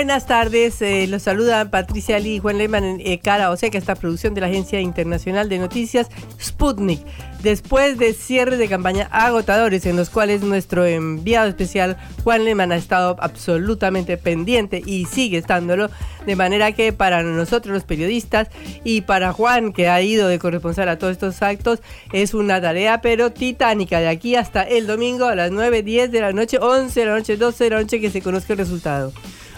Buenas 0.00 0.24
tardes, 0.24 0.80
eh, 0.80 1.06
los 1.08 1.24
saludan 1.24 1.68
Patricia 1.68 2.18
Lee 2.18 2.36
y 2.36 2.38
Juan 2.38 2.56
Lehmann 2.56 2.84
en 2.84 3.00
eh, 3.04 3.20
Cara, 3.20 3.50
o 3.50 3.56
sea 3.58 3.68
que 3.68 3.76
esta 3.76 3.94
producción 3.94 4.32
de 4.32 4.40
la 4.40 4.46
Agencia 4.46 4.80
Internacional 4.80 5.50
de 5.50 5.58
Noticias 5.58 6.08
Sputnik. 6.40 7.00
Después 7.42 7.98
de 7.98 8.14
cierres 8.14 8.58
de 8.58 8.66
campaña 8.66 9.08
agotadores 9.12 9.84
en 9.84 9.96
los 9.96 10.08
cuales 10.08 10.40
nuestro 10.40 10.86
enviado 10.86 11.48
especial 11.48 11.98
Juan 12.24 12.46
Lehmann 12.46 12.72
ha 12.72 12.76
estado 12.76 13.14
absolutamente 13.20 14.16
pendiente 14.16 14.82
y 14.86 15.04
sigue 15.04 15.36
estándolo, 15.36 15.90
de 16.24 16.34
manera 16.34 16.72
que 16.72 16.94
para 16.94 17.22
nosotros 17.22 17.74
los 17.74 17.84
periodistas 17.84 18.48
y 18.82 19.02
para 19.02 19.34
Juan 19.34 19.74
que 19.74 19.90
ha 19.90 20.00
ido 20.00 20.28
de 20.28 20.38
corresponsal 20.38 20.88
a 20.88 20.98
todos 20.98 21.12
estos 21.12 21.42
actos 21.42 21.80
es 22.14 22.32
una 22.32 22.58
tarea 22.58 23.02
pero 23.02 23.32
titánica 23.32 24.00
de 24.00 24.08
aquí 24.08 24.34
hasta 24.34 24.62
el 24.62 24.86
domingo 24.86 25.26
a 25.26 25.34
las 25.34 25.50
9, 25.50 25.82
10 25.82 26.10
de 26.10 26.20
la 26.22 26.32
noche, 26.32 26.56
11 26.58 27.00
de 27.00 27.06
la 27.06 27.16
noche, 27.16 27.36
12 27.36 27.64
de 27.64 27.70
la 27.70 27.80
noche 27.82 28.00
que 28.00 28.08
se 28.08 28.22
conozca 28.22 28.54
el 28.54 28.60
resultado. 28.60 29.12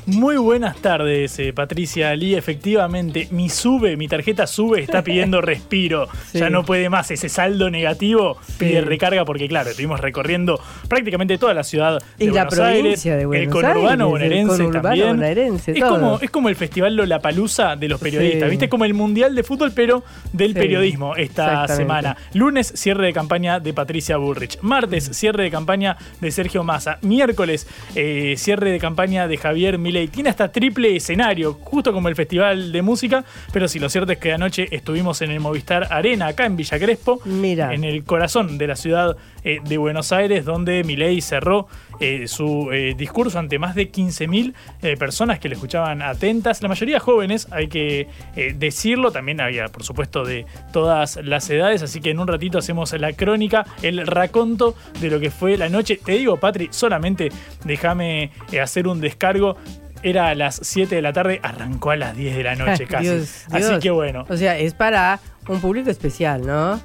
Muy 0.06 0.36
buenas 0.36 0.76
tardes, 0.78 1.38
eh, 1.38 1.52
Patricia 1.52 2.14
Lee. 2.16 2.34
Efectivamente, 2.34 3.28
mi 3.30 3.48
sube, 3.48 3.96
mi 3.96 4.08
tarjeta 4.08 4.48
sube, 4.48 4.80
está 4.80 5.02
pidiendo 5.04 5.40
respiro. 5.40 6.08
Sí. 6.32 6.38
Ya 6.40 6.50
no 6.50 6.64
puede 6.64 6.88
más. 6.90 7.12
Ese 7.12 7.28
saldo 7.28 7.70
negativo 7.70 8.36
pide 8.58 8.72
Sí. 8.72 8.80
recarga 8.80 9.24
porque, 9.24 9.46
claro, 9.46 9.70
estuvimos 9.70 10.00
recorriendo 10.00 10.60
prácticamente 10.88 11.38
toda 11.38 11.54
la 11.54 11.62
ciudad 11.62 12.00
de 12.18 12.24
Y 12.24 12.26
la 12.30 12.44
Buenos 12.46 12.54
provincia 12.54 13.12
Aires, 13.12 13.20
de 13.20 13.26
Buenos 13.26 13.44
el 13.46 13.50
conurbano 13.52 13.80
Aires, 13.82 14.00
el 14.00 14.06
bonaerense 14.06 14.56
conurbano 14.56 14.82
también. 14.82 15.06
bonaerense, 15.08 15.72
es, 15.72 15.84
como, 15.84 16.18
es 16.20 16.30
como 16.30 16.48
el 16.48 16.56
festival 16.56 16.96
Lollapalooza 16.96 17.76
de 17.76 17.88
los 17.88 18.00
periodistas, 18.00 18.42
Sí. 18.48 18.50
¿viste? 18.50 18.68
Como 18.68 18.84
el 18.84 18.94
mundial 18.94 19.36
de 19.36 19.44
fútbol, 19.44 19.70
pero 19.72 20.02
del 20.32 20.54
periodismo 20.54 21.14
esta 21.14 21.68
semana. 21.68 22.16
Lunes, 22.34 22.72
cierre 22.74 23.06
de 23.06 23.12
campaña 23.12 23.60
de 23.60 23.72
Patricia 23.72 24.16
Bullrich. 24.16 24.58
Martes, 24.62 25.10
cierre 25.12 25.44
de 25.44 25.50
campaña 25.52 25.96
de 26.20 26.30
Sergio 26.32 26.64
Massa. 26.64 26.98
Miércoles, 27.02 27.68
eh, 27.94 28.34
cierre 28.36 28.72
de 28.72 28.80
campaña 28.80 29.28
de 29.28 29.36
Javier 29.36 29.78
Milei. 29.92 30.08
Tiene 30.08 30.30
hasta 30.30 30.50
triple 30.50 30.96
escenario, 30.96 31.52
justo 31.52 31.92
como 31.92 32.08
el 32.08 32.16
Festival 32.16 32.72
de 32.72 32.80
Música, 32.80 33.24
pero 33.52 33.68
sí, 33.68 33.78
lo 33.78 33.90
cierto 33.90 34.12
es 34.12 34.18
que 34.18 34.32
anoche 34.32 34.68
estuvimos 34.74 35.20
en 35.20 35.30
el 35.30 35.40
Movistar 35.40 35.88
Arena, 35.90 36.28
acá 36.28 36.46
en 36.46 36.56
Villa 36.56 36.78
Crespo, 36.78 37.20
Mira. 37.26 37.74
en 37.74 37.84
el 37.84 38.02
corazón 38.04 38.56
de 38.56 38.66
la 38.66 38.76
ciudad 38.76 39.16
eh, 39.44 39.58
de 39.62 39.76
Buenos 39.76 40.10
Aires, 40.12 40.46
donde 40.46 40.82
Milei 40.82 41.20
cerró 41.20 41.68
eh, 42.00 42.26
su 42.26 42.70
eh, 42.72 42.94
discurso 42.96 43.38
ante 43.38 43.60
más 43.60 43.76
de 43.76 43.92
15.000 43.92 44.54
eh, 44.82 44.96
personas 44.96 45.38
que 45.38 45.48
le 45.48 45.54
escuchaban 45.54 46.02
atentas, 46.02 46.60
la 46.60 46.68
mayoría 46.68 46.98
jóvenes, 46.98 47.46
hay 47.52 47.68
que 47.68 48.08
decirlo, 48.56 49.12
también 49.12 49.40
había, 49.40 49.68
por 49.68 49.84
supuesto, 49.84 50.24
de 50.24 50.44
todas 50.72 51.20
las 51.22 51.48
edades, 51.48 51.82
así 51.82 52.00
que 52.00 52.10
en 52.10 52.18
un 52.18 52.26
ratito 52.26 52.58
hacemos 52.58 52.92
la 52.94 53.12
crónica, 53.12 53.64
el 53.82 54.04
raconto 54.04 54.74
de 55.00 55.10
lo 55.10 55.20
que 55.20 55.30
fue 55.30 55.56
la 55.56 55.68
noche. 55.68 56.00
Te 56.04 56.12
digo, 56.12 56.38
Patri, 56.38 56.68
solamente 56.72 57.28
déjame 57.64 58.32
hacer 58.60 58.88
un 58.88 59.00
descargo. 59.00 59.56
Era 60.02 60.28
a 60.28 60.34
las 60.34 60.58
7 60.62 60.94
de 60.94 61.02
la 61.02 61.12
tarde, 61.12 61.40
arrancó 61.42 61.90
a 61.90 61.96
las 61.96 62.16
10 62.16 62.36
de 62.36 62.42
la 62.42 62.56
noche 62.56 62.86
casi. 62.88 63.04
Dios, 63.04 63.44
Así 63.50 63.68
Dios. 63.68 63.82
que 63.82 63.90
bueno. 63.90 64.24
O 64.28 64.36
sea, 64.36 64.58
es 64.58 64.74
para 64.74 65.20
un 65.48 65.60
público 65.60 65.90
especial, 65.90 66.46
¿no? 66.46 66.80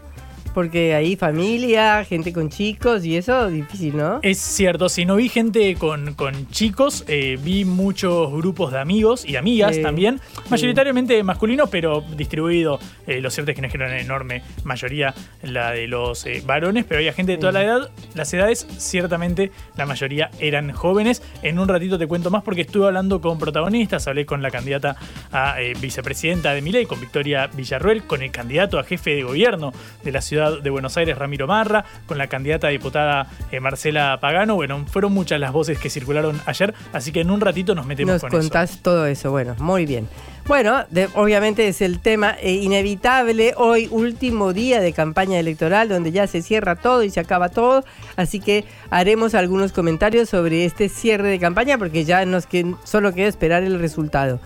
Porque 0.57 0.95
ahí 0.95 1.15
familia, 1.15 2.03
gente 2.03 2.33
con 2.33 2.49
chicos 2.49 3.05
y 3.05 3.15
eso 3.15 3.47
difícil, 3.47 3.95
¿no? 3.95 4.21
Es 4.23 4.39
cierto, 4.39 4.89
si 4.89 5.05
no 5.05 5.15
vi 5.15 5.29
gente 5.29 5.75
con, 5.75 6.15
con 6.15 6.49
chicos, 6.49 7.05
eh, 7.07 7.37
vi 7.39 7.63
muchos 7.63 8.31
grupos 8.33 8.71
de 8.71 8.79
amigos 8.79 9.23
y 9.23 9.35
amigas 9.35 9.79
también, 9.83 10.19
mayoritariamente 10.49 11.21
masculinos, 11.21 11.69
pero 11.69 12.01
distribuido. 12.01 12.79
Eh, 13.05 13.21
lo 13.21 13.29
cierto 13.29 13.51
es 13.51 13.55
que 13.55 13.61
no 13.61 13.67
es 13.67 13.71
que 13.71 13.77
era 13.77 13.85
una 13.85 13.99
enorme 13.99 14.41
mayoría 14.63 15.13
la 15.43 15.73
de 15.73 15.87
los 15.87 16.25
eh, 16.25 16.41
varones, 16.43 16.85
pero 16.85 16.97
había 16.97 17.13
gente 17.13 17.33
de 17.33 17.37
toda 17.37 17.51
la 17.51 17.63
edad. 17.63 17.91
Las 18.15 18.33
edades, 18.33 18.65
ciertamente, 18.79 19.51
la 19.75 19.85
mayoría 19.85 20.31
eran 20.39 20.71
jóvenes. 20.71 21.21
En 21.43 21.59
un 21.59 21.67
ratito 21.67 21.99
te 21.99 22.07
cuento 22.07 22.31
más 22.31 22.41
porque 22.41 22.61
estuve 22.61 22.87
hablando 22.87 23.21
con 23.21 23.37
protagonistas, 23.37 24.07
hablé 24.07 24.25
con 24.25 24.41
la 24.41 24.49
candidata 24.49 24.95
a 25.31 25.61
eh, 25.61 25.75
vicepresidenta 25.79 26.55
de 26.55 26.63
Milei, 26.63 26.87
con 26.87 26.99
Victoria 26.99 27.45
Villarruel, 27.45 28.07
con 28.07 28.23
el 28.23 28.31
candidato 28.31 28.79
a 28.79 28.83
jefe 28.83 29.11
de 29.11 29.21
gobierno 29.21 29.71
de 30.03 30.11
la 30.11 30.21
ciudad 30.21 30.46
de 30.51 30.69
Buenos 30.69 30.97
Aires, 30.97 31.17
Ramiro 31.17 31.47
Marra, 31.47 31.85
con 32.05 32.17
la 32.17 32.27
candidata 32.27 32.67
a 32.67 32.69
diputada 32.69 33.27
eh, 33.51 33.59
Marcela 33.59 34.17
Pagano. 34.19 34.55
Bueno, 34.55 34.85
fueron 34.87 35.13
muchas 35.13 35.39
las 35.39 35.51
voces 35.51 35.79
que 35.79 35.89
circularon 35.89 36.39
ayer, 36.45 36.73
así 36.93 37.11
que 37.11 37.21
en 37.21 37.31
un 37.31 37.41
ratito 37.41 37.75
nos 37.75 37.85
metemos 37.85 38.13
Nos 38.13 38.21
con 38.21 38.31
contás 38.31 38.79
todo 38.81 39.05
eso. 39.05 39.31
Bueno, 39.31 39.55
muy 39.59 39.85
bien. 39.85 40.07
Bueno, 40.45 40.85
de- 40.89 41.09
obviamente 41.15 41.67
es 41.67 41.81
el 41.81 41.99
tema 41.99 42.35
eh, 42.41 42.53
inevitable. 42.53 43.53
Hoy, 43.57 43.89
último 43.91 44.53
día 44.53 44.79
de 44.79 44.93
campaña 44.93 45.37
electoral, 45.39 45.89
donde 45.89 46.11
ya 46.11 46.25
se 46.27 46.41
cierra 46.41 46.75
todo 46.77 47.03
y 47.03 47.09
se 47.09 47.19
acaba 47.19 47.49
todo. 47.49 47.83
Así 48.15 48.39
que 48.39 48.63
haremos 48.89 49.35
algunos 49.35 49.73
comentarios 49.73 50.29
sobre 50.29 50.63
este 50.63 50.87
cierre 50.87 51.27
de 51.29 51.39
campaña, 51.39 51.77
porque 51.77 52.05
ya 52.05 52.25
nos 52.25 52.47
que, 52.47 52.73
solo 52.85 53.13
queda 53.13 53.27
esperar 53.27 53.63
el 53.63 53.77
resultado. 53.79 54.39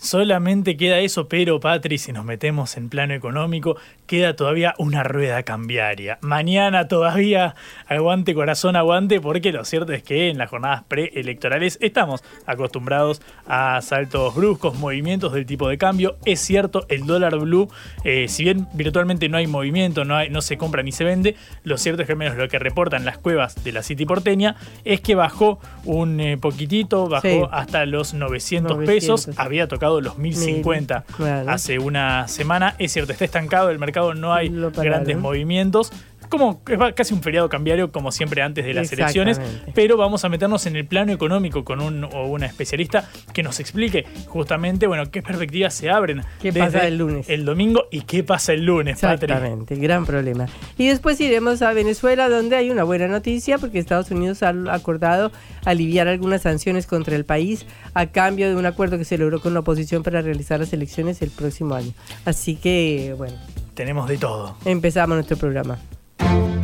Solamente 0.00 0.76
queda 0.76 1.00
eso, 1.00 1.28
pero 1.28 1.58
Patri, 1.58 1.98
si 1.98 2.12
nos 2.12 2.24
metemos 2.24 2.76
en 2.76 2.88
plano 2.88 3.14
económico, 3.14 3.76
queda 4.06 4.36
todavía 4.36 4.74
una 4.78 5.02
rueda 5.02 5.42
cambiaria. 5.42 6.18
Mañana 6.22 6.86
todavía 6.86 7.56
aguante 7.88 8.32
corazón, 8.32 8.76
aguante, 8.76 9.20
porque 9.20 9.50
lo 9.50 9.64
cierto 9.64 9.92
es 9.92 10.04
que 10.04 10.28
en 10.30 10.38
las 10.38 10.50
jornadas 10.50 10.84
preelectorales 10.86 11.78
estamos 11.82 12.22
acostumbrados 12.46 13.20
a 13.46 13.80
saltos 13.82 14.36
bruscos, 14.36 14.78
movimientos 14.78 15.32
del 15.32 15.46
tipo 15.46 15.68
de 15.68 15.78
cambio. 15.78 16.16
Es 16.24 16.40
cierto, 16.40 16.86
el 16.88 17.04
dólar 17.04 17.36
blue, 17.36 17.68
eh, 18.04 18.28
si 18.28 18.44
bien 18.44 18.68
virtualmente 18.74 19.28
no 19.28 19.36
hay 19.36 19.48
movimiento, 19.48 20.04
no, 20.04 20.14
hay, 20.14 20.30
no 20.30 20.42
se 20.42 20.56
compra 20.56 20.84
ni 20.84 20.92
se 20.92 21.02
vende, 21.02 21.34
lo 21.64 21.76
cierto 21.76 22.02
es 22.02 22.06
que 22.06 22.12
al 22.12 22.18
menos 22.18 22.36
lo 22.36 22.48
que 22.48 22.60
reportan 22.60 23.04
las 23.04 23.18
cuevas 23.18 23.62
de 23.64 23.72
la 23.72 23.82
City 23.82 24.06
porteña 24.06 24.54
es 24.84 25.00
que 25.00 25.16
bajó 25.16 25.58
un 25.84 26.20
eh, 26.20 26.38
poquitito, 26.38 27.08
bajó 27.08 27.28
Sí. 27.28 27.40
hasta 27.50 27.84
los 27.84 28.14
900, 28.14 28.76
900. 28.76 28.86
pesos, 29.26 29.38
había 29.38 29.66
tocado 29.66 29.87
los 30.00 30.18
1050 30.18 31.04
Claro. 31.16 31.50
hace 31.50 31.78
una 31.78 32.28
semana. 32.28 32.74
Es 32.78 32.92
cierto, 32.92 33.12
está 33.12 33.24
estancado 33.24 33.70
el 33.70 33.78
mercado, 33.78 34.14
no 34.14 34.32
hay 34.34 34.48
grandes 34.48 35.16
movimientos. 35.18 35.92
Como 36.28 36.62
es 36.68 36.78
casi 36.94 37.14
un 37.14 37.22
feriado 37.22 37.48
cambiario, 37.48 37.90
como 37.92 38.12
siempre 38.12 38.42
antes 38.42 38.64
de 38.64 38.74
las 38.74 38.92
elecciones. 38.92 39.40
Pero 39.74 39.96
vamos 39.96 40.24
a 40.24 40.28
meternos 40.28 40.66
en 40.66 40.76
el 40.76 40.86
plano 40.86 41.12
económico 41.12 41.64
con 41.64 41.80
un 41.80 42.04
o 42.04 42.26
una 42.26 42.46
especialista 42.46 43.08
que 43.32 43.42
nos 43.42 43.60
explique 43.60 44.04
justamente, 44.26 44.86
bueno, 44.86 45.10
qué 45.10 45.22
perspectivas 45.22 45.74
se 45.74 45.90
abren. 45.90 46.22
¿Qué 46.40 46.52
desde 46.52 46.60
pasa 46.60 46.86
el 46.86 46.98
lunes? 46.98 47.28
El 47.28 47.44
domingo 47.44 47.84
y 47.90 48.02
qué 48.02 48.22
pasa 48.22 48.52
el 48.52 48.64
lunes. 48.64 48.94
Exactamente, 48.94 49.76
gran 49.76 50.04
problema. 50.06 50.46
Y 50.76 50.88
después 50.88 51.20
iremos 51.20 51.62
a 51.62 51.72
Venezuela, 51.72 52.28
donde 52.28 52.56
hay 52.56 52.70
una 52.70 52.84
buena 52.84 53.08
noticia, 53.08 53.58
porque 53.58 53.78
Estados 53.78 54.10
Unidos 54.10 54.42
ha 54.42 54.54
acordado 54.72 55.32
aliviar 55.64 56.08
algunas 56.08 56.42
sanciones 56.42 56.86
contra 56.86 57.16
el 57.16 57.24
país 57.24 57.66
a 57.94 58.06
cambio 58.06 58.48
de 58.48 58.56
un 58.56 58.66
acuerdo 58.66 58.98
que 58.98 59.04
se 59.04 59.18
logró 59.18 59.40
con 59.40 59.54
la 59.54 59.60
oposición 59.60 60.02
para 60.02 60.20
realizar 60.22 60.60
las 60.60 60.72
elecciones 60.72 61.20
el 61.22 61.30
próximo 61.30 61.74
año. 61.74 61.92
Así 62.24 62.56
que, 62.56 63.14
bueno, 63.16 63.36
Tenemos 63.74 64.08
de 64.08 64.18
todo. 64.18 64.56
empezamos 64.64 65.16
nuestro 65.16 65.36
programa. 65.36 65.78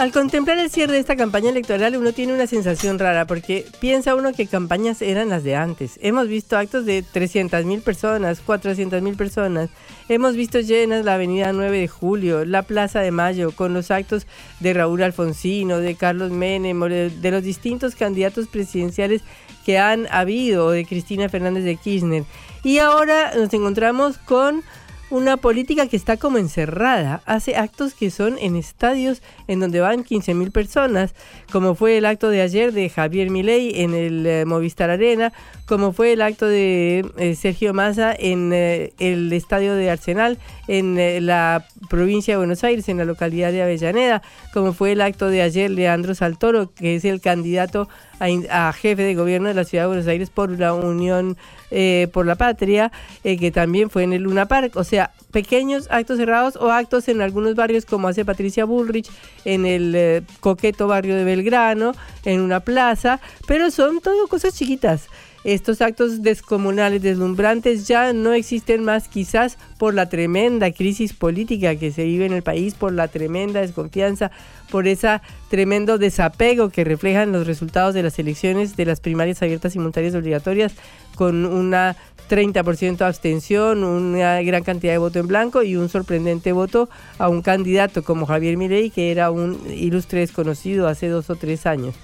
Al 0.00 0.12
contemplar 0.12 0.56
el 0.56 0.70
cierre 0.70 0.94
de 0.94 0.98
esta 0.98 1.14
campaña 1.14 1.50
electoral 1.50 1.94
uno 1.94 2.14
tiene 2.14 2.32
una 2.32 2.46
sensación 2.46 2.98
rara 2.98 3.26
porque 3.26 3.66
piensa 3.80 4.14
uno 4.14 4.32
que 4.32 4.46
campañas 4.46 5.02
eran 5.02 5.28
las 5.28 5.44
de 5.44 5.56
antes. 5.56 5.98
Hemos 6.00 6.26
visto 6.26 6.56
actos 6.56 6.86
de 6.86 7.02
300 7.02 7.66
mil 7.66 7.82
personas, 7.82 8.40
400 8.40 9.02
mil 9.02 9.14
personas. 9.14 9.68
Hemos 10.08 10.36
visto 10.36 10.60
llenas 10.60 11.04
la 11.04 11.16
avenida 11.16 11.52
9 11.52 11.80
de 11.80 11.86
Julio, 11.86 12.46
la 12.46 12.62
Plaza 12.62 13.00
de 13.00 13.10
Mayo, 13.10 13.52
con 13.52 13.74
los 13.74 13.90
actos 13.90 14.26
de 14.60 14.72
Raúl 14.72 15.02
Alfonsino, 15.02 15.80
de 15.80 15.94
Carlos 15.96 16.30
Menem, 16.30 16.80
de 16.80 17.30
los 17.30 17.42
distintos 17.42 17.94
candidatos 17.94 18.46
presidenciales 18.46 19.20
que 19.66 19.78
han 19.78 20.06
habido, 20.10 20.70
de 20.70 20.86
Cristina 20.86 21.28
Fernández 21.28 21.64
de 21.64 21.76
Kirchner. 21.76 22.24
Y 22.64 22.78
ahora 22.78 23.32
nos 23.36 23.52
encontramos 23.52 24.16
con 24.16 24.62
una 25.10 25.36
política 25.36 25.88
que 25.88 25.96
está 25.96 26.16
como 26.16 26.38
encerrada. 26.38 27.22
Hace 27.26 27.56
actos 27.56 27.94
que 27.94 28.10
son 28.10 28.38
en 28.38 28.56
estadios 28.56 29.22
en 29.48 29.60
donde 29.60 29.80
van 29.80 30.04
15 30.04 30.34
mil 30.34 30.52
personas, 30.52 31.14
como 31.52 31.74
fue 31.74 31.98
el 31.98 32.06
acto 32.06 32.30
de 32.30 32.40
ayer 32.40 32.72
de 32.72 32.88
Javier 32.88 33.30
Milei 33.30 33.82
en 33.82 33.94
el 33.94 34.24
eh, 34.24 34.44
Movistar 34.44 34.90
Arena, 34.90 35.32
como 35.66 35.92
fue 35.92 36.12
el 36.12 36.22
acto 36.22 36.46
de 36.46 37.04
eh, 37.18 37.34
Sergio 37.34 37.74
Massa 37.74 38.14
en 38.16 38.52
eh, 38.52 38.92
el 38.98 39.32
estadio 39.32 39.74
de 39.74 39.90
Arsenal, 39.90 40.38
en 40.68 41.26
la 41.26 41.66
provincia 41.88 42.34
de 42.34 42.38
Buenos 42.38 42.62
Aires, 42.62 42.88
en 42.88 42.98
la 42.98 43.04
localidad 43.04 43.50
de 43.50 43.62
Avellaneda, 43.62 44.22
como 44.52 44.72
fue 44.72 44.92
el 44.92 45.00
acto 45.00 45.28
de 45.28 45.42
ayer 45.42 45.68
Leandro 45.68 46.14
Saltoro, 46.14 46.72
que 46.72 46.94
es 46.94 47.04
el 47.04 47.20
candidato 47.20 47.88
a, 48.20 48.72
jefe 48.72 49.02
de 49.02 49.14
gobierno 49.16 49.48
de 49.48 49.54
la 49.54 49.64
ciudad 49.64 49.84
de 49.84 49.88
Buenos 49.88 50.06
Aires 50.06 50.30
por 50.30 50.56
la 50.56 50.74
Unión 50.74 51.36
por 52.12 52.26
la 52.26 52.34
Patria, 52.34 52.90
que 53.22 53.50
también 53.52 53.90
fue 53.90 54.02
en 54.02 54.12
el 54.12 54.22
Luna 54.22 54.46
Park. 54.46 54.72
O 54.74 54.82
sea, 54.82 54.99
pequeños 55.30 55.86
actos 55.90 56.18
cerrados 56.18 56.56
o 56.56 56.70
actos 56.70 57.08
en 57.08 57.22
algunos 57.22 57.54
barrios 57.54 57.84
como 57.84 58.08
hace 58.08 58.24
Patricia 58.24 58.64
Bullrich 58.64 59.10
en 59.44 59.66
el 59.66 59.94
eh, 59.94 60.22
coqueto 60.40 60.88
barrio 60.88 61.16
de 61.16 61.24
Belgrano, 61.24 61.92
en 62.24 62.40
una 62.40 62.60
plaza, 62.60 63.20
pero 63.46 63.70
son 63.70 64.00
todo 64.00 64.28
cosas 64.28 64.54
chiquitas. 64.54 65.08
Estos 65.42 65.80
actos 65.80 66.22
descomunales, 66.22 67.00
deslumbrantes, 67.00 67.88
ya 67.88 68.12
no 68.12 68.34
existen 68.34 68.84
más 68.84 69.08
quizás 69.08 69.56
por 69.78 69.94
la 69.94 70.10
tremenda 70.10 70.70
crisis 70.70 71.14
política 71.14 71.76
que 71.76 71.92
se 71.92 72.04
vive 72.04 72.26
en 72.26 72.34
el 72.34 72.42
país, 72.42 72.74
por 72.74 72.92
la 72.92 73.08
tremenda 73.08 73.60
desconfianza, 73.60 74.30
por 74.70 74.86
ese 74.86 75.22
tremendo 75.48 75.96
desapego 75.96 76.68
que 76.68 76.84
reflejan 76.84 77.32
los 77.32 77.46
resultados 77.46 77.94
de 77.94 78.02
las 78.02 78.18
elecciones 78.18 78.76
de 78.76 78.84
las 78.84 79.00
primarias 79.00 79.40
abiertas, 79.42 79.72
simultáneas 79.72 80.14
obligatorias, 80.14 80.74
con 81.16 81.46
una 81.46 81.96
30% 82.28 82.98
de 82.98 83.04
abstención, 83.06 83.82
una 83.82 84.40
gran 84.42 84.62
cantidad 84.62 84.92
de 84.92 84.98
voto 84.98 85.18
en 85.18 85.26
blanco 85.26 85.62
y 85.62 85.76
un 85.76 85.88
sorprendente 85.88 86.52
voto 86.52 86.90
a 87.18 87.28
un 87.28 87.40
candidato 87.40 88.04
como 88.04 88.26
Javier 88.26 88.58
Milei, 88.58 88.90
que 88.90 89.10
era 89.10 89.30
un 89.30 89.58
ilustre 89.68 90.20
desconocido 90.20 90.86
hace 90.86 91.08
dos 91.08 91.30
o 91.30 91.36
tres 91.36 91.64
años. 91.64 91.94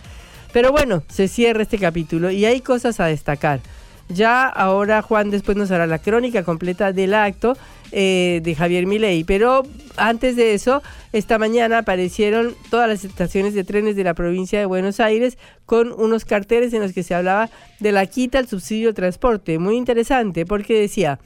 Pero 0.53 0.73
bueno, 0.73 1.03
se 1.09 1.29
cierra 1.29 1.63
este 1.63 1.79
capítulo 1.79 2.31
y 2.31 2.45
hay 2.45 2.61
cosas 2.61 3.01
a 3.01 3.07
destacar. 3.07 3.61
Ya 4.09 4.47
ahora 4.47 5.03
Juan 5.03 5.31
después 5.31 5.57
nos 5.57 5.71
hará 5.71 5.87
la 5.87 5.99
crónica 5.99 6.45
completa 6.45 6.93
del 6.93 7.13
acto 7.15 7.57
eh, 7.91 8.41
de 8.43 8.55
Javier 8.55 8.87
Milei. 8.87 9.25
Pero 9.25 9.65
antes 9.97 10.37
de 10.37 10.55
eso, 10.55 10.83
esta 11.13 11.39
mañana 11.39 11.79
aparecieron 11.79 12.55
todas 12.71 12.89
las 12.89 13.05
estaciones 13.05 13.55
de 13.55 13.65
trenes 13.65 13.97
de 13.97 14.05
la 14.05 14.15
provincia 14.15 14.59
de 14.59 14.67
Buenos 14.67 15.01
Aires 15.01 15.39
con 15.65 15.93
unos 15.93 16.25
carteles 16.25 16.73
en 16.73 16.83
los 16.83 16.93
que 16.93 17.03
se 17.03 17.15
hablaba 17.15 17.51
de 17.81 17.93
la 17.93 18.07
quita 18.07 18.39
al 18.39 18.47
subsidio 18.47 18.89
de 18.89 18.95
transporte. 18.95 19.59
Muy 19.59 19.77
interesante 19.77 20.47
porque 20.47 20.81
decía... 20.81 21.19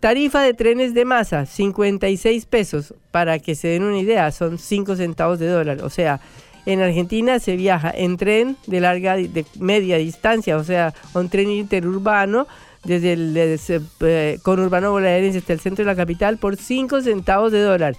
Tarifa 0.00 0.42
de 0.42 0.54
trenes 0.54 0.94
de 0.94 1.04
masa, 1.04 1.44
56 1.44 2.46
pesos. 2.46 2.94
Para 3.10 3.40
que 3.40 3.56
se 3.56 3.66
den 3.66 3.82
una 3.82 3.98
idea, 3.98 4.30
son 4.30 4.56
5 4.56 4.94
centavos 4.94 5.40
de 5.40 5.48
dólar. 5.48 5.82
O 5.82 5.90
sea, 5.90 6.20
en 6.66 6.80
Argentina 6.80 7.38
se 7.38 7.56
viaja 7.56 7.90
en 7.94 8.16
tren 8.16 8.56
de 8.66 8.80
larga, 8.80 9.16
de 9.16 9.44
media 9.58 9.96
distancia, 9.96 10.56
o 10.56 10.64
sea, 10.64 10.94
un 11.14 11.28
tren 11.28 11.50
interurbano 11.50 12.46
desde 12.84 13.12
el 13.12 13.58
eh, 14.00 14.38
conurbano 14.42 14.92
bonaerense 14.92 15.38
hasta 15.38 15.52
el 15.52 15.60
centro 15.60 15.84
de 15.84 15.90
la 15.90 15.96
capital 15.96 16.38
por 16.38 16.56
5 16.56 17.02
centavos 17.02 17.52
de 17.52 17.62
dólar. 17.62 17.96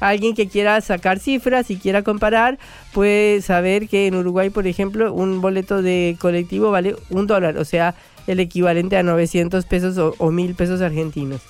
Alguien 0.00 0.34
que 0.34 0.48
quiera 0.48 0.80
sacar 0.80 1.20
cifras 1.20 1.70
y 1.70 1.76
quiera 1.76 2.02
comparar 2.02 2.58
puede 2.92 3.40
saber 3.40 3.88
que 3.88 4.08
en 4.08 4.16
Uruguay, 4.16 4.50
por 4.50 4.66
ejemplo, 4.66 5.12
un 5.12 5.40
boleto 5.40 5.80
de 5.80 6.16
colectivo 6.18 6.72
vale 6.72 6.96
un 7.10 7.28
dólar, 7.28 7.56
o 7.56 7.64
sea, 7.64 7.94
el 8.26 8.40
equivalente 8.40 8.96
a 8.96 9.04
900 9.04 9.64
pesos 9.66 10.14
o, 10.18 10.30
1000 10.30 10.54
pesos 10.56 10.80
argentinos. 10.80 11.40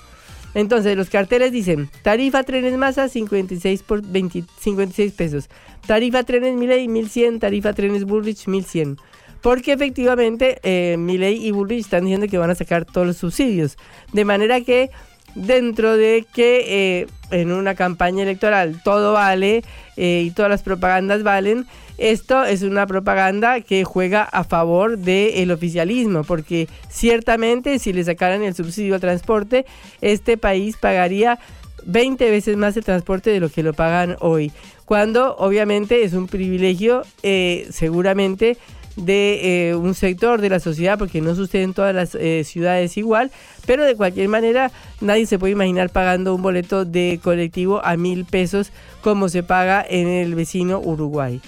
Entonces, 0.53 0.95
los 0.95 1.09
carteles 1.09 1.51
dicen, 1.51 1.89
tarifa 2.03 2.43
trenes 2.43 2.77
masa 2.77 3.09
56 3.09 3.83
por 3.83 4.01
56 4.03 5.11
pesos. 5.13 5.49
Tarifa 5.87 6.23
trenes 6.23 6.55
Miley 6.55 6.87
1100, 6.87 7.39
tarifa 7.39 7.73
trenes 7.73 8.05
Bullrich 8.05 8.47
1100. 8.47 8.97
Porque 9.41 9.73
efectivamente 9.73 10.59
eh, 10.63 10.95
Miley 10.97 11.45
y 11.45 11.51
Bullrich 11.51 11.81
están 11.81 12.03
diciendo 12.03 12.27
que 12.27 12.37
van 12.37 12.49
a 12.49 12.55
sacar 12.55 12.85
todos 12.85 13.07
los 13.07 13.17
subsidios. 13.17 13.77
De 14.13 14.23
manera 14.23 14.61
que 14.61 14.89
dentro 15.35 15.97
de 15.97 16.25
que 16.33 17.01
eh, 17.01 17.07
en 17.31 17.51
una 17.51 17.75
campaña 17.75 18.23
electoral 18.23 18.81
todo 18.83 19.13
vale 19.13 19.63
eh, 19.97 20.23
y 20.25 20.31
todas 20.31 20.49
las 20.49 20.63
propagandas 20.63 21.23
valen, 21.23 21.65
esto 21.97 22.43
es 22.43 22.63
una 22.63 22.87
propaganda 22.87 23.61
que 23.61 23.83
juega 23.83 24.23
a 24.23 24.43
favor 24.43 24.97
del 24.97 25.51
oficialismo, 25.51 26.23
porque 26.23 26.67
ciertamente 26.89 27.79
si 27.79 27.93
le 27.93 28.03
sacaran 28.03 28.43
el 28.43 28.55
subsidio 28.55 28.95
al 28.95 29.01
transporte, 29.01 29.65
este 30.01 30.37
país 30.37 30.75
pagaría 30.77 31.39
20 31.85 32.31
veces 32.31 32.57
más 32.57 32.77
el 32.77 32.83
transporte 32.83 33.29
de 33.29 33.39
lo 33.39 33.49
que 33.49 33.63
lo 33.63 33.73
pagan 33.73 34.15
hoy, 34.19 34.51
cuando 34.85 35.35
obviamente 35.37 36.03
es 36.03 36.13
un 36.13 36.27
privilegio 36.27 37.03
eh, 37.21 37.67
seguramente 37.71 38.57
de 38.95 39.69
eh, 39.69 39.75
un 39.75 39.95
sector 39.95 40.41
de 40.41 40.49
la 40.49 40.59
sociedad, 40.59 40.97
porque 40.97 41.21
no 41.21 41.35
sucede 41.35 41.63
en 41.63 41.73
todas 41.73 41.95
las 41.95 42.15
eh, 42.15 42.43
ciudades 42.43 42.97
igual, 42.97 43.31
pero 43.65 43.83
de 43.83 43.95
cualquier 43.95 44.29
manera 44.29 44.71
nadie 45.01 45.25
se 45.25 45.39
puede 45.39 45.53
imaginar 45.53 45.89
pagando 45.89 46.35
un 46.35 46.41
boleto 46.41 46.85
de 46.85 47.19
colectivo 47.23 47.83
a 47.83 47.97
mil 47.97 48.25
pesos 48.25 48.71
como 49.01 49.29
se 49.29 49.43
paga 49.43 49.85
en 49.87 50.07
el 50.07 50.35
vecino 50.35 50.79
Uruguay. 50.79 51.41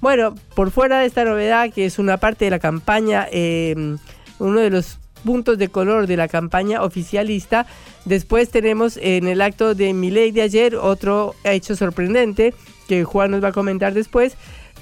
Bueno, 0.00 0.34
por 0.54 0.70
fuera 0.70 1.00
de 1.00 1.06
esta 1.06 1.24
novedad, 1.24 1.72
que 1.72 1.86
es 1.86 1.98
una 1.98 2.18
parte 2.18 2.44
de 2.44 2.50
la 2.50 2.58
campaña, 2.58 3.26
em, 3.30 3.98
uno 4.38 4.60
de 4.60 4.70
los 4.70 4.98
puntos 5.24 5.58
de 5.58 5.68
color 5.68 6.06
de 6.06 6.16
la 6.16 6.28
campaña 6.28 6.82
oficialista, 6.82 7.66
después 8.04 8.50
tenemos 8.50 8.98
en 8.98 9.26
el 9.26 9.40
acto 9.40 9.74
de 9.74 9.92
Miley 9.92 10.30
de 10.30 10.42
ayer 10.42 10.76
otro 10.76 11.34
hecho 11.44 11.74
sorprendente 11.74 12.54
que 12.86 13.04
Juan 13.04 13.32
nos 13.32 13.42
va 13.42 13.48
a 13.48 13.52
comentar 13.52 13.94
después, 13.94 14.36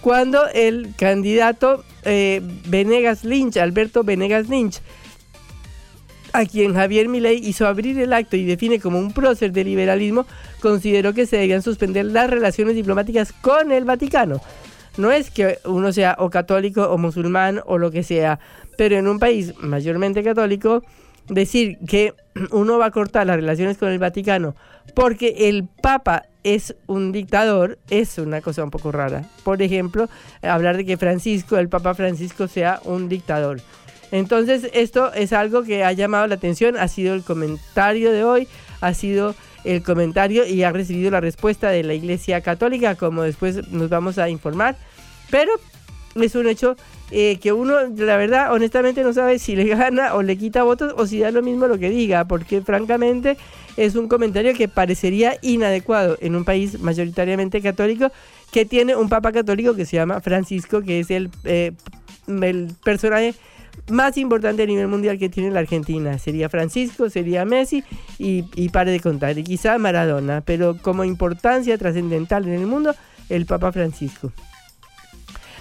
cuando 0.04 0.46
el 0.52 0.94
candidato 0.98 1.82
eh, 2.02 2.42
Venegas 2.66 3.24
Lynch, 3.24 3.56
Alberto 3.56 4.04
Venegas 4.04 4.50
Lynch, 4.50 4.82
a 6.34 6.44
quien 6.44 6.74
Javier 6.74 7.08
Milei 7.08 7.38
hizo 7.38 7.66
abrir 7.66 7.98
el 7.98 8.12
acto 8.12 8.36
y 8.36 8.44
define 8.44 8.80
como 8.80 8.98
un 8.98 9.14
prócer 9.14 9.50
de 9.52 9.64
liberalismo, 9.64 10.26
consideró 10.60 11.14
que 11.14 11.24
se 11.24 11.38
debían 11.38 11.62
suspender 11.62 12.04
las 12.04 12.28
relaciones 12.28 12.74
diplomáticas 12.74 13.32
con 13.32 13.72
el 13.72 13.86
Vaticano. 13.86 14.42
No 14.98 15.10
es 15.10 15.30
que 15.30 15.58
uno 15.64 15.90
sea 15.90 16.16
o 16.18 16.28
católico 16.28 16.82
o 16.82 16.98
musulmán 16.98 17.62
o 17.64 17.78
lo 17.78 17.90
que 17.90 18.02
sea, 18.02 18.38
pero 18.76 18.96
en 18.96 19.08
un 19.08 19.18
país 19.18 19.54
mayormente 19.58 20.22
católico, 20.22 20.84
decir 21.28 21.78
que 21.88 22.12
uno 22.50 22.76
va 22.76 22.86
a 22.86 22.90
cortar 22.90 23.26
las 23.26 23.36
relaciones 23.36 23.78
con 23.78 23.88
el 23.88 23.98
Vaticano 23.98 24.54
porque 24.94 25.48
el 25.48 25.66
Papa 25.80 26.24
es 26.44 26.76
un 26.86 27.10
dictador 27.10 27.78
es 27.90 28.18
una 28.18 28.40
cosa 28.40 28.62
un 28.62 28.70
poco 28.70 28.92
rara. 28.92 29.24
Por 29.42 29.60
ejemplo, 29.62 30.08
hablar 30.42 30.76
de 30.76 30.84
que 30.84 30.96
Francisco, 30.96 31.56
el 31.56 31.68
Papa 31.68 31.94
Francisco, 31.94 32.46
sea 32.46 32.80
un 32.84 33.08
dictador. 33.08 33.60
Entonces, 34.12 34.70
esto 34.74 35.12
es 35.12 35.32
algo 35.32 35.64
que 35.64 35.82
ha 35.82 35.92
llamado 35.92 36.26
la 36.26 36.36
atención, 36.36 36.76
ha 36.76 36.86
sido 36.86 37.14
el 37.14 37.24
comentario 37.24 38.12
de 38.12 38.22
hoy, 38.22 38.46
ha 38.80 38.94
sido 38.94 39.34
el 39.64 39.82
comentario 39.82 40.46
y 40.46 40.62
ha 40.62 40.70
recibido 40.70 41.10
la 41.10 41.20
respuesta 41.20 41.70
de 41.70 41.82
la 41.82 41.94
Iglesia 41.94 42.40
Católica, 42.42 42.94
como 42.94 43.22
después 43.22 43.68
nos 43.72 43.88
vamos 43.88 44.18
a 44.18 44.28
informar. 44.28 44.76
Pero 45.30 45.52
es 46.22 46.34
un 46.34 46.46
hecho 46.46 46.76
eh, 47.10 47.38
que 47.40 47.52
uno, 47.52 47.74
la 47.96 48.16
verdad, 48.16 48.52
honestamente 48.52 49.02
no 49.02 49.12
sabe 49.12 49.38
si 49.38 49.56
le 49.56 49.64
gana 49.76 50.14
o 50.14 50.22
le 50.22 50.36
quita 50.36 50.62
votos 50.62 50.94
o 50.96 51.06
si 51.06 51.18
da 51.18 51.30
lo 51.30 51.42
mismo 51.42 51.66
lo 51.66 51.78
que 51.78 51.90
diga, 51.90 52.24
porque 52.26 52.60
francamente 52.62 53.36
es 53.76 53.96
un 53.96 54.08
comentario 54.08 54.54
que 54.54 54.68
parecería 54.68 55.36
inadecuado 55.42 56.16
en 56.20 56.36
un 56.36 56.44
país 56.44 56.80
mayoritariamente 56.80 57.60
católico 57.60 58.10
que 58.52 58.64
tiene 58.64 58.94
un 58.94 59.08
papa 59.08 59.32
católico 59.32 59.74
que 59.74 59.84
se 59.84 59.96
llama 59.96 60.20
Francisco, 60.20 60.82
que 60.82 61.00
es 61.00 61.10
el, 61.10 61.30
eh, 61.44 61.72
el 62.28 62.68
personaje 62.84 63.34
más 63.90 64.16
importante 64.16 64.62
a 64.62 64.66
nivel 64.66 64.86
mundial 64.86 65.18
que 65.18 65.28
tiene 65.28 65.50
la 65.50 65.60
Argentina. 65.60 66.18
Sería 66.18 66.48
Francisco, 66.48 67.10
sería 67.10 67.44
Messi 67.44 67.82
y, 68.18 68.44
y 68.54 68.68
pare 68.68 68.92
de 68.92 69.00
contar. 69.00 69.36
Y 69.36 69.42
quizá 69.42 69.76
Maradona, 69.78 70.40
pero 70.40 70.78
como 70.80 71.04
importancia 71.04 71.76
trascendental 71.76 72.46
en 72.46 72.54
el 72.54 72.66
mundo, 72.66 72.94
el 73.28 73.46
Papa 73.46 73.72
Francisco. 73.72 74.32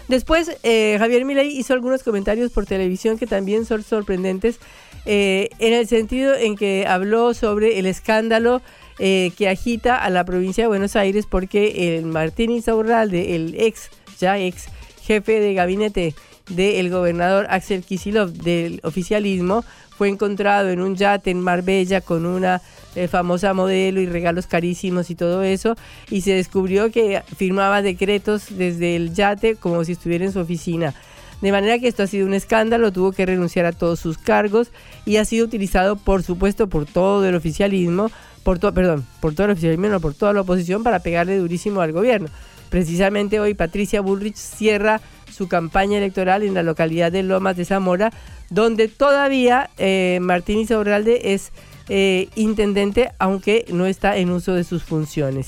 Después, 0.08 0.58
eh, 0.64 0.98
Javier 1.00 1.26
Milei 1.26 1.58
hizo 1.58 1.74
algunos 1.74 2.04
comentarios 2.04 2.52
por 2.52 2.66
televisión 2.66 3.18
que 3.18 3.28
también 3.28 3.66
son 3.66 3.84
sorprendentes, 3.84 4.60
eh, 5.06 5.50
en 5.60 5.74
el 5.74 5.88
sentido 5.88 6.36
en 6.36 6.56
que 6.56 6.86
habló 6.88 7.34
sobre 7.34 7.80
el 7.80 7.86
escándalo 7.86 8.62
eh, 9.00 9.32
que 9.38 9.50
agita 9.50 9.98
a 9.98 10.10
la 10.10 10.24
provincia 10.24 10.66
de 10.66 10.68
Buenos 10.68 10.96
Aires 10.96 11.26
porque 11.30 11.98
el 11.98 12.06
Martín 12.06 12.52
Insaurralde, 12.52 13.36
el 13.36 13.56
ex, 13.60 13.90
ya 14.20 14.38
ex 14.38 14.68
jefe 15.02 15.40
de 15.40 15.54
gabinete 15.54 16.16
del 16.50 16.90
gobernador 16.90 17.48
Axel 17.50 17.84
Kisilov 17.84 18.32
del 18.32 18.82
oficialismo, 18.84 19.64
fue 19.98 20.10
encontrado 20.10 20.70
en 20.70 20.82
un 20.82 20.96
yate 20.96 21.32
en 21.32 21.42
Marbella 21.42 22.02
con 22.02 22.26
una 22.26 22.62
eh, 22.96 23.08
famosa 23.08 23.54
modelo 23.54 24.02
y 24.02 24.06
regalos 24.06 24.48
carísimos 24.48 25.10
y 25.10 25.16
todo 25.16 25.44
eso, 25.44 25.76
y 26.10 26.22
se 26.22 26.34
descubrió 26.34 26.92
que 26.92 27.24
firmaba 27.38 27.82
decretos 27.82 28.46
desde 28.50 28.96
el 28.96 29.14
yate 29.14 29.56
como 29.56 29.84
si 29.84 29.94
estuviera 29.94 30.26
en 30.26 30.32
su 30.32 30.40
oficina. 30.40 30.94
De 31.42 31.52
manera 31.52 31.78
que 31.78 31.90
esto 31.90 32.04
ha 32.04 32.08
sido 32.08 32.26
un 32.26 32.34
escándalo, 32.34 32.94
tuvo 32.94 33.12
que 33.12 33.26
renunciar 33.26 33.66
a 33.66 33.74
todos 33.74 34.00
sus 34.00 34.18
cargos 34.18 34.72
y 35.06 35.18
ha 35.18 35.26
sido 35.26 35.46
utilizado, 35.46 35.98
por 35.98 36.24
supuesto, 36.24 36.68
por 36.68 36.86
todo 36.86 37.28
el 37.28 37.36
oficialismo, 37.36 38.10
por 38.44 38.60
todo, 38.60 38.74
perdón, 38.74 39.06
por 39.20 39.34
todo 39.34 39.46
el 39.46 39.52
oficialismo, 39.52 39.88
no, 39.88 40.00
por 40.00 40.14
toda 40.14 40.32
la 40.32 40.42
oposición 40.42 40.84
para 40.84 41.00
pegarle 41.00 41.38
durísimo 41.38 41.82
al 41.82 41.92
gobierno. 41.92 42.30
Precisamente 42.70 43.40
hoy 43.40 43.54
Patricia 43.56 44.02
Bullrich 44.02 44.36
cierra 44.36 45.02
su 45.32 45.48
campaña 45.48 45.98
electoral 45.98 46.44
en 46.44 46.54
la 46.54 46.64
localidad 46.64 47.12
de 47.12 47.24
Lomas 47.24 47.58
de 47.58 47.66
Zamora, 47.66 48.14
donde 48.54 48.88
todavía 48.88 49.70
eh, 49.78 50.20
Martín 50.22 50.60
Isaurralde 50.60 51.34
es 51.34 51.52
eh, 51.90 52.30
intendente, 52.36 53.12
aunque 53.18 53.66
no 53.74 53.86
está 53.88 54.16
en 54.18 54.30
uso 54.30 54.54
de 54.54 54.64
sus 54.64 54.84
funciones. 54.84 55.48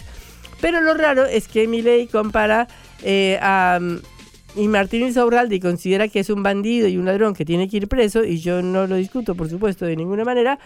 Pero 0.59 0.81
lo 0.81 0.95
raro 0.95 1.25
es 1.25 1.47
que 1.47 1.67
Milei 1.67 2.07
compara 2.07 2.67
eh, 3.03 3.37
a 3.41 3.79
y 4.55 4.69
Martín 4.69 5.05
Isaurralde 5.05 5.59
considera 5.59 6.07
que 6.07 6.21
es 6.21 6.29
un 6.29 6.41
bandido 6.41 6.87
y 6.87 6.95
un 6.97 7.05
ladrón 7.05 7.33
que 7.33 7.43
tiene 7.43 7.67
que 7.67 7.77
ir 7.77 7.87
preso, 7.89 8.23
y 8.23 8.39
yo 8.39 8.61
no 8.61 8.87
lo 8.87 8.95
discuto, 8.95 9.35
por 9.35 9.49
supuesto, 9.49 9.85
de 9.85 9.97
ninguna 9.97 10.23
manera, 10.23 10.59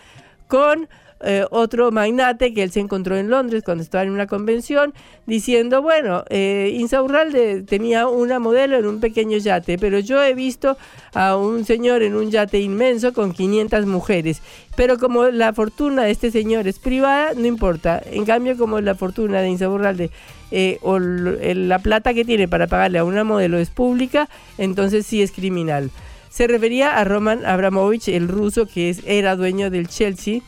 con 0.48 0.88
eh, 1.22 1.46
otro 1.52 1.92
magnate 1.92 2.54
que 2.54 2.64
él 2.64 2.72
se 2.72 2.80
encontró 2.80 3.18
en 3.18 3.30
Londres 3.30 3.64
cuando 3.64 3.84
estaba 3.84 4.04
en 4.04 4.12
una 4.12 4.28
convención, 4.28 4.94
diciendo, 5.26 5.82
bueno, 5.82 6.24
eh, 6.30 6.74
Insaurralde 6.78 7.62
tenía 7.64 8.08
una 8.08 8.40
modelo 8.40 8.78
en 8.78 8.86
un 8.86 9.00
pequeño 9.00 9.38
yate, 9.38 9.78
pero 9.78 10.00
yo 10.00 10.24
he 10.24 10.34
visto 10.34 10.78
a 11.14 11.36
un 11.36 11.66
señor 11.66 12.04
en 12.04 12.16
un 12.16 12.32
yate 12.32 12.60
inmenso 12.60 13.14
con 13.14 13.34
500 13.34 13.86
mujeres. 13.86 14.42
Pero 14.76 14.98
como 14.98 15.26
la 15.26 15.52
fortuna 15.54 16.04
de 16.04 16.12
este 16.12 16.32
señor 16.32 16.68
es 16.68 16.80
privada, 16.80 17.34
no 17.36 17.46
importa. 17.46 18.02
En 18.06 18.26
cambio, 18.26 18.58
como 18.58 18.80
la 18.80 18.96
fortuna 18.96 19.42
de 19.42 19.50
Insaurralde 19.50 20.12
eh, 20.52 20.80
o 20.82 21.00
la 21.00 21.80
plata 21.80 22.14
que 22.14 22.24
tiene 22.24 22.48
para 22.48 22.68
pagarle 22.68 23.00
a 23.00 23.04
una 23.04 23.26
modelo 23.26 23.58
es 23.58 23.70
pública, 23.70 24.30
entonces 24.58 25.06
sí 25.06 25.22
es 25.22 25.32
criminal. 25.32 25.92
Se 26.30 26.48
refería 26.48 26.98
a 26.98 27.04
Roman 27.04 27.46
Abramovich, 27.46 28.08
el 28.08 28.28
ruso 28.28 28.68
que 28.68 28.90
es, 28.90 29.02
era 29.06 29.36
dueño 29.36 29.70
del 29.70 29.88
Chelsea 29.88 30.42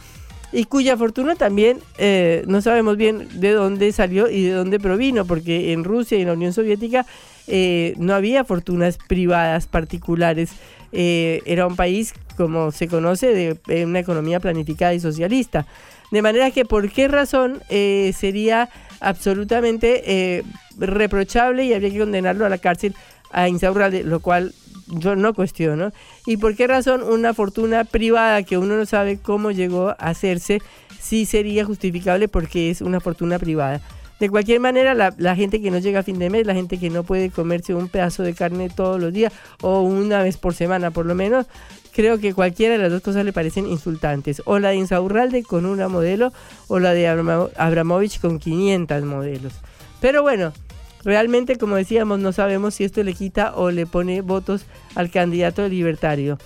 y 0.52 0.66
cuya 0.66 0.98
fortuna 0.98 1.36
también 1.36 1.80
eh, 1.98 2.44
no 2.48 2.62
sabemos 2.62 2.98
bien 2.98 3.28
de 3.40 3.52
dónde 3.52 3.92
salió 3.92 4.30
y 4.30 4.46
de 4.46 4.52
dónde 4.52 4.80
provino, 4.80 5.26
porque 5.26 5.72
en 5.72 5.84
Rusia 5.84 6.18
y 6.18 6.22
en 6.22 6.28
la 6.28 6.34
Unión 6.34 6.54
Soviética 6.54 7.06
eh, 7.48 7.94
no 7.98 8.14
había 8.14 8.44
fortunas 8.44 8.98
privadas 8.98 9.68
particulares. 9.68 10.52
Eh, 10.92 11.42
era 11.46 11.68
un 11.68 11.78
país, 11.78 12.14
como 12.36 12.72
se 12.72 12.88
conoce, 12.88 13.58
de, 13.66 13.86
una 13.86 14.00
economía 14.00 14.40
planificada 14.40 14.94
y 14.94 15.00
socialista. 15.00 15.66
De 16.12 16.22
manera 16.22 16.52
que, 16.52 16.66
¿por 16.66 16.92
qué 16.92 17.08
razón 17.08 17.62
sería 17.70 18.70
absolutamente 19.00 20.44
reprochable 20.78 21.64
y 21.64 21.74
habría 21.74 21.90
que 21.90 22.00
condenarlo 22.00 22.46
a 22.46 22.50
la 22.50 22.58
cárcel 22.58 22.94
a 23.32 23.48
Insaurralde, 23.48 24.04
lo 24.04 24.20
cual 24.20 24.54
yo 24.88 25.16
no 25.16 25.34
cuestiono. 25.34 25.92
¿Y 26.26 26.38
por 26.38 26.56
qué 26.56 26.68
razón 26.68 27.04
una 27.04 27.34
fortuna 27.34 27.84
privada 27.84 28.44
que 28.44 28.58
uno 28.58 28.78
no 28.78 28.86
sabe 28.86 29.18
cómo 29.18 29.52
llegó 29.52 29.90
a 29.90 29.94
hacerse 29.94 30.62
sí 31.00 31.26
sería 31.26 31.66
justificable 31.66 32.28
porque 32.28 32.70
es 32.70 32.82
una 32.82 33.00
fortuna 33.00 33.40
privada? 33.40 33.82
De 34.22 34.30
cualquier 34.30 34.60
manera, 34.60 34.94
la, 34.94 35.36
gente 35.36 35.64
que 35.64 35.72
no 35.72 35.80
llega 35.80 36.02
a 36.02 36.04
fin 36.04 36.20
de 36.20 36.30
mes, 36.30 36.46
la 36.46 36.54
gente 36.54 36.78
que 36.78 36.92
no 36.92 37.04
puede 37.04 37.32
comerse 37.32 37.74
un 37.74 37.90
pedazo 37.90 38.22
de 38.22 38.36
carne 38.36 38.70
todos 38.70 39.02
los 39.02 39.12
días 39.12 39.34
o 39.64 39.82
una 39.82 40.22
vez 40.22 40.38
por 40.38 40.54
semana 40.54 40.92
por 40.92 41.08
lo 41.08 41.16
menos, 41.16 41.48
creo 41.92 42.20
que 42.20 42.36
cualquiera 42.36 42.76
de 42.76 42.84
las 42.84 42.92
dos 42.92 43.02
cosas 43.02 43.26
le 43.26 43.34
parecen 43.34 43.66
insultantes. 43.66 44.44
O 44.46 44.60
la 44.60 44.70
de 44.70 44.76
Insaurralde 44.76 45.42
con 45.42 45.66
una 45.66 45.88
modelo 45.88 46.32
o 46.68 46.78
la 46.78 46.94
de 46.94 47.08
Abramovich 47.08 48.20
con 48.20 48.38
500 48.38 49.04
modelos. 49.06 49.54
Pero 50.02 50.22
bueno, 50.22 50.54
Realmente, 51.04 51.58
como 51.58 51.76
decíamos, 51.76 52.20
no 52.20 52.32
sabemos 52.32 52.76
si 52.76 52.84
esto 52.84 53.04
le 53.04 53.14
quita 53.14 53.56
o 53.56 53.72
le 53.72 53.86
pone 53.86 54.22
votos 54.22 54.66
al 54.96 55.10
candidato 55.10 55.68
libertario. 55.68 56.38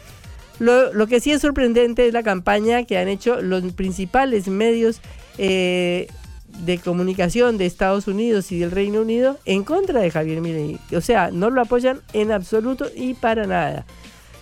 Lo, 0.59 1.07
que 1.07 1.19
sí 1.19 1.31
es 1.31 1.41
sorprendente 1.41 2.07
es 2.07 2.13
la 2.13 2.23
campaña 2.23 2.83
que 2.83 2.97
han 2.97 3.09
hecho 3.09 3.41
los 3.41 3.63
principales 3.73 4.47
medios 4.47 5.01
eh, 5.37 6.07
de 6.59 6.77
comunicación 6.77 7.57
de 7.57 7.65
Estados 7.65 8.07
Unidos 8.07 8.51
y 8.53 8.59
del 8.59 8.71
Reino 8.71 9.01
Unido 9.01 9.37
en 9.43 9.65
contra 9.65 9.99
de 9.99 10.11
Javier 10.11 10.39
Milei. 10.39 10.79
O 10.95 11.01
sea, 11.01 11.29
no 11.31 11.49
lo 11.49 11.61
apoyan 11.61 12.01
en 12.13 12.31
absoluto 12.31 12.87
y 12.95 13.15
para 13.15 13.45
nada. 13.45 13.85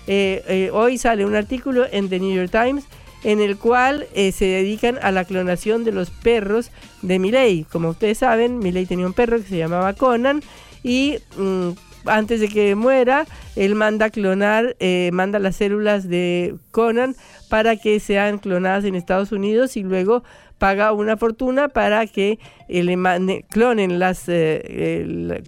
Eh, 0.05 0.43
eh, 0.47 0.69
hoy 0.71 0.97
sale 0.97 1.25
un 1.25 1.35
artículo 1.35 1.85
en 1.89 2.09
The 2.09 2.19
New 2.19 2.35
York 2.35 2.51
Times 2.51 2.85
en 3.23 3.41
el 3.41 3.57
cual 3.57 4.07
eh, 4.13 4.31
se 4.31 4.45
dedican 4.45 4.99
a 5.01 5.11
la 5.11 5.25
clonación 5.25 5.83
de 5.83 5.91
los 5.91 6.09
perros 6.09 6.71
de 7.01 7.19
Miley. 7.19 7.65
Como 7.71 7.89
ustedes 7.89 8.19
saben, 8.19 8.59
Miley 8.59 8.85
tenía 8.85 9.05
un 9.05 9.13
perro 9.13 9.37
que 9.37 9.47
se 9.47 9.57
llamaba 9.57 9.93
Conan 9.93 10.41
y 10.83 11.17
mm, 11.37 11.69
antes 12.05 12.41
de 12.41 12.49
que 12.49 12.75
muera, 12.75 13.25
él 13.55 13.75
manda 13.75 14.09
clonar, 14.09 14.75
eh, 14.79 15.09
manda 15.13 15.39
las 15.39 15.55
células 15.55 16.09
de 16.09 16.55
Conan 16.71 17.15
para 17.49 17.77
que 17.77 17.99
sean 18.01 18.39
clonadas 18.39 18.83
en 18.83 18.95
Estados 18.95 19.31
Unidos 19.31 19.77
y 19.77 19.83
luego 19.83 20.23
paga 20.57 20.91
una 20.91 21.15
fortuna 21.15 21.69
para 21.69 22.05
que 22.07 22.39
eh, 22.67 22.83
le 22.83 23.45
clonen 23.49 23.99
las 23.99 24.25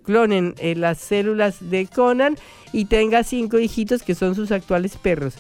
clonen 0.04 0.56
las 0.76 0.98
células 0.98 1.70
de 1.70 1.88
Conan 1.88 2.38
y 2.72 2.86
tenga 2.86 3.24
cinco 3.24 3.60
hijitos 3.60 4.04
que 4.04 4.16
son 4.16 4.36
sus 4.36 4.52
actuales 4.52 4.96
perros 4.98 5.36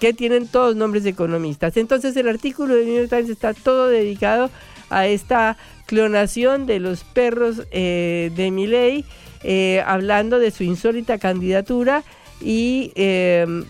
que 0.00 0.12
tienen 0.12 0.48
todos 0.48 0.76
nombres 0.76 1.04
de 1.04 1.10
economistas. 1.10 1.76
Entonces 1.76 2.16
el 2.16 2.28
artículo 2.28 2.74
de 2.74 2.84
New 2.84 2.96
York 2.96 3.10
Times 3.10 3.30
está 3.30 3.54
todo 3.54 3.88
dedicado 3.88 4.50
a 4.90 5.06
esta 5.06 5.56
clonación 5.86 6.66
de 6.66 6.80
los 6.80 7.04
perros 7.04 7.62
eh, 7.70 8.30
de 8.34 8.50
Milley, 8.50 9.04
eh, 9.42 9.82
hablando 9.86 10.38
de 10.38 10.50
su 10.50 10.64
insólita 10.64 11.18
candidatura 11.18 12.02
y 12.40 12.92
em, 12.94 13.64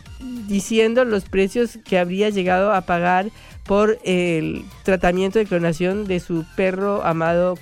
diciendo 0.48 1.04
los 1.04 1.24
precios 1.24 1.78
que 1.84 1.98
habría 1.98 2.30
llegado 2.30 2.72
a 2.72 2.82
pagar 2.82 3.30
por 3.64 3.98
el 4.04 4.64
tratamiento 4.82 5.38
de 5.38 5.46
clonación 5.46 6.04
de 6.06 6.20
su 6.20 6.44
perro 6.56 7.02
amado 7.04 7.58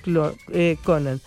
eh, 0.52 0.76
Conan. 0.82 1.20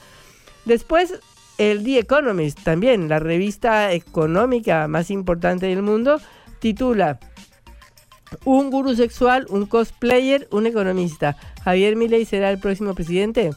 Después, 0.65 1.13
el 1.57 1.83
The 1.83 1.99
Economist, 1.99 2.61
también 2.63 3.07
la 3.07 3.19
revista 3.19 3.93
económica 3.93 4.87
más 4.87 5.09
importante 5.09 5.67
del 5.67 5.81
mundo, 5.81 6.19
titula 6.65 7.19
Un 8.43 8.72
gurú 8.72 8.95
sexual, 8.95 9.45
un 9.50 9.67
cosplayer, 9.67 10.48
un 10.50 10.65
economista. 10.65 11.38
Javier 11.63 11.95
Milei 11.95 12.25
será 12.25 12.50
el 12.50 12.57
próximo 12.57 12.95
presidente. 12.95 13.51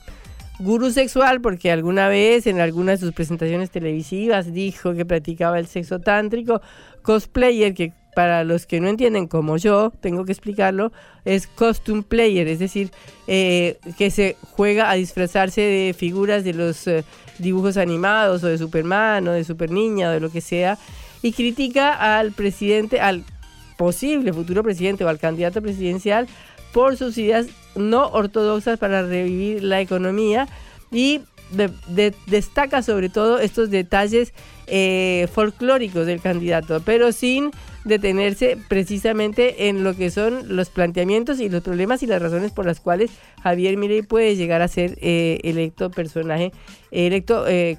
Gurú 0.59 0.91
sexual 0.91 1.41
porque 1.41 1.73
alguna 1.73 2.09
vez 2.09 2.47
en 2.47 2.61
alguna 2.61 2.93
de 2.93 2.99
sus 2.99 3.13
presentaciones 3.13 3.71
televisivas 3.71 4.53
dijo 4.53 4.93
que 4.93 5.07
practicaba 5.07 5.59
el 5.59 5.67
sexo 5.69 6.01
tántrico. 6.01 6.61
Cosplayer 7.01 7.73
que 7.73 7.95
para 8.15 8.45
los 8.45 8.67
que 8.67 8.79
no 8.79 8.89
entienden 8.89 9.27
como 9.27 9.57
yo, 9.57 9.91
tengo 10.01 10.27
que 10.27 10.33
explicarlo, 10.33 10.93
es 11.25 11.47
costume 11.47 12.03
player, 12.03 12.47
es 12.49 12.59
decir, 12.59 12.91
eh, 13.27 13.79
que 13.97 14.11
se 14.11 14.37
juega 14.57 14.91
a 14.91 14.95
disfrazarse 14.97 15.63
de 15.63 15.95
figuras 15.97 16.45
de 16.45 16.53
los 16.53 16.87
eh, 16.89 17.05
dibujos 17.39 17.79
animados 17.79 18.45
o 18.45 18.49
de 18.49 18.59
Superman 18.59 19.29
o 19.29 19.33
de 19.33 19.45
Super 19.45 19.71
Niña 19.71 20.11
o 20.11 20.13
de 20.13 20.21
lo 20.21 20.31
que 20.31 20.43
sea 20.43 20.77
y 21.23 21.33
critica 21.33 22.19
al 22.19 22.33
presidente, 22.33 23.01
al 23.01 23.25
posible 23.77 24.33
futuro 24.33 24.63
presidente 24.63 25.05
o 25.05 25.09
al 25.09 25.19
candidato 25.19 25.63
presidencial 25.63 26.27
por 26.73 26.97
sus 26.97 27.17
ideas 27.19 27.47
no 27.77 28.09
ortodoxas 28.09 28.79
para 28.79 29.03
revivir 29.03 29.63
la 29.63 29.81
economía 29.81 30.49
y 30.91 31.21
destaca 32.27 32.83
sobre 32.83 33.09
todo 33.09 33.39
estos 33.39 33.71
detalles 33.71 34.35
eh, 34.67 35.29
folclóricos 35.33 36.07
del 36.07 36.21
candidato, 36.21 36.83
pero 36.85 37.13
sin 37.13 37.51
detenerse 37.85 38.59
precisamente 38.69 39.69
en 39.69 39.83
lo 39.83 39.97
que 39.97 40.11
son 40.11 40.57
los 40.57 40.69
planteamientos 40.69 41.41
y 41.41 41.49
los 41.49 41.63
problemas 41.63 42.03
y 42.03 42.07
las 42.07 42.21
razones 42.21 42.53
por 42.53 42.67
las 42.67 42.81
cuales 42.81 43.11
Javier 43.43 43.79
Milei 43.79 44.03
puede 44.03 44.37
llegar 44.37 44.61
a 44.61 44.69
ser 44.69 44.99
eh, 45.01 45.41
electo 45.43 45.91
personaje, 45.91 46.53
electo 46.91 47.49
eh, 47.49 47.79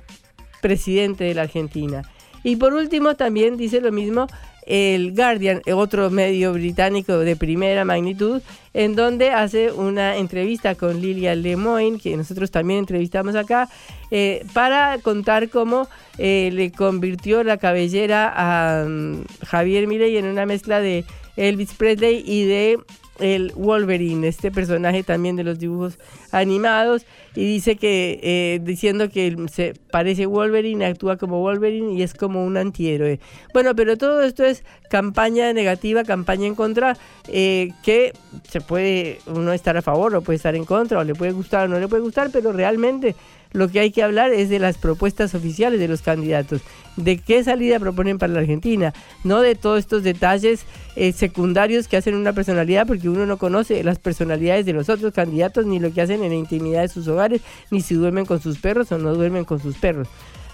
presidente 0.62 1.26
de 1.26 1.36
la 1.36 1.44
Argentina. 1.44 2.02
Y 2.44 2.56
por 2.56 2.74
último 2.74 3.16
también 3.16 3.58
dice 3.58 3.82
lo 3.82 3.92
mismo 3.92 4.28
el 4.70 5.16
Guardian, 5.16 5.62
otro 5.74 6.12
medio 6.12 6.54
británico 6.54 7.18
de 7.18 7.36
primera 7.36 7.86
magnitud, 7.86 8.42
en 8.76 8.96
donde 8.96 9.32
hace 9.32 9.72
una 9.72 10.18
entrevista 10.18 10.76
con 10.76 11.02
Lilia 11.02 11.34
Lemoyne, 11.34 12.00
que 12.00 12.16
nosotros 12.16 12.52
también 12.52 12.82
entrevistamos 12.82 13.36
acá, 13.36 13.68
eh, 14.12 14.46
para 14.54 15.00
contar 15.00 15.50
cómo 15.50 15.88
eh, 16.20 16.52
le 16.54 16.72
convirtió 16.72 17.44
la 17.44 17.58
cabellera 17.58 18.32
a 18.36 18.86
mm, 18.88 19.24
Javier 19.48 19.88
Mirey 19.88 20.18
en 20.18 20.26
una 20.26 20.46
mezcla 20.46 20.80
de 20.80 21.04
Elvis 21.36 21.74
Presley 21.74 22.24
y 22.24 22.46
de 22.46 22.78
el 23.20 23.52
Wolverine, 23.56 24.28
este 24.28 24.52
personaje 24.52 25.04
también 25.04 25.36
de 25.36 25.44
los 25.44 25.60
dibujos 25.60 26.00
animados, 26.32 27.06
y 27.36 27.46
dice 27.46 27.76
que, 27.76 28.20
eh, 28.24 28.60
diciendo 28.64 29.10
que 29.10 29.36
se 29.52 29.74
parece 29.92 30.26
Wolverine, 30.26 30.86
actúa 30.86 31.18
como 31.18 31.40
Wolverine 31.40 31.94
y 31.94 32.02
es 32.02 32.14
como 32.14 32.44
un 32.44 32.58
antihéroe. 32.58 33.20
Bueno, 33.54 33.76
pero 33.76 33.98
todo 33.98 34.22
esto 34.22 34.44
es 34.44 34.64
campaña 34.90 35.54
negativa, 35.54 36.04
campaña 36.04 36.48
en 36.48 36.56
contra, 36.56 36.98
eh, 37.28 37.72
que 37.84 38.14
se 38.50 38.62
puede 38.62 39.20
uno 39.28 39.54
estar 39.54 39.78
a 39.78 39.82
favor 39.82 40.16
o 40.16 40.22
puede 40.22 40.38
estar 40.38 40.56
en 40.56 40.66
contra, 40.66 41.00
o 41.00 41.04
le 41.04 41.16
puede 41.16 41.32
gustar 41.32 41.66
o 41.66 41.70
no 41.70 41.80
le 41.80 41.88
puede 41.88 42.02
gustar, 42.02 42.30
pero 42.32 42.52
realmente 42.52 43.16
lo 43.52 43.70
que 43.70 43.80
hay 43.80 43.92
que 43.92 44.04
hablar 44.04 44.32
es 44.32 44.50
de 44.50 44.60
las 44.60 44.78
propuestas 44.78 45.34
oficiales 45.34 45.80
de 45.80 45.88
los 45.88 46.02
candidatos, 46.02 46.62
de 46.96 47.18
qué 47.18 47.44
salida 47.44 47.80
proponen 47.80 48.18
para 48.18 48.34
la 48.34 48.40
Argentina, 48.40 48.94
no 49.24 49.42
de 49.42 49.56
todos 49.56 49.80
estos 49.80 50.04
detalles 50.04 50.66
eh, 50.96 51.12
secundarios 51.12 51.88
que 51.88 51.98
hacen 51.98 52.16
una 52.16 52.34
personalidad, 52.34 52.86
porque 52.86 53.10
uno 53.10 53.26
no 53.26 53.38
conoce 53.38 53.84
las 53.84 54.00
personalidades 54.00 54.66
de 54.66 54.74
los 54.74 54.90
otros 54.90 55.14
candidatos, 55.14 55.66
ni 55.66 55.80
lo 55.80 55.92
que 55.94 56.02
hacen 56.02 56.24
en 56.24 56.30
la 56.30 56.36
intimidad 56.36 56.82
de 56.82 56.90
sus 56.90 57.08
hogares, 57.08 57.42
ni 57.72 57.82
si 57.82 57.96
duermen 57.96 58.26
con 58.26 58.42
sus 58.42 58.60
perros 58.60 58.92
o 58.92 58.98
no 58.98 59.16
duermen 59.16 59.46
con 59.46 59.60
sus 59.60 59.78
perros. 59.78 60.08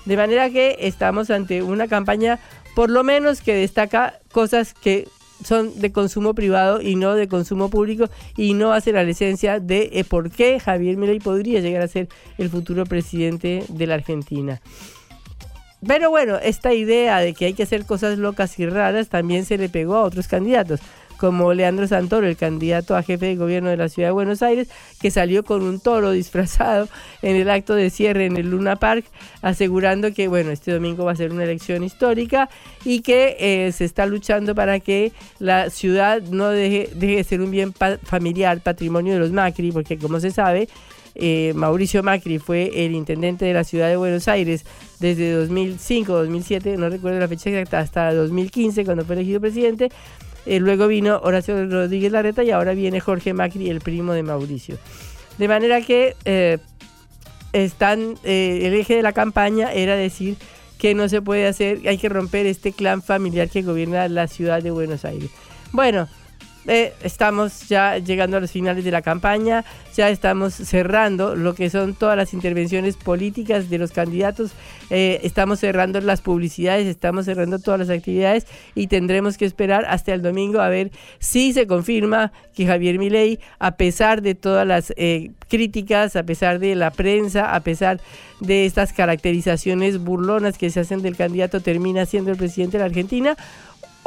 De 0.06 0.18
manera 0.18 0.50
que 0.50 0.78
estamos 0.82 1.32
ante 1.32 1.64
una 1.64 1.88
campaña, 1.88 2.40
por 2.76 2.90
lo 2.90 3.04
menos, 3.04 3.42
que 3.42 3.56
destaca 3.56 4.20
cosas 4.32 4.74
que 4.74 5.08
son 5.44 5.80
de 5.80 5.92
consumo 5.92 6.34
privado 6.34 6.82
y 6.82 6.96
no 6.96 7.16
de 7.16 7.28
consumo 7.28 7.70
público 7.70 8.10
y 8.38 8.54
no 8.54 8.72
hace 8.72 8.92
la 8.92 9.04
licencia 9.04 9.60
de 9.60 9.90
eh, 9.94 10.04
por 10.04 10.32
qué 10.32 10.60
Javier 10.60 10.98
Milei 10.98 11.20
podría 11.20 11.60
llegar 11.60 11.82
a 11.82 11.88
ser 11.88 12.08
el 12.38 12.50
futuro 12.50 12.86
presidente 12.86 13.64
de 13.68 13.88
la 13.88 13.96
Argentina. 13.96 14.62
Pero 15.86 16.10
bueno, 16.10 16.38
esta 16.38 16.74
idea 16.74 17.20
de 17.20 17.34
que 17.34 17.46
hay 17.46 17.54
que 17.54 17.64
hacer 17.64 17.86
cosas 17.86 18.18
locas 18.18 18.58
y 18.60 18.66
raras 18.66 19.10
también 19.10 19.46
se 19.46 19.58
le 19.58 19.70
pegó 19.70 19.96
a 19.96 20.04
otros 20.04 20.28
candidatos 20.28 20.80
como 21.18 21.54
Leandro 21.54 21.88
Santoro, 21.88 22.28
el 22.28 22.38
candidato 22.38 22.96
a 22.96 23.04
jefe 23.04 23.28
de 23.28 23.36
gobierno 23.36 23.70
de 23.70 23.78
la 23.78 23.90
ciudad 23.90 24.10
de 24.10 24.14
Buenos 24.14 24.42
Aires, 24.42 24.70
que 25.00 25.12
salió 25.12 25.44
con 25.44 25.64
un 25.64 25.80
toro 25.80 26.12
disfrazado 26.12 26.88
en 27.22 27.36
el 27.36 27.50
acto 27.50 27.76
de 27.76 27.90
cierre 27.90 28.26
en 28.26 28.38
el 28.38 28.50
Luna 28.50 28.76
Park, 28.76 29.06
asegurando 29.42 30.14
que 30.14 30.28
bueno, 30.28 30.52
este 30.52 30.72
domingo 30.72 31.06
va 31.06 31.12
a 31.12 31.16
ser 31.16 31.32
una 31.32 31.44
elección 31.44 31.84
histórica 31.84 32.50
y 32.84 33.02
que 33.02 33.38
eh, 33.40 33.72
se 33.72 33.86
está 33.86 34.06
luchando 34.06 34.56
para 34.56 34.80
que 34.80 35.12
la 35.40 35.70
ciudad 35.70 36.22
no 36.22 36.50
deje, 36.50 36.90
de 36.96 37.24
ser 37.24 37.42
un 37.42 37.52
bien 37.52 37.74
familiar, 37.74 38.62
patrimonio 38.62 39.14
de 39.14 39.20
los 39.20 39.32
Macri, 39.32 39.72
porque 39.72 39.98
como 39.98 40.20
se 40.20 40.32
sabe, 40.32 40.68
eh, 41.16 41.54
Mauricio 41.56 42.04
Macri 42.04 42.40
fue 42.40 42.86
el 42.86 42.94
intendente 42.94 43.46
de 43.46 43.54
la 43.54 43.64
ciudad 43.64 43.88
de 43.88 43.96
Buenos 43.96 44.28
Aires 44.28 44.66
desde 45.00 45.32
2005, 45.32 46.12
2007, 46.12 46.78
no 46.78 46.90
recuerdo 46.90 47.20
la 47.20 47.28
fecha 47.28 47.50
exacta, 47.50 47.80
hasta 47.80 48.14
2015 48.14 48.84
cuando 48.84 49.06
fue 49.06 49.16
elegido 49.16 49.40
presidente 49.40 49.90
eh, 50.46 50.60
luego 50.60 50.88
vino 50.88 51.20
Horacio 51.24 51.68
Rodríguez 51.68 52.12
Larreta 52.12 52.44
y 52.44 52.52
ahora 52.52 52.74
viene 52.74 53.00
Jorge 53.00 53.34
Macri, 53.34 53.70
el 53.70 53.82
primo 53.82 54.14
de 54.14 54.24
Mauricio. 54.24 54.78
De 55.38 55.48
manera 55.48 55.82
que 55.82 56.16
eh, 56.26 56.60
están, 57.54 58.16
eh, 58.24 58.62
el 58.64 58.74
eje 58.74 58.96
de 58.96 59.02
la 59.02 59.14
campaña 59.14 59.74
era 59.74 59.96
decir 59.96 60.38
que 60.78 60.94
no 60.94 61.10
se 61.10 61.22
puede 61.22 61.48
hacer, 61.48 61.88
hay 61.88 61.98
que 61.98 62.10
romper 62.10 62.46
este 62.46 62.74
clan 62.74 63.02
familiar 63.02 63.50
que 63.50 63.62
gobierna 63.62 64.08
la 64.10 64.28
ciudad 64.28 64.62
de 64.62 64.72
Buenos 64.72 65.06
Aires. 65.06 65.30
Bueno, 65.72 66.08
eh, 66.68 66.94
estamos 67.04 67.68
ya 67.68 67.98
llegando 68.00 68.38
a 68.38 68.40
los 68.40 68.52
finales 68.52 68.84
de 68.84 68.92
la 68.92 69.02
campaña, 69.02 69.64
ya 69.96 70.10
estamos 70.10 70.54
cerrando 70.54 71.36
lo 71.36 71.54
que 71.54 71.70
son 71.70 71.94
todas 71.94 72.18
las 72.18 72.34
intervenciones 72.34 72.98
políticas 72.98 73.70
de 73.70 73.78
los 73.78 73.92
candidatos, 73.92 74.52
eh, 74.90 75.20
estamos 75.24 75.60
cerrando 75.60 76.02
las 76.02 76.22
publicidades, 76.22 76.88
estamos 76.88 77.26
cerrando 77.26 77.60
todas 77.60 77.80
las 77.80 77.90
actividades 77.90 78.48
y 78.74 78.88
tendremos 78.88 79.38
que 79.38 79.46
esperar 79.46 79.86
hasta 79.88 80.14
el 80.14 80.22
domingo 80.22 80.60
a 80.60 80.70
ver 80.70 80.92
si 81.20 81.54
se 81.54 81.68
confirma 81.68 82.32
que 82.56 82.66
Javier 82.66 82.98
Milei, 82.98 83.40
a 83.60 83.78
pesar 83.78 84.22
de 84.22 84.34
todas 84.34 84.66
las 84.66 84.94
eh, 84.98 85.32
críticas, 85.48 86.16
a 86.16 86.24
pesar 86.24 86.60
de 86.60 86.76
la 86.76 86.92
prensa, 86.92 87.54
a 87.54 87.60
pesar 87.60 88.00
de 88.40 88.66
estas 88.66 88.92
caracterizaciones 88.92 90.00
burlonas 90.00 90.58
que 90.58 90.70
se 90.70 90.80
hacen 90.80 91.02
del 91.02 91.16
candidato, 91.16 91.62
termina 91.62 92.06
siendo 92.06 92.32
el 92.32 92.38
presidente 92.38 92.78
de 92.78 92.80
la 92.80 92.86
Argentina 92.86 93.38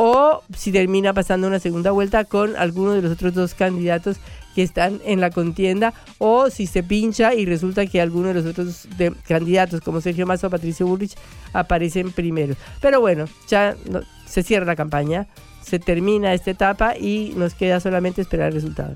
o 0.01 0.45
si 0.57 0.71
termina 0.71 1.13
pasando 1.13 1.49
una 1.49 1.59
segunda 1.59 1.91
vuelta 1.91 2.25
con 2.25 2.57
alguno 2.57 2.93
de 2.93 3.03
los 3.03 3.13
otros 3.13 3.35
dos 3.35 3.55
candidatos 3.55 4.17
que 4.55 4.63
están 4.63 5.01
en 5.05 5.21
la 5.21 5.31
contienda 5.31 5.93
o 6.19 6.51
si 6.51 6.67
se 6.67 6.85
pincha 6.85 7.35
y 7.35 7.45
resulta 7.45 7.85
que 7.85 8.01
alguno 8.01 8.29
de 8.29 8.35
los 8.35 8.47
otros 8.47 8.87
candidatos 9.27 9.81
como 9.81 10.01
Sergio 10.01 10.25
Massa 10.25 10.47
o 10.47 10.51
Patricio 10.51 10.87
Bullrich 10.87 11.17
aparecen 11.53 12.13
primero. 12.13 12.55
Pero 12.81 13.01
bueno, 13.01 13.25
ya 13.49 13.77
se 14.25 14.45
cierra 14.45 14.67
la 14.67 14.77
campaña, 14.77 15.27
se 15.63 15.81
termina 15.81 16.33
esta 16.33 16.53
etapa 16.53 16.97
y 16.97 17.33
nos 17.37 17.55
queda 17.55 17.81
solamente 17.81 18.23
esperar 18.23 18.49
el 18.49 18.55
resultado. 18.55 18.95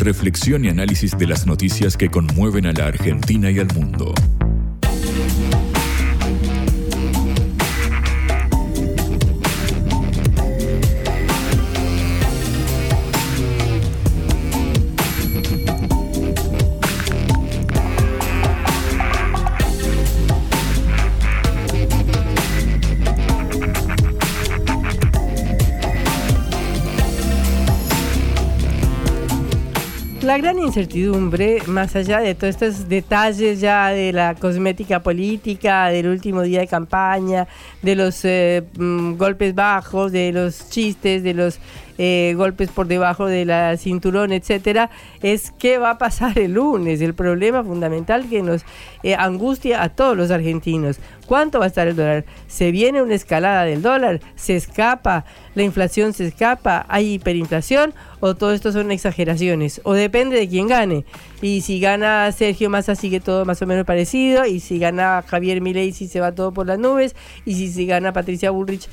Reflexión 0.00 0.64
y 0.64 0.68
análisis 0.68 1.16
de 1.16 1.28
las 1.28 1.46
noticias 1.46 1.96
que 1.96 2.10
conmueven 2.10 2.66
a 2.66 2.72
la 2.72 2.86
Argentina 2.86 3.52
y 3.52 3.60
al 3.60 3.72
mundo. 3.72 4.12
La 30.24 30.38
gran 30.38 30.58
incertidumbre, 30.58 31.58
más 31.66 31.94
allá 31.96 32.20
de 32.20 32.34
todos 32.34 32.54
estos 32.54 32.88
detalles 32.88 33.60
ya 33.60 33.88
de 33.90 34.10
la 34.10 34.34
cosmética 34.34 35.02
política, 35.02 35.88
del 35.90 36.06
último 36.06 36.40
día 36.40 36.60
de 36.60 36.66
campaña, 36.66 37.46
de 37.82 37.94
los 37.94 38.24
eh, 38.24 38.62
mm, 38.78 39.16
golpes 39.16 39.54
bajos, 39.54 40.12
de 40.12 40.32
los 40.32 40.70
chistes, 40.70 41.22
de 41.22 41.34
los 41.34 41.58
eh, 41.98 42.34
golpes 42.36 42.70
por 42.70 42.86
debajo 42.86 43.26
de 43.26 43.44
la 43.44 43.76
cinturón, 43.76 44.32
etcétera, 44.32 44.90
es 45.22 45.52
qué 45.58 45.78
va 45.78 45.90
a 45.90 45.98
pasar 45.98 46.38
el 46.38 46.54
lunes, 46.54 47.00
el 47.00 47.14
problema 47.14 47.62
fundamental 47.62 48.28
que 48.28 48.42
nos 48.42 48.64
eh, 49.02 49.14
angustia 49.14 49.82
a 49.82 49.88
todos 49.90 50.16
los 50.16 50.30
argentinos. 50.30 50.98
¿Cuánto 51.26 51.58
va 51.58 51.64
a 51.64 51.68
estar 51.68 51.88
el 51.88 51.96
dólar? 51.96 52.24
¿Se 52.48 52.70
viene 52.70 53.00
una 53.00 53.14
escalada 53.14 53.64
del 53.64 53.80
dólar? 53.80 54.20
¿Se 54.34 54.56
escapa? 54.56 55.24
¿La 55.54 55.62
inflación 55.62 56.12
se 56.12 56.26
escapa? 56.26 56.84
¿Hay 56.88 57.14
hiperinflación? 57.14 57.94
¿O 58.20 58.34
todo 58.34 58.52
esto 58.52 58.72
son 58.72 58.90
exageraciones? 58.90 59.80
¿O 59.84 59.94
depende 59.94 60.36
de 60.36 60.48
quién 60.48 60.66
gane? 60.66 61.04
Y 61.40 61.62
si 61.62 61.80
gana 61.80 62.30
Sergio 62.32 62.68
Massa 62.68 62.94
sigue 62.94 63.20
todo 63.20 63.44
más 63.44 63.62
o 63.62 63.66
menos 63.66 63.86
parecido. 63.86 64.44
Y 64.44 64.60
si 64.60 64.78
gana 64.78 65.24
Javier 65.26 65.60
Milei 65.60 65.92
si 65.92 66.08
se 66.08 66.20
va 66.20 66.34
todo 66.34 66.52
por 66.52 66.66
las 66.66 66.78
nubes. 66.78 67.14
Y 67.46 67.54
si, 67.54 67.72
si 67.72 67.86
gana 67.86 68.12
Patricia 68.12 68.50
Bullrich 68.50 68.88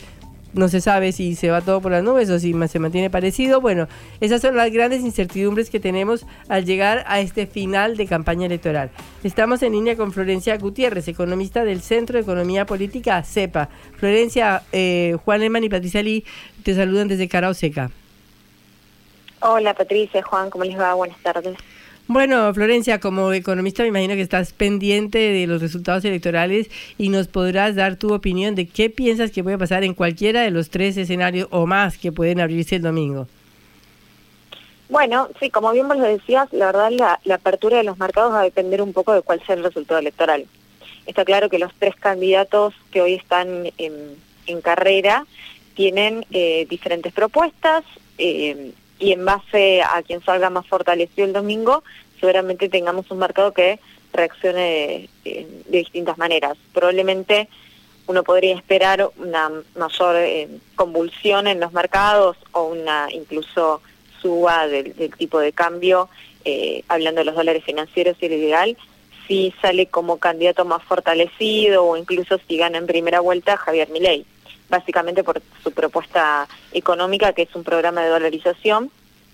no 0.54 0.68
se 0.68 0.82
sabe 0.82 1.12
si 1.12 1.36
se 1.36 1.50
va 1.50 1.62
todo 1.62 1.82
por 1.82 1.92
las 1.92 2.04
nubes 2.04 2.30
o 2.30 2.40
si 2.40 2.54
se 2.68 2.80
mantiene 2.80 3.10
parecido. 3.10 3.62
Bueno, 3.62 3.88
esas 4.20 4.42
son 4.42 4.56
las 4.56 4.72
grandes 4.72 5.02
incertidumbres 5.02 5.70
que 5.70 5.80
tenemos 5.80 6.26
al 6.50 6.66
llegar 6.66 7.04
a 7.08 7.20
este 7.20 7.48
final 7.48 7.98
de 7.98 8.08
campaña 8.08 8.46
electoral. 8.46 8.90
Estamos 9.24 9.62
en 9.64 9.74
línea 9.74 9.96
con 9.96 10.12
Florencia 10.12 10.58
Gutiérrez, 10.58 11.08
economista 11.08 11.64
del 11.64 11.82
Centro 11.82 12.18
de 12.18 12.24
Economía 12.24 12.66
Política 12.66 13.24
CEPA. 13.24 13.70
Florencia, 13.98 14.64
eh, 14.72 15.18
Juan 15.24 15.42
Leman 15.42 15.64
y 15.64 15.70
Patricia 15.70 16.04
Lee 16.04 16.26
te 16.64 16.76
saludan 16.76 17.08
desde 17.08 17.28
Carao 17.28 17.54
Seca. 17.54 17.92
Hola 19.44 19.74
Patricia, 19.74 20.22
Juan, 20.22 20.50
¿cómo 20.50 20.64
les 20.64 20.80
va? 20.80 20.94
Buenas 20.94 21.18
tardes. 21.20 21.58
Bueno, 22.14 22.54
Florencia, 22.54 23.00
como 23.00 23.32
economista 23.32 23.84
me 23.84 23.88
imagino 23.88 24.16
que 24.16 24.22
estás 24.22 24.52
pendiente 24.52 25.18
de 25.18 25.48
los 25.48 25.62
resultados 25.62 26.04
electorales 26.04 26.70
y 26.98 27.08
nos 27.08 27.30
podrás 27.30 27.76
dar 27.76 27.96
tu 27.96 28.14
opinión 28.14 28.54
de 28.54 28.68
qué 28.68 28.90
piensas 28.90 29.32
que 29.32 29.42
puede 29.42 29.58
pasar 29.58 29.86
en 29.86 29.94
cualquiera 29.94 30.42
de 30.42 30.52
los 30.52 30.70
tres 30.70 30.98
escenarios 30.98 31.48
o 31.52 31.66
más 31.68 31.98
que 31.98 32.12
pueden 32.12 32.42
abrirse 32.42 32.76
el 32.76 32.82
domingo. 32.82 33.30
Bueno, 34.90 35.30
sí, 35.40 35.50
como 35.50 35.72
bien 35.72 35.88
vos 35.88 35.96
lo 35.96 36.04
decías, 36.04 36.52
la 36.52 36.66
verdad 36.66 36.92
la, 37.24 37.34
apertura 37.34 37.78
de 37.78 37.86
los 37.86 37.98
mercados 37.98 38.34
va 38.34 38.42
a 38.42 38.44
depender 38.44 38.82
un 38.82 38.92
poco 38.92 39.14
de 39.14 39.22
cuál 39.22 39.42
sea 39.46 39.56
el 39.56 39.64
resultado 39.64 40.02
electoral. 40.02 40.46
Está 41.06 41.24
claro 41.24 41.48
que 41.48 41.60
los 41.60 41.74
tres 41.76 41.96
candidatos 41.96 42.74
que 42.92 43.00
hoy 43.00 43.14
están 43.14 43.72
en, 43.78 44.62
carrera 44.62 45.26
tienen 45.76 46.26
eh, 46.32 46.68
diferentes 46.70 47.14
propuestas, 47.14 47.86
eh, 48.18 48.74
y 49.02 49.12
en 49.12 49.26
base 49.26 49.82
a 49.82 50.02
quien 50.04 50.24
salga 50.24 50.50
más 50.50 50.66
fortalecido 50.68 51.26
el 51.26 51.34
domingo, 51.34 51.84
seguramente 52.20 52.70
tengamos 52.70 53.10
un 53.10 53.18
mercado 53.18 53.52
que 53.52 53.80
reaccione 54.14 55.10
de, 55.26 55.48
distintas 55.68 56.18
maneras. 56.18 56.58
Probablemente 56.74 57.50
uno 58.08 58.24
podría 58.24 58.56
esperar 58.56 59.10
una 59.18 59.52
mayor 59.76 60.16
eh, 60.18 60.48
convulsión 60.76 61.48
en 61.48 61.60
los 61.60 61.74
mercados 61.74 62.38
o 62.52 62.66
una 62.66 63.08
incluso 63.12 63.82
suba 64.22 64.68
del, 64.68 64.94
tipo 65.18 65.40
de 65.40 65.52
cambio, 65.52 66.10
eh, 66.46 66.84
hablando 66.88 67.22
de 67.22 67.26
los 67.26 67.36
dólares 67.36 67.64
financieros 67.64 68.18
y 68.22 68.26
el 68.28 68.34
ideal, 68.34 68.78
si 69.28 69.54
sale 69.62 69.88
como 69.88 70.18
candidato 70.18 70.64
más 70.64 70.84
fortalecido 70.84 71.86
o 71.86 71.98
incluso 71.98 72.40
si 72.48 72.58
gana 72.58 72.78
en 72.78 72.86
primera 72.86 73.20
vuelta 73.20 73.58
Javier 73.58 73.90
Milei. 73.90 74.26
Básicamente 74.72 75.24
por 75.24 75.40
su 75.64 75.72
propuesta 75.72 76.48
económica, 76.72 77.34
que 77.34 77.44
es 77.44 77.56
un 77.56 77.64
programa 77.64 78.02
de 78.02 78.10
dolarización. 78.10 78.90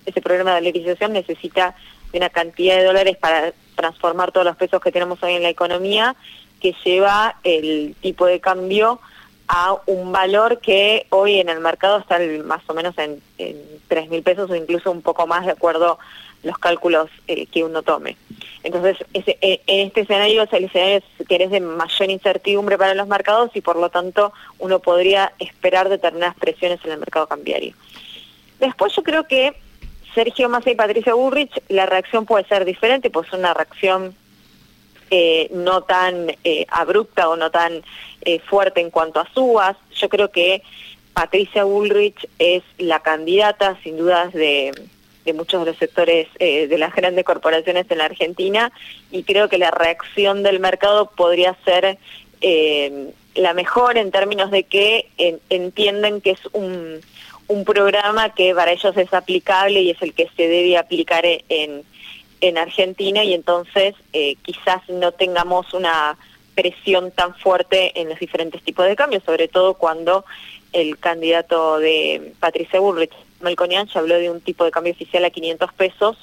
Ese 0.06 0.22
programa 0.22 0.56
de 0.56 0.62
dolarización 0.62 1.14
necesita 1.14 1.76
una 2.14 2.30
cantidad 2.30 2.76
de 2.76 2.84
dólares 2.84 3.16
para 3.18 3.54
transformar 3.76 4.34
todos 4.34 4.46
los 4.46 4.58
pesos 4.58 4.82
que 4.82 4.92
tenemos 4.92 5.22
hoy 5.24 5.34
en 5.34 5.44
la 5.44 5.50
economía, 5.50 6.16
que 6.60 6.76
lleva 6.84 7.38
el 7.44 7.96
tipo 8.02 8.26
de 8.26 8.42
cambio 8.42 9.00
a 9.48 9.78
un 9.86 10.12
valor 10.12 10.60
que 10.60 11.06
hoy 11.10 11.40
en 11.40 11.48
el 11.48 11.60
mercado 11.62 12.00
está 12.00 12.20
más 12.44 12.62
o 12.68 12.74
menos 12.74 12.98
en, 12.98 13.22
en 13.38 13.58
3 13.88 14.10
mil 14.10 14.24
pesos 14.24 14.50
o 14.50 14.56
incluso 14.56 14.92
un 14.92 15.02
poco 15.02 15.26
más 15.26 15.46
de 15.46 15.54
acuerdo 15.54 16.00
los 16.44 16.58
cálculos 16.58 17.10
eh, 17.28 17.46
que 17.48 17.64
uno 17.64 17.82
tome. 17.84 18.18
Entonces, 18.64 18.98
ese, 19.14 19.38
eh, 19.42 19.62
en 19.68 19.88
este 19.88 20.02
escenario 20.02 20.44
es 20.44 20.54
el 20.54 20.66
escenario 20.66 21.02
que 21.28 21.44
es 21.44 21.52
de 21.52 21.60
mayor 21.60 22.10
incertidumbre 22.10 22.78
para 22.78 22.94
los 22.94 23.08
mercados 23.08 23.52
y 23.54 23.62
por 23.62 23.76
lo 23.78 23.90
tanto 23.90 24.34
uno 24.60 24.80
podría 24.80 25.34
esperar 25.40 25.90
determinadas 25.90 26.36
presiones 26.36 26.80
en 26.84 26.92
el 26.92 27.00
mercado 27.00 27.28
cambiario. 27.28 27.74
Después 28.60 28.94
yo 28.96 29.04
creo 29.04 29.28
que 29.28 29.56
Sergio 30.14 30.50
Massa 30.50 30.72
y 30.72 30.76
Patricia 30.76 31.14
Burrich, 31.14 31.52
la 31.70 31.86
reacción 31.86 32.26
puede 32.26 32.46
ser 32.48 32.66
diferente, 32.66 33.10
pues 33.10 33.32
una 33.34 33.54
reacción 33.54 34.16
eh, 35.10 35.48
no 35.54 35.84
tan 35.84 36.36
eh, 36.44 36.66
abrupta 36.68 37.30
o 37.30 37.38
no 37.38 37.50
tan 37.50 37.82
eh, 38.22 38.40
fuerte 38.40 38.82
en 38.82 38.90
cuanto 38.90 39.20
a 39.20 39.30
subas. 39.34 39.78
Yo 39.96 40.10
creo 40.10 40.32
que 40.32 40.64
Patricia 41.14 41.64
Bullrich 41.64 42.28
es 42.40 42.64
la 42.78 43.00
candidata, 43.00 43.78
sin 43.84 43.96
dudas, 43.98 44.34
de, 44.34 44.72
de 45.28 45.34
muchos 45.34 45.64
de 45.64 45.72
los 45.72 45.78
sectores 45.78 46.28
de 46.40 46.78
las 46.78 46.96
grandes 46.96 47.24
corporaciones 47.24 47.86
en 47.90 48.00
la 48.00 48.06
Argentina 48.06 48.72
y 49.12 49.24
creo 49.24 49.50
que 49.50 49.60
la 49.60 49.70
reacción 49.70 50.42
del 50.42 50.60
mercado 50.60 51.12
podría 51.16 51.56
ser 51.66 51.98
la 53.36 53.54
mejor 53.54 53.98
en 53.98 54.12
términos 54.12 54.50
de 54.50 54.64
que 54.64 55.08
entienden 55.50 56.22
que 56.22 56.32
es 56.32 56.40
un 56.54 57.02
un 57.48 57.64
programa 57.64 58.34
que 58.34 58.54
para 58.54 58.72
ellos 58.72 58.96
es 58.98 59.14
aplicable 59.14 59.82
y 59.82 59.92
es 59.92 60.02
el 60.02 60.14
que 60.14 60.30
se 60.36 60.48
debe 60.48 60.78
aplicar 60.78 61.26
en, 61.26 61.84
en 62.42 62.58
Argentina 62.58 63.24
y 63.24 63.34
entonces 63.34 63.96
eh, 64.14 64.36
quizás 64.42 64.88
no 64.90 65.12
tengamos 65.14 65.74
una 65.74 66.18
presión 66.56 67.12
tan 67.12 67.36
fuerte 67.36 68.00
en 68.00 68.10
los 68.10 68.20
diferentes 68.20 68.62
tipos 68.64 68.86
de 68.86 68.96
cambios, 68.96 69.24
sobre 69.24 69.48
todo 69.48 69.76
cuando 69.76 70.26
el 70.74 70.98
candidato 70.98 71.80
de 71.80 72.34
Patricia 72.40 72.80
Bullrich, 72.80 73.14
Melconian, 73.42 73.88
ya 73.88 74.00
habló 74.00 74.18
de 74.18 74.30
un 74.30 74.42
tipo 74.42 74.66
de 74.66 74.72
cambio 74.72 74.94
oficial 74.94 75.26
a 75.26 75.30
500 75.30 75.74
pesos, 75.74 76.18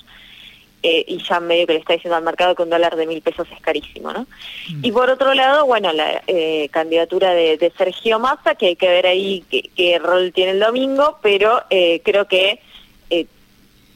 eh, 0.86 1.02
y 1.08 1.16
ya 1.24 1.40
medio 1.40 1.66
que 1.66 1.72
le 1.72 1.78
está 1.78 1.94
diciendo 1.94 2.14
al 2.14 2.22
mercado 2.22 2.54
que 2.54 2.62
un 2.62 2.68
dólar 2.68 2.94
de 2.94 3.06
mil 3.06 3.22
pesos 3.22 3.48
es 3.50 3.58
carísimo, 3.62 4.12
¿no? 4.12 4.26
Mm. 4.68 4.84
Y 4.84 4.92
por 4.92 5.08
otro 5.08 5.32
lado, 5.32 5.64
bueno, 5.64 5.90
la 5.94 6.22
eh, 6.26 6.68
candidatura 6.70 7.32
de, 7.32 7.72
Sergio 7.78 8.18
Massa, 8.18 8.54
que 8.54 8.66
hay 8.66 8.76
que 8.76 8.88
ver 8.88 9.06
ahí 9.06 9.42
qué, 9.48 9.98
rol 9.98 10.30
tiene 10.34 10.50
el 10.50 10.60
domingo, 10.60 11.18
pero 11.22 11.62
eh, 11.70 12.02
creo 12.04 12.28
que 12.28 12.60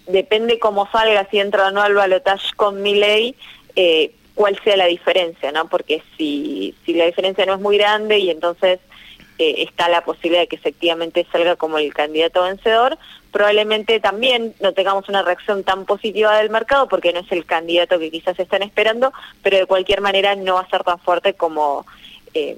depende 0.06 0.58
cómo 0.58 0.90
salga, 0.90 1.28
si 1.30 1.38
entra 1.38 1.66
o 1.66 1.70
no 1.70 1.82
al 1.82 1.92
balotaje 1.92 2.54
con 2.56 2.80
mi 2.80 2.94
ley, 2.94 3.36
cuál 4.34 4.58
sea 4.64 4.78
la 4.78 4.86
diferencia, 4.86 5.52
¿no? 5.52 5.68
Porque 5.68 6.02
si, 6.16 6.74
si 6.86 6.94
la 6.94 7.04
diferencia 7.04 7.44
no 7.44 7.52
es 7.52 7.60
muy 7.60 7.76
grande 7.76 8.18
y 8.18 8.30
entonces 8.30 8.80
está 9.38 9.88
la 9.88 10.04
posibilidad 10.04 10.42
de 10.42 10.48
que 10.48 10.56
efectivamente 10.56 11.26
salga 11.30 11.56
como 11.56 11.78
el 11.78 11.94
candidato 11.94 12.42
vencedor, 12.42 12.98
probablemente 13.30 14.00
también 14.00 14.54
no 14.60 14.72
tengamos 14.72 15.08
una 15.08 15.22
reacción 15.22 15.62
tan 15.62 15.84
positiva 15.84 16.36
del 16.38 16.50
mercado 16.50 16.88
porque 16.88 17.12
no 17.12 17.20
es 17.20 17.30
el 17.30 17.44
candidato 17.44 17.98
que 17.98 18.10
quizás 18.10 18.38
están 18.38 18.62
esperando, 18.62 19.12
pero 19.42 19.58
de 19.58 19.66
cualquier 19.66 20.00
manera 20.00 20.34
no 20.34 20.54
va 20.54 20.62
a 20.62 20.70
ser 20.70 20.84
tan 20.84 20.98
fuerte 20.98 21.34
como... 21.34 21.86
Eh, 22.34 22.56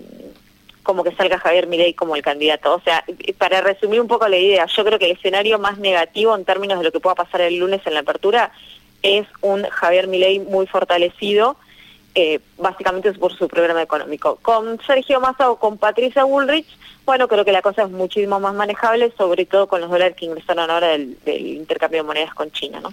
como 0.82 1.04
que 1.04 1.14
salga 1.14 1.38
Javier 1.38 1.66
Milei 1.66 1.94
como 1.94 2.16
el 2.16 2.22
candidato. 2.22 2.74
O 2.74 2.80
sea, 2.80 3.04
para 3.38 3.60
resumir 3.60 4.00
un 4.00 4.08
poco 4.08 4.26
la 4.26 4.38
idea, 4.38 4.66
yo 4.66 4.84
creo 4.84 4.98
que 4.98 5.04
el 5.04 5.12
escenario 5.12 5.58
más 5.58 5.78
negativo 5.78 6.34
en 6.34 6.44
términos 6.44 6.78
de 6.78 6.84
lo 6.84 6.90
que 6.90 7.00
pueda 7.00 7.14
pasar 7.14 7.42
el 7.42 7.58
lunes 7.58 7.82
en 7.86 7.94
la 7.94 8.00
apertura 8.00 8.50
es 9.02 9.26
un 9.40 9.62
Javier 9.64 10.08
Milei 10.08 10.40
muy 10.40 10.66
fortalecido, 10.66 11.56
eh, 12.14 12.40
básicamente 12.58 13.12
por 13.12 13.32
su 13.36 13.48
programa 13.48 13.82
económico. 13.82 14.36
Con 14.42 14.80
Sergio 14.86 15.20
Massa 15.20 15.50
o 15.50 15.58
con 15.58 15.78
Patricia 15.78 16.24
Bullrich, 16.24 16.66
bueno, 17.04 17.28
creo 17.28 17.44
que 17.44 17.52
la 17.52 17.62
cosa 17.62 17.82
es 17.82 17.90
muchísimo 17.90 18.40
más 18.40 18.54
manejable, 18.54 19.12
sobre 19.16 19.46
todo 19.46 19.66
con 19.66 19.80
los 19.80 19.90
dólares 19.90 20.16
que 20.16 20.26
ingresaron 20.26 20.70
ahora 20.70 20.88
del, 20.88 21.18
del 21.24 21.46
intercambio 21.46 22.02
de 22.02 22.06
monedas 22.06 22.34
con 22.34 22.50
China, 22.50 22.80
¿no? 22.80 22.92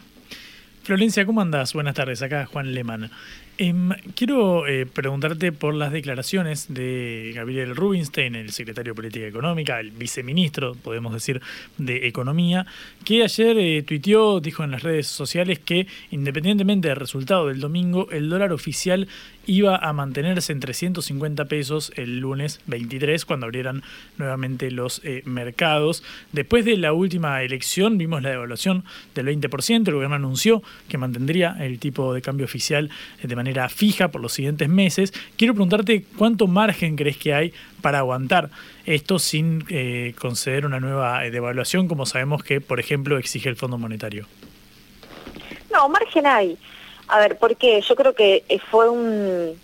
Florencia, 0.84 1.26
¿cómo 1.26 1.42
andás? 1.42 1.74
Buenas 1.74 1.96
tardes, 1.96 2.22
acá 2.22 2.46
Juan 2.46 2.74
Lehmann. 2.74 3.12
Em, 3.60 3.90
quiero 4.14 4.68
eh, 4.68 4.86
preguntarte 4.86 5.52
por 5.52 5.74
las 5.74 5.92
declaraciones 5.92 6.68
de 6.70 7.32
Gabriel 7.34 7.76
Rubinstein, 7.76 8.36
el 8.36 8.52
secretario 8.52 8.94
de 8.94 8.96
Política 8.96 9.26
Económica, 9.26 9.80
el 9.80 9.90
viceministro, 9.90 10.76
podemos 10.76 11.12
decir, 11.12 11.42
de 11.80 12.08
Economía, 12.08 12.68
que 13.04 13.24
ayer 13.24 13.58
eh, 13.58 13.82
tuiteó, 13.82 14.42
dijo 14.42 14.64
en 14.64 14.70
las 14.70 14.84
redes 14.84 15.08
sociales 15.08 15.58
que 15.58 15.88
independientemente 16.12 16.90
del 16.90 16.98
resultado 16.98 17.48
del 17.48 17.60
domingo, 17.60 18.08
el 18.12 18.30
dólar 18.30 18.54
oficial 18.54 19.08
iba 19.48 19.78
a 19.78 19.92
mantenerse 19.92 20.52
en 20.52 20.60
350 20.60 21.46
pesos 21.46 21.92
el 21.96 22.20
lunes 22.20 22.60
23 22.68 23.26
cuando 23.26 23.46
abrieran 23.48 23.82
nuevamente 24.18 24.70
los 24.70 25.02
eh, 25.04 25.24
mercados. 25.26 26.04
Después 26.32 26.64
de 26.64 26.78
la 26.78 26.94
última 26.94 27.42
elección 27.42 27.98
vimos 27.98 28.22
la 28.22 28.30
devaluación 28.30 28.84
del 29.16 29.28
20%, 29.28 29.88
el 29.88 29.94
gobierno 29.96 30.16
anunció 30.16 30.62
que 30.90 31.00
mantendría 31.00 31.56
el 31.60 31.80
tipo 31.80 32.14
de 32.14 32.22
cambio 32.22 32.46
oficial 32.46 32.92
de 33.24 33.36
manera 33.36 33.47
fija 33.70 34.10
por 34.10 34.22
los 34.22 34.34
siguientes 34.34 34.70
meses. 34.70 35.14
Quiero 35.38 35.54
preguntarte 35.54 36.06
cuánto 36.18 36.48
margen 36.48 36.96
crees 36.96 37.18
que 37.18 37.34
hay 37.34 37.54
para 37.82 38.00
aguantar 38.00 38.50
esto 38.86 39.20
sin 39.20 39.66
eh, 39.70 40.14
conceder 40.20 40.66
una 40.66 40.80
nueva 40.80 41.26
eh, 41.26 41.32
devaluación, 41.32 41.88
como 41.88 42.06
sabemos 42.06 42.44
que, 42.44 42.62
por 42.62 42.80
ejemplo, 42.80 43.18
exige 43.18 43.50
el 43.50 43.56
Fondo 43.56 43.78
Monetario. 43.78 44.26
No, 45.72 45.90
margen 45.90 46.26
hay. 46.26 46.58
A 47.08 47.20
ver, 47.20 47.38
porque 47.38 47.82
yo 47.82 47.96
creo 47.96 48.14
que 48.14 48.44
eh, 48.50 48.60
fue 48.60 48.90
un 48.90 49.56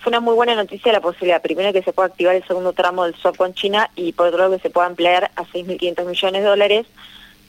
fue 0.00 0.10
una 0.10 0.20
muy 0.20 0.34
buena 0.34 0.54
noticia 0.54 0.92
la 0.92 1.00
posibilidad, 1.00 1.42
primero 1.42 1.72
que 1.72 1.82
se 1.82 1.92
pueda 1.92 2.06
activar 2.06 2.36
el 2.36 2.46
segundo 2.46 2.72
tramo 2.72 3.04
del 3.04 3.16
swap 3.16 3.36
con 3.36 3.52
China 3.52 3.90
y 3.96 4.12
por 4.12 4.28
otro 4.28 4.38
lado 4.38 4.56
que 4.56 4.62
se 4.62 4.70
pueda 4.70 4.86
ampliar 4.86 5.32
a 5.34 5.44
6.500 5.44 6.06
millones 6.06 6.42
de 6.42 6.48
dólares, 6.48 6.86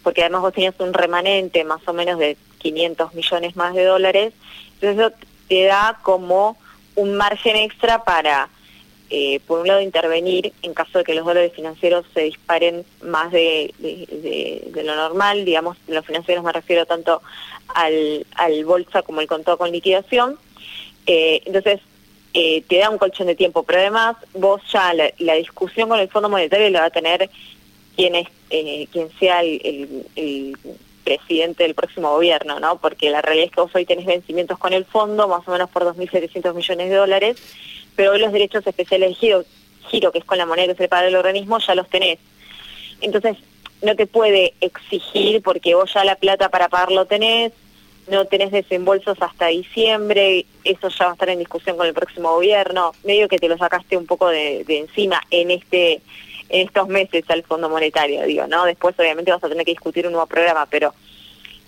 porque 0.01 0.21
además 0.21 0.41
vos 0.41 0.53
tenías 0.53 0.73
un 0.79 0.93
remanente 0.93 1.63
más 1.63 1.87
o 1.87 1.93
menos 1.93 2.17
de 2.17 2.37
500 2.57 3.13
millones 3.13 3.55
más 3.55 3.75
de 3.75 3.85
dólares, 3.85 4.33
entonces 4.81 4.99
eso 4.99 5.28
te 5.49 5.63
da 5.65 5.99
como 6.03 6.55
un 6.95 7.15
margen 7.15 7.57
extra 7.57 8.03
para, 8.03 8.49
eh, 9.09 9.41
por 9.47 9.59
un 9.59 9.67
lado, 9.67 9.81
intervenir 9.81 10.53
en 10.61 10.73
caso 10.73 10.99
de 10.99 11.03
que 11.03 11.15
los 11.15 11.25
dólares 11.25 11.51
financieros 11.53 12.05
se 12.13 12.21
disparen 12.21 12.85
más 13.01 13.31
de, 13.31 13.73
lo 14.83 14.95
normal, 14.95 15.43
digamos, 15.43 15.77
los 15.87 16.05
financieros 16.05 16.43
me 16.43 16.53
refiero 16.53 16.85
tanto 16.85 17.21
al, 17.67 18.25
al 18.35 18.63
bolsa 18.63 19.01
como 19.01 19.21
el 19.21 19.27
contado 19.27 19.57
con 19.57 19.71
liquidación. 19.71 20.37
Eh, 21.07 21.41
entonces, 21.45 21.81
eh, 22.35 22.63
te 22.67 22.77
da 22.77 22.91
un 22.91 22.99
colchón 22.99 23.27
de 23.27 23.35
tiempo, 23.35 23.63
pero 23.63 23.79
además 23.79 24.15
vos 24.33 24.61
ya 24.71 24.93
la, 24.93 25.33
discusión 25.33 25.89
con 25.89 25.99
el 25.99 26.09
Fondo 26.09 26.29
Monetario 26.29 26.69
la 26.69 26.81
va 26.81 26.85
a 26.85 26.91
tener 26.91 27.27
quien, 27.95 28.27
quien 28.47 29.09
sea 29.19 29.41
el 29.41 30.55
presidente 31.09 31.63
del 31.63 31.73
próximo 31.73 32.11
gobierno, 32.11 32.59
¿no? 32.59 32.77
Porque 32.77 33.09
la 33.09 33.21
realidad 33.21 33.47
es 33.47 33.51
que 33.51 33.61
vos 33.61 33.71
hoy 33.73 33.85
tenés 33.85 34.05
vencimientos 34.05 34.59
con 34.59 34.73
el 34.73 34.85
fondo, 34.85 35.27
más 35.27 35.47
o 35.47 35.51
menos 35.51 35.69
por 35.71 35.83
2.700 35.83 36.53
millones 36.53 36.89
de 36.89 36.95
dólares, 36.95 37.37
pero 37.95 38.11
hoy 38.11 38.19
los 38.19 38.31
derechos 38.31 38.65
especiales 38.65 39.09
de 39.09 39.15
giro, 39.15 39.43
giro, 39.89 40.11
que 40.11 40.19
es 40.19 40.25
con 40.25 40.37
la 40.37 40.45
moneda 40.45 40.73
que 40.73 40.87
se 40.87 40.95
le 40.95 41.07
el 41.07 41.15
organismo, 41.15 41.57
ya 41.57 41.73
los 41.73 41.89
tenés. 41.89 42.19
Entonces, 43.01 43.37
no 43.81 43.95
te 43.95 44.05
puede 44.05 44.53
exigir, 44.61 45.41
porque 45.41 45.73
vos 45.73 45.91
ya 45.91 46.03
la 46.03 46.15
plata 46.15 46.49
para 46.49 46.69
pagarlo 46.69 47.05
tenés, 47.05 47.53
no 48.07 48.25
tenés 48.25 48.51
desembolsos 48.51 49.17
hasta 49.19 49.47
diciembre, 49.47 50.45
eso 50.63 50.89
ya 50.89 51.05
va 51.05 51.11
a 51.11 51.13
estar 51.13 51.29
en 51.29 51.39
discusión 51.39 51.75
con 51.75 51.87
el 51.87 51.93
próximo 51.93 52.33
gobierno, 52.33 52.91
medio 53.03 53.27
que 53.27 53.39
te 53.39 53.49
lo 53.49 53.57
sacaste 53.57 53.97
un 53.97 54.05
poco 54.05 54.27
de, 54.27 54.63
encima 54.67 55.21
en 55.31 55.49
este 55.49 56.01
estos 56.49 56.87
meses 56.87 57.23
al 57.29 57.43
Fondo 57.43 57.69
Monetario, 57.69 58.23
digo, 58.25 58.47
¿no? 58.47 58.65
Después 58.65 58.95
obviamente 58.99 59.31
vas 59.31 59.43
a 59.43 59.49
tener 59.49 59.65
que 59.65 59.71
discutir 59.71 60.05
un 60.05 60.13
nuevo 60.13 60.27
programa, 60.27 60.65
pero 60.65 60.93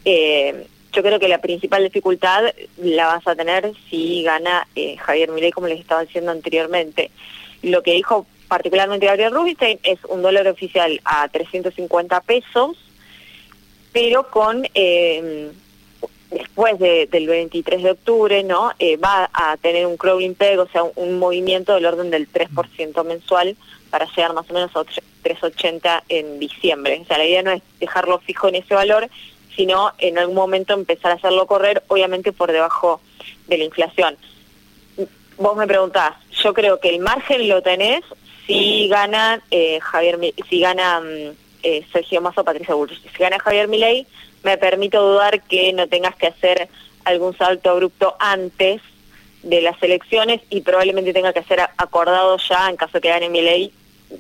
eh, 0.04 0.66
yo 0.92 1.04
creo 1.04 1.20
que 1.20 1.28
la 1.28 1.40
principal 1.40 1.84
dificultad 1.84 2.54
la 2.78 3.06
vas 3.06 3.26
a 3.28 3.36
tener 3.36 3.72
si 3.90 4.24
gana 4.24 4.68
eh, 4.76 4.98
Javier 4.98 5.32
Milei, 5.32 5.52
como 5.52 5.68
les 5.68 5.80
estaba 5.80 6.04
diciendo 6.04 6.32
anteriormente. 6.32 7.12
Lo 7.62 7.84
que 7.84 7.94
dijo 7.94 8.26
particularmente 8.48 9.06
Gabriel 9.06 9.32
Rubinstein 9.32 9.80
es 9.84 10.00
un 10.10 10.22
dólar 10.22 10.48
oficial 10.48 11.00
a 11.06 11.28
350 11.30 12.22
pesos, 12.22 12.78
pero 13.94 14.30
con... 14.30 14.68
Eh, 14.74 15.52
después 16.32 16.80
del 16.80 17.28
23 17.28 17.84
de 17.84 17.92
octubre, 17.92 18.42
¿no? 18.44 18.72
va 19.04 19.30
a 19.34 19.58
tener 19.58 19.86
un 19.86 19.98
crawling 19.98 20.34
peg, 20.34 20.60
o 20.60 20.68
sea, 20.70 20.84
un, 20.96 21.20
movimiento 21.20 21.74
del 21.76 21.86
orden 21.86 22.10
del 22.10 22.32
3% 22.32 23.04
mensual 23.04 23.58
para 23.92 24.06
llegar 24.06 24.34
más 24.34 24.50
o 24.50 24.54
menos 24.54 24.76
a 24.76 24.80
3,80 24.80 26.04
en 26.10 26.40
diciembre. 26.40 27.00
O 27.02 27.06
sea, 27.06 27.18
la 27.18 27.26
idea 27.26 27.44
no 27.44 27.52
es 27.52 27.62
dejarlo 27.80 28.20
fijo 28.20 28.48
en 28.48 28.56
ese 28.56 28.74
valor, 28.74 29.10
sino 29.56 29.92
en 30.00 30.18
algún 30.18 30.36
momento 30.36 30.74
empezar 30.74 31.12
a 31.12 31.16
hacerlo 31.16 31.46
correr, 31.46 31.84
obviamente 31.88 32.32
por 32.32 32.52
debajo 32.52 33.02
de 33.48 33.58
la 33.58 33.66
inflación. 33.66 34.18
Vos 35.38 35.58
me 35.58 35.68
preguntás, 35.68 36.16
yo 36.32 36.54
creo 36.54 36.80
que 36.80 36.90
el 36.90 37.00
margen 37.00 37.48
lo 37.48 37.62
tenés 37.62 38.04
si 38.48 38.88
gana 38.88 39.42
eh, 39.52 39.80
Javier, 39.82 40.20
si 40.50 40.60
gana 40.60 41.00
mm, 41.00 41.36
eh, 41.64 41.86
Sergio 41.92 42.22
Massa 42.22 42.42
o 42.42 42.44
Patricia 42.44 42.76
Bullrich. 42.76 43.02
Si 43.02 43.18
gana 43.18 43.40
Javier 43.40 43.68
Milei, 43.68 44.08
me 44.44 44.58
permito 44.58 45.02
dudar 45.02 45.42
que 45.44 45.74
no 45.74 45.88
tengas 45.88 46.16
que 46.16 46.28
hacer 46.28 46.70
algún 47.06 47.36
salto 47.38 47.70
abrupto 47.70 48.16
antes 48.20 48.82
de 49.44 49.62
las 49.62 49.82
elecciones 49.82 50.42
y 50.50 50.62
probablemente 50.62 51.14
tenga 51.14 51.34
que 51.34 51.44
ser 51.44 51.62
acordado 51.78 52.38
ya 52.38 52.70
en 52.70 52.78
caso 52.78 53.02
que 53.02 53.10
gane 53.10 53.30
Milei 53.30 53.72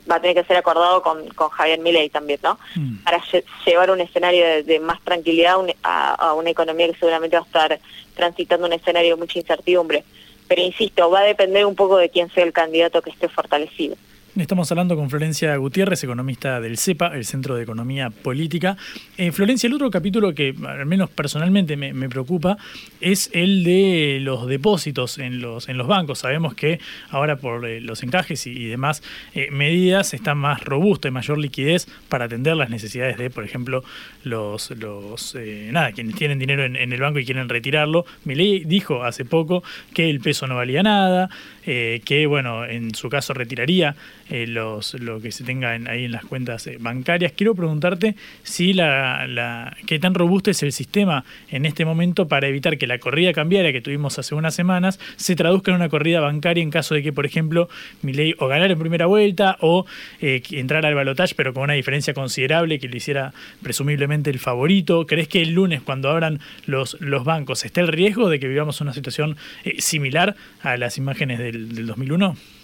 va 0.09 0.15
a 0.15 0.21
tener 0.21 0.35
que 0.35 0.43
ser 0.43 0.57
acordado 0.57 1.01
con, 1.01 1.27
con 1.29 1.49
Javier 1.49 1.79
Milei 1.79 2.09
también, 2.09 2.39
¿no? 2.43 2.57
Mm. 2.75 3.03
Para 3.03 3.21
llevar 3.65 3.91
un 3.91 4.01
escenario 4.01 4.63
de, 4.63 4.79
más 4.79 5.01
tranquilidad 5.01 5.55
a, 5.83 6.13
a, 6.15 6.33
una 6.33 6.49
economía 6.49 6.87
que 6.87 6.97
seguramente 6.97 7.35
va 7.37 7.43
a 7.43 7.45
estar 7.45 7.79
transitando 8.15 8.67
un 8.67 8.73
escenario 8.73 9.15
de 9.15 9.21
mucha 9.21 9.39
incertidumbre. 9.39 10.03
Pero 10.47 10.61
insisto, 10.61 11.09
va 11.09 11.19
a 11.19 11.23
depender 11.23 11.65
un 11.65 11.75
poco 11.75 11.97
de 11.97 12.09
quién 12.09 12.29
sea 12.31 12.43
el 12.43 12.53
candidato 12.53 13.01
que 13.01 13.09
esté 13.09 13.29
fortalecido. 13.29 13.95
Estamos 14.37 14.71
hablando 14.71 14.95
con 14.95 15.09
Florencia 15.09 15.53
Gutiérrez, 15.57 16.05
economista 16.05 16.61
del 16.61 16.77
CEPA, 16.77 17.17
el 17.17 17.25
Centro 17.25 17.57
de 17.57 17.63
Economía 17.63 18.09
Política. 18.11 18.77
Eh, 19.17 19.33
Florencia, 19.33 19.67
el 19.67 19.73
otro 19.73 19.91
capítulo 19.91 20.33
que 20.33 20.55
al 20.65 20.85
menos 20.85 21.09
personalmente 21.09 21.75
me, 21.75 22.07
preocupa 22.07 22.57
es 23.01 23.29
el 23.33 23.65
de 23.65 24.19
los 24.21 24.47
depósitos 24.47 25.17
en 25.17 25.41
los, 25.41 25.67
bancos. 25.85 26.19
Sabemos 26.19 26.53
que 26.53 26.79
ahora 27.09 27.35
por 27.35 27.65
eh, 27.65 27.81
los 27.81 28.03
encajes 28.03 28.47
y, 28.47 28.67
demás 28.67 29.03
eh, 29.35 29.49
medidas 29.51 30.13
está 30.13 30.33
más 30.33 30.63
robusto 30.63 31.09
y 31.09 31.11
mayor 31.11 31.37
liquidez 31.37 31.87
para 32.07 32.25
atender 32.25 32.55
las 32.55 32.69
necesidades 32.69 33.17
de, 33.17 33.29
por 33.31 33.43
ejemplo, 33.43 33.83
los, 34.23 34.71
los 34.71 35.35
nada, 35.71 35.91
quienes 35.91 36.15
tienen 36.15 36.39
dinero 36.39 36.63
en, 36.63 36.77
el 36.77 37.01
banco 37.01 37.19
y 37.19 37.25
quieren 37.25 37.49
retirarlo. 37.49 38.05
ley 38.23 38.63
dijo 38.63 39.03
hace 39.03 39.25
poco 39.25 39.61
que 39.93 40.09
el 40.09 40.21
peso 40.21 40.47
no 40.47 40.55
valía 40.55 40.83
nada, 40.83 41.29
que 41.65 42.25
bueno, 42.29 42.63
en 42.63 42.95
su 42.95 43.09
caso 43.09 43.33
retiraría 43.33 43.97
eh, 44.31 44.47
los, 44.47 44.93
lo 44.93 45.19
que 45.19 45.33
se 45.33 45.43
tenga 45.43 45.71
ahí 45.71 46.05
en 46.05 46.13
las 46.13 46.23
cuentas 46.23 46.65
eh, 46.65 46.77
bancarias. 46.79 47.33
Quiero 47.33 47.53
preguntarte 47.53 48.15
si 48.43 48.71
la, 48.71 49.27
la, 49.27 49.75
qué 49.85 49.99
tan 49.99 50.13
robusto 50.13 50.49
es 50.49 50.63
el 50.63 50.71
sistema 50.71 51.25
en 51.49 51.65
este 51.65 51.83
momento 51.83 52.29
para 52.29 52.47
evitar 52.47 52.77
que 52.77 52.87
la 52.87 52.97
corrida 52.97 53.33
cambiaria 53.33 53.73
que 53.73 53.81
tuvimos 53.81 54.17
hace 54.19 54.33
unas 54.33 54.55
semanas 54.55 55.01
se 55.17 55.35
traduzca 55.35 55.71
en 55.71 55.75
una 55.75 55.89
corrida 55.89 56.21
bancaria 56.21 56.63
en 56.63 56.69
caso 56.69 56.95
de 56.95 57.03
que, 57.03 57.11
por 57.11 57.25
ejemplo, 57.25 57.67
mi 58.03 58.13
ley 58.13 58.33
o 58.39 58.47
ganara 58.47 58.71
en 58.71 58.79
primera 58.79 59.05
vuelta 59.05 59.57
o 59.59 59.85
eh, 60.21 60.41
entrar 60.51 60.85
al 60.85 60.95
balotaje, 60.95 61.35
pero 61.35 61.53
con 61.53 61.63
una 61.63 61.73
diferencia 61.73 62.13
considerable 62.13 62.79
que 62.79 62.87
le 62.87 62.95
hiciera 62.95 63.33
presumiblemente 63.61 64.29
el 64.29 64.39
favorito. 64.39 65.05
¿Crees 65.07 65.27
que 65.27 65.41
el 65.41 65.51
lunes, 65.51 65.81
cuando 65.81 66.09
abran 66.09 66.39
los, 66.67 66.95
los 67.01 67.25
bancos, 67.25 67.65
está 67.65 67.81
el 67.81 67.89
riesgo 67.89 68.29
de 68.29 68.39
que 68.39 68.47
vivamos 68.47 68.79
una 68.79 68.93
situación 68.93 69.35
similar 69.77 70.37
a 70.61 70.77
las 70.77 70.97
imágenes 70.97 71.37
del, 71.37 71.75
del 71.75 71.85
2001? 71.85 72.60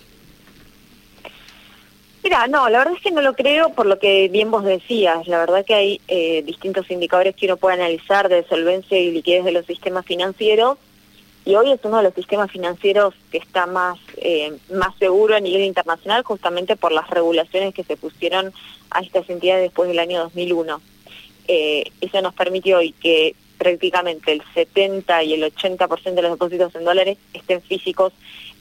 Mira, 2.28 2.46
no, 2.48 2.68
la 2.68 2.80
verdad 2.80 2.96
es 2.98 3.02
que 3.02 3.12
no 3.12 3.22
lo 3.22 3.36
creo 3.36 3.70
por 3.70 3.86
lo 3.86 4.00
que 4.00 4.28
bien 4.28 4.52
vos 4.52 4.66
decías. 4.66 5.26
La 5.30 5.38
verdad 5.38 5.64
que 5.64 5.74
hay 5.74 6.02
eh, 6.10 6.44
distintos 6.44 6.92
indicadores 6.92 7.34
que 7.34 7.46
uno 7.46 7.56
puede 7.56 7.76
analizar 7.76 8.28
de 8.28 8.46
solvencia 8.50 9.00
y 9.00 9.12
liquidez 9.12 9.46
de 9.46 9.54
los 9.54 9.66
sistemas 9.66 10.06
financieros 10.06 10.78
y 11.46 11.56
hoy 11.56 11.72
es 11.72 11.80
uno 11.84 11.96
de 11.96 12.04
los 12.04 12.14
sistemas 12.14 12.52
financieros 12.52 13.14
que 13.32 13.38
está 13.38 13.66
más, 13.66 13.98
eh, 14.18 14.52
más 14.74 14.94
seguro 14.98 15.38
a 15.38 15.40
nivel 15.40 15.62
internacional 15.62 16.24
justamente 16.24 16.76
por 16.76 16.92
las 16.92 17.10
regulaciones 17.10 17.74
que 17.74 17.86
se 17.86 17.96
pusieron 17.96 18.52
a 18.92 19.00
estas 19.00 19.30
entidades 19.30 19.64
después 19.64 19.88
del 19.88 20.00
año 20.00 20.20
2001. 20.24 20.82
Eh, 21.48 21.86
eso 22.02 22.22
nos 22.22 22.34
permitió 22.34 22.80
hoy 22.80 22.92
que 22.92 23.36
prácticamente 23.58 24.34
el 24.34 24.44
70 24.54 25.24
y 25.24 25.34
el 25.36 25.44
80% 25.44 26.14
de 26.14 26.22
los 26.22 26.32
depósitos 26.32 26.76
en 26.76 26.84
dólares 26.84 27.18
estén 27.34 27.62
físicos 27.62 28.12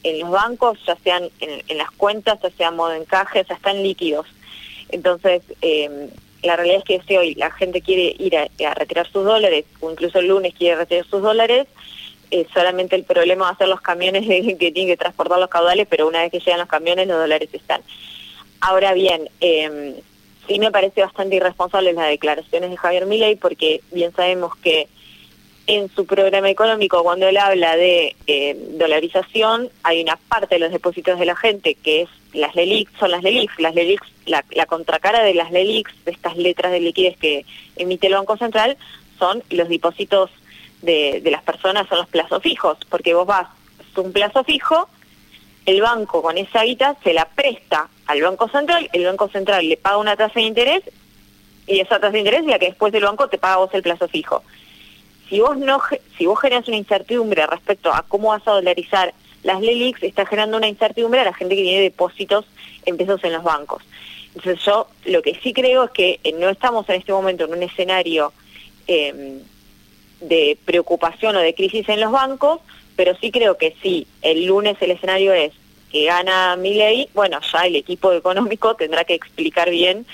en 0.03 0.21
los 0.21 0.31
bancos, 0.31 0.79
ya 0.87 0.97
sean 1.03 1.29
en, 1.41 1.79
las 1.79 1.91
cuentas, 1.93 2.39
ya 2.43 2.51
sea 2.51 2.71
modo 2.71 2.93
encaje, 2.93 3.45
ya 3.49 3.55
están 3.55 3.83
líquidos. 3.83 4.27
Entonces, 4.89 5.43
eh, 5.63 6.09
la 6.43 6.57
realidad 6.57 6.79
es 6.79 6.85
que 6.85 7.01
si 7.07 7.17
hoy 7.17 7.35
la 7.35 7.51
gente 7.51 7.83
quiere 7.83 8.15
ir 8.19 8.37
a, 8.37 8.75
retirar 8.75 9.11
sus 9.11 9.25
dólares, 9.25 9.65
o 9.81 9.91
incluso 9.91 10.19
el 10.19 10.29
lunes 10.29 10.55
quiere 10.55 10.77
retirar 10.77 11.07
sus 11.07 11.23
dólares, 11.23 11.67
eh, 12.31 12.47
solamente 12.53 12.97
el 12.97 13.05
problema 13.05 13.45
va 13.47 13.51
a 13.51 13.57
ser 13.57 13.69
los 13.69 13.81
camiones 13.81 14.27
que 14.59 14.73
tienen 14.73 14.87
que 14.87 14.97
transportar 14.97 15.39
los 15.39 15.51
caudales, 15.51 15.87
pero 15.89 16.07
una 16.07 16.21
vez 16.21 16.31
que 16.31 16.41
llegan 16.41 16.61
los 16.61 16.69
camiones, 16.69 17.07
los 17.09 17.19
dólares 17.19 17.49
están. 17.53 17.83
Ahora 18.61 18.95
bien, 18.95 19.29
eh, 19.41 20.01
sí 20.47 20.59
me 20.59 20.71
parece 20.71 21.03
bastante 21.03 21.37
irresponsable 21.37 21.93
las 21.93 22.09
declaraciones 22.09 22.71
de 22.71 22.77
Javier 22.77 23.07
Milei, 23.07 23.37
porque 23.37 23.81
bien 23.93 24.13
sabemos 24.15 24.57
que 24.57 24.89
en 25.67 25.89
su 25.91 26.07
programa 26.07 26.49
económico, 26.49 27.03
cuando 27.03 27.27
él 27.29 27.37
habla 27.37 27.77
de 27.77 28.15
eh, 28.27 28.57
dolarización, 28.73 29.69
hay 29.83 30.01
una 30.01 30.17
parte 30.17 30.57
de 30.57 30.61
los 30.61 30.71
depósitos 30.71 31.19
de 31.19 31.27
la 31.27 31.35
gente 31.35 31.75
que 31.75 32.03
es 32.03 32.09
las 32.33 32.55
LELIX, 32.55 32.93
son 32.99 33.11
las 33.11 33.23
LELIX, 33.23 33.59
las 33.59 33.75
LELIX, 33.75 34.03
la, 34.27 34.67
contracara 34.67 35.25
de 35.25 35.35
las 35.35 35.51
LELIX, 35.51 35.91
de 36.05 36.13
estas 36.13 36.37
letras 36.37 36.71
de 36.71 36.81
liquidez 36.81 37.17
que 37.17 37.45
emite 37.77 38.07
el 38.07 38.15
Banco 38.15 38.37
Central, 38.37 38.77
son 39.19 39.43
los 39.51 39.69
depósitos 39.69 40.31
de, 40.83 41.21
las 41.25 41.43
personas, 41.43 41.89
son 41.89 41.99
los 41.99 42.09
plazos 42.09 42.43
fijos, 42.43 42.79
porque 42.89 43.15
vos 43.15 43.27
vas, 43.27 43.49
es 43.81 43.99
un 43.99 44.13
plazo 44.13 44.45
fijo, 44.45 44.89
el 45.65 45.81
banco 45.81 46.23
con 46.23 46.39
esa 46.39 46.63
guita 46.63 46.97
se 47.03 47.13
la 47.13 47.25
presta 47.25 47.89
al 48.07 48.23
Banco 48.23 48.49
Central, 48.49 48.89
el 48.93 49.05
Banco 49.05 49.29
Central 49.29 49.69
le 49.69 49.77
paga 49.77 49.97
una 49.97 50.17
tasa 50.17 50.35
de 50.35 50.43
interés 50.43 50.83
y 51.67 51.81
esa 51.81 51.99
tasa 51.99 52.13
de 52.13 52.21
interés 52.21 52.43
es 52.43 52.47
la 52.47 52.61
que 52.61 52.67
después 52.67 52.93
del 52.93 53.03
banco 53.03 53.29
te 53.29 53.39
paga 53.39 53.57
vos 53.57 53.71
el 53.75 53.83
plazo 53.83 54.07
fijo 54.07 54.45
si 55.29 55.41
vos 55.41 55.57
no 55.57 55.81
si 56.17 56.27
vos 56.27 56.41
generas 56.41 56.69
una 56.69 56.77
incertidumbre 56.77 57.47
respecto 57.47 57.93
a 57.93 58.05
cómo 58.07 58.29
vas 58.29 58.47
a 58.47 58.53
dolarizar 58.53 59.13
las 59.43 59.61
LELIX, 59.61 60.03
está 60.03 60.27
generando 60.27 60.57
una 60.57 60.69
incertidumbre 60.69 61.21
a 61.21 61.25
la 61.25 61.35
gente 61.35 61.55
que 61.55 61.63
tiene 61.63 61.83
depósitos 61.83 62.45
en 62.85 62.97
pesos 62.97 63.23
en 63.25 63.33
los 63.33 63.45
bancos. 63.45 63.83
Entonces 64.35 64.63
yo 64.65 64.89
lo 65.05 65.23
que 65.23 65.35
sí 65.43 65.53
creo 65.53 65.85
es 65.85 65.91
que 65.93 66.21
eh, 66.25 66.33
no 66.33 66.49
estamos 66.49 66.89
en 66.89 66.97
este 66.97 67.13
momento 67.13 67.45
en 67.45 67.53
un 67.53 67.63
escenario 67.63 68.33
em, 68.87 69.41
de 70.21 70.59
preocupación 70.65 71.37
o 71.37 71.41
de 71.41 71.55
crisis 71.55 71.89
en 71.89 72.01
los 72.01 72.13
bancos, 72.13 72.61
pero 72.97 73.17
sí 73.17 73.31
creo 73.31 73.57
que 73.57 73.75
si 73.83 74.07
el 74.23 74.47
lunes 74.47 74.77
el 74.81 74.91
escenario 74.91 75.33
es 75.33 75.53
que 75.91 76.05
gana 76.05 76.57
Milley, 76.57 77.09
bueno, 77.15 77.39
ya 77.53 77.67
el 77.67 77.77
equipo 77.77 78.13
económico 78.13 78.75
tendrá 78.75 79.05
que 79.05 79.15
explicar 79.15 79.71
bien 79.71 80.07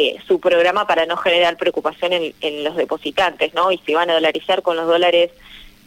eh, 0.00 0.16
su 0.28 0.38
programa 0.38 0.86
para 0.86 1.06
no 1.06 1.16
generar 1.16 1.56
preocupación 1.56 2.12
en, 2.12 2.62
los 2.62 2.76
depositantes, 2.76 3.52
¿no? 3.52 3.72
Y 3.72 3.78
si 3.78 3.94
van 3.94 4.08
a 4.08 4.14
dolarizar 4.14 4.62
con 4.62 4.76
los 4.76 4.86
dólares 4.86 5.32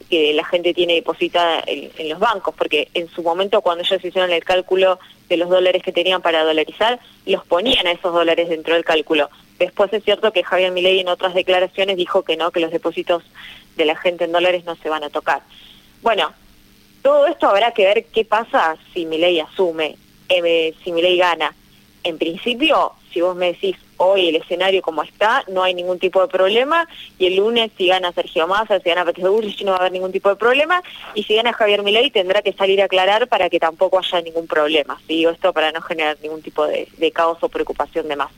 que 0.10 0.34
la 0.34 0.44
gente 0.44 0.74
tiene 0.74 0.96
depositada 0.96 1.64
en, 1.66 2.10
los 2.10 2.20
bancos, 2.20 2.54
porque 2.58 2.90
en 2.94 3.08
su 3.08 3.24
momento 3.24 3.62
cuando 3.62 3.86
ellos 3.86 4.04
hicieron 4.04 4.30
el 4.30 4.44
cálculo 4.44 5.00
de 5.30 5.38
los 5.38 5.48
dólares 5.48 5.82
que 5.82 5.94
tenían 5.94 6.22
para 6.22 6.44
dolarizar, 6.44 7.00
los 7.26 7.46
ponían 7.46 7.88
a 7.88 7.92
esos 7.92 8.14
dólares 8.14 8.50
dentro 8.50 8.74
del 8.74 8.84
cálculo. 8.84 9.30
Después 9.58 9.94
es 9.94 10.04
cierto 10.04 10.34
que 10.34 10.44
Javier 10.44 10.74
Milei 10.74 11.00
en 11.00 11.08
otras 11.08 11.34
declaraciones 11.34 11.96
dijo 11.96 12.24
que 12.24 12.36
no, 12.36 12.52
que 12.52 12.60
los 12.60 12.72
depósitos 12.72 13.24
de 13.78 13.86
la 13.86 13.96
gente 13.96 14.26
en 14.26 14.34
dólares 14.34 14.66
no 14.66 14.76
se 14.76 14.90
van 14.90 15.06
a 15.06 15.10
tocar. 15.10 15.42
Bueno, 16.02 16.34
todo 17.02 17.28
esto 17.28 17.48
habrá 17.48 17.72
que 17.72 17.86
ver 17.86 18.08
qué 18.08 18.26
pasa 18.26 18.76
si 18.94 19.06
Milei 19.06 19.40
asume, 19.40 19.96
eh, 20.28 20.74
si 20.84 20.92
Milei 20.92 21.16
gana. 21.16 21.56
En 22.04 22.18
principio, 22.18 22.96
si 23.14 23.22
vos 23.22 23.36
me 23.36 23.54
decís, 23.54 23.78
hoy 24.02 24.30
el 24.30 24.36
escenario 24.38 24.82
como 24.82 25.04
está, 25.04 25.44
no 25.48 25.64
hay 25.64 25.74
ningún 25.74 26.00
tipo 26.00 26.22
de 26.22 26.28
problema, 26.28 26.88
y 27.20 27.28
el 27.28 27.36
lunes 27.36 27.72
si 27.78 27.88
gana 27.88 28.12
Sergio 28.12 28.48
Massa, 28.48 28.80
si 28.80 28.90
gana 28.90 29.06
Patricio 29.06 29.32
Bullrich, 29.32 29.64
no 29.64 29.72
va 29.72 29.78
a 29.78 29.80
haber 29.82 29.92
ningún 29.92 30.12
tipo 30.12 30.30
de 30.30 30.36
problema, 30.36 30.82
y 31.14 31.24
si 31.24 31.36
gana 31.36 31.54
Javier 31.54 31.84
Milei 31.84 32.10
tendrá 32.10 32.42
que 32.42 32.54
salir 32.54 32.82
a 32.82 32.86
aclarar 32.86 33.28
para 33.28 33.50
que 33.50 33.60
tampoco 33.60 34.00
haya 34.00 34.22
ningún 34.22 34.48
problema, 34.48 35.00
digo 35.08 35.32
esto 35.32 35.54
para 35.54 35.72
no 35.72 35.82
generar 35.82 36.18
ningún 36.22 36.42
tipo 36.42 36.66
de, 36.66 36.88
caos 37.14 37.38
o 37.42 37.50
preocupación 37.50 38.08
de 38.08 38.16
más. 38.16 38.32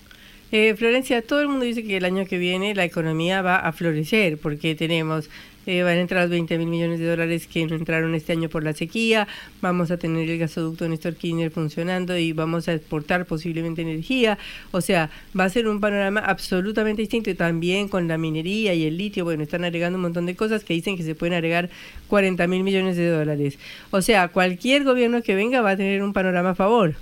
Eh, 0.51 0.75
Florencia, 0.75 1.21
todo 1.25 1.41
el 1.41 1.47
mundo 1.47 1.65
dice 1.65 1.83
que 1.83 1.97
el 1.97 2.05
año 2.05 2.25
que 2.25 2.37
viene 2.37 2.75
la 2.75 2.83
economía 2.83 3.41
va 3.41 3.57
a 3.57 3.71
florecer 3.71 4.37
porque 4.37 4.75
tenemos 4.75 5.29
eh, 5.65 5.83
van 5.83 5.97
a 5.97 6.01
entrar 6.01 6.27
20 6.29 6.57
mil 6.57 6.67
millones 6.67 6.99
de 6.99 7.07
dólares 7.07 7.47
que 7.47 7.65
no 7.65 7.75
entraron 7.75 8.15
este 8.15 8.33
año 8.33 8.49
por 8.49 8.63
la 8.63 8.73
sequía, 8.73 9.27
vamos 9.61 9.91
a 9.91 9.97
tener 9.97 10.29
el 10.29 10.37
gasoducto 10.37 10.87
Néstor 10.87 11.15
Kirchner 11.15 11.51
funcionando 11.51 12.17
y 12.17 12.33
vamos 12.33 12.67
a 12.67 12.73
exportar 12.73 13.25
posiblemente 13.25 13.81
energía, 13.81 14.37
o 14.71 14.81
sea, 14.81 15.09
va 15.37 15.45
a 15.45 15.49
ser 15.49 15.67
un 15.67 15.79
panorama 15.79 16.19
absolutamente 16.19 17.01
distinto 17.01 17.29
y 17.29 17.35
también 17.35 17.87
con 17.87 18.07
la 18.07 18.17
minería 18.17 18.73
y 18.73 18.85
el 18.85 18.97
litio, 18.97 19.23
bueno, 19.23 19.43
están 19.43 19.63
agregando 19.63 19.97
un 19.97 20.03
montón 20.03 20.25
de 20.25 20.35
cosas 20.35 20.63
que 20.63 20.73
dicen 20.73 20.97
que 20.97 21.03
se 21.03 21.15
pueden 21.15 21.33
agregar 21.33 21.69
40 22.07 22.47
mil 22.47 22.63
millones 22.63 22.97
de 22.97 23.09
dólares. 23.09 23.57
O 23.91 24.01
sea, 24.01 24.27
cualquier 24.27 24.83
gobierno 24.83 25.21
que 25.21 25.35
venga 25.35 25.61
va 25.61 25.71
a 25.71 25.77
tener 25.77 26.03
un 26.03 26.13
panorama 26.13 26.51
a 26.51 26.55
favor. 26.55 26.95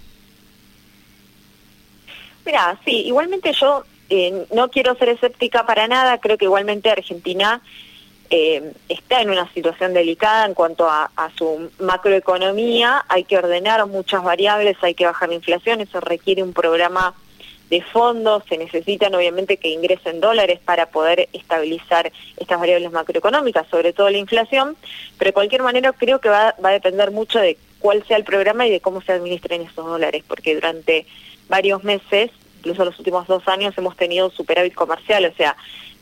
Mira, 2.45 2.79
sí, 2.85 3.03
igualmente 3.05 3.53
yo 3.53 3.83
eh, 4.09 4.45
no 4.53 4.69
quiero 4.69 4.95
ser 4.95 5.09
escéptica 5.09 5.65
para 5.65 5.87
nada, 5.87 6.17
creo 6.19 6.37
que 6.37 6.45
igualmente 6.45 6.89
Argentina 6.89 7.61
eh, 8.33 8.71
está 8.87 9.21
en 9.21 9.29
una 9.29 9.51
situación 9.53 9.93
delicada 9.93 10.45
en 10.45 10.53
cuanto 10.53 10.89
a, 10.89 11.11
su 11.37 11.69
macroeconomía, 11.79 13.03
hay 13.09 13.25
que 13.25 13.37
ordenar 13.37 13.85
muchas 13.87 14.23
variables, 14.23 14.77
hay 14.81 14.93
que 14.93 15.05
bajar 15.05 15.27
la 15.27 15.35
inflación, 15.35 15.81
eso 15.81 15.99
requiere 15.99 16.41
un 16.41 16.53
programa 16.53 17.13
de 17.69 17.81
fondos, 17.81 18.43
se 18.47 18.57
necesitan 18.57 19.13
obviamente 19.15 19.57
que 19.57 19.67
ingresen 19.67 20.21
dólares 20.21 20.59
para 20.63 20.85
poder 20.85 21.27
estabilizar 21.33 22.11
estas 22.37 22.57
variables 22.57 22.91
macroeconómicas, 22.93 23.67
sobre 23.67 23.91
todo 23.91 24.09
la 24.09 24.17
inflación, 24.17 24.77
pero 25.17 25.29
de 25.29 25.33
cualquier 25.33 25.63
manera 25.63 25.91
creo 25.91 26.19
que 26.19 26.29
va, 26.29 26.55
va 26.63 26.69
a 26.69 26.73
depender 26.73 27.11
mucho 27.11 27.37
de 27.39 27.57
cuál 27.79 28.01
sea 28.07 28.15
el 28.15 28.23
programa 28.23 28.65
y 28.65 28.71
de 28.71 28.79
cómo 28.79 29.01
se 29.01 29.11
administren 29.11 29.63
esos 29.63 29.85
dólares, 29.85 30.23
porque 30.25 30.55
durante 30.55 31.05
varios 31.49 31.83
meses, 31.83 32.31
incluso 32.59 32.85
los 32.85 32.97
últimos 32.97 33.27
dos 33.27 33.45
años, 33.49 33.77
hemos 33.77 33.97
tenido 33.97 34.29
superávit 34.29 34.73
comercial, 34.73 35.25
o 35.25 35.35
sea, 35.35 35.57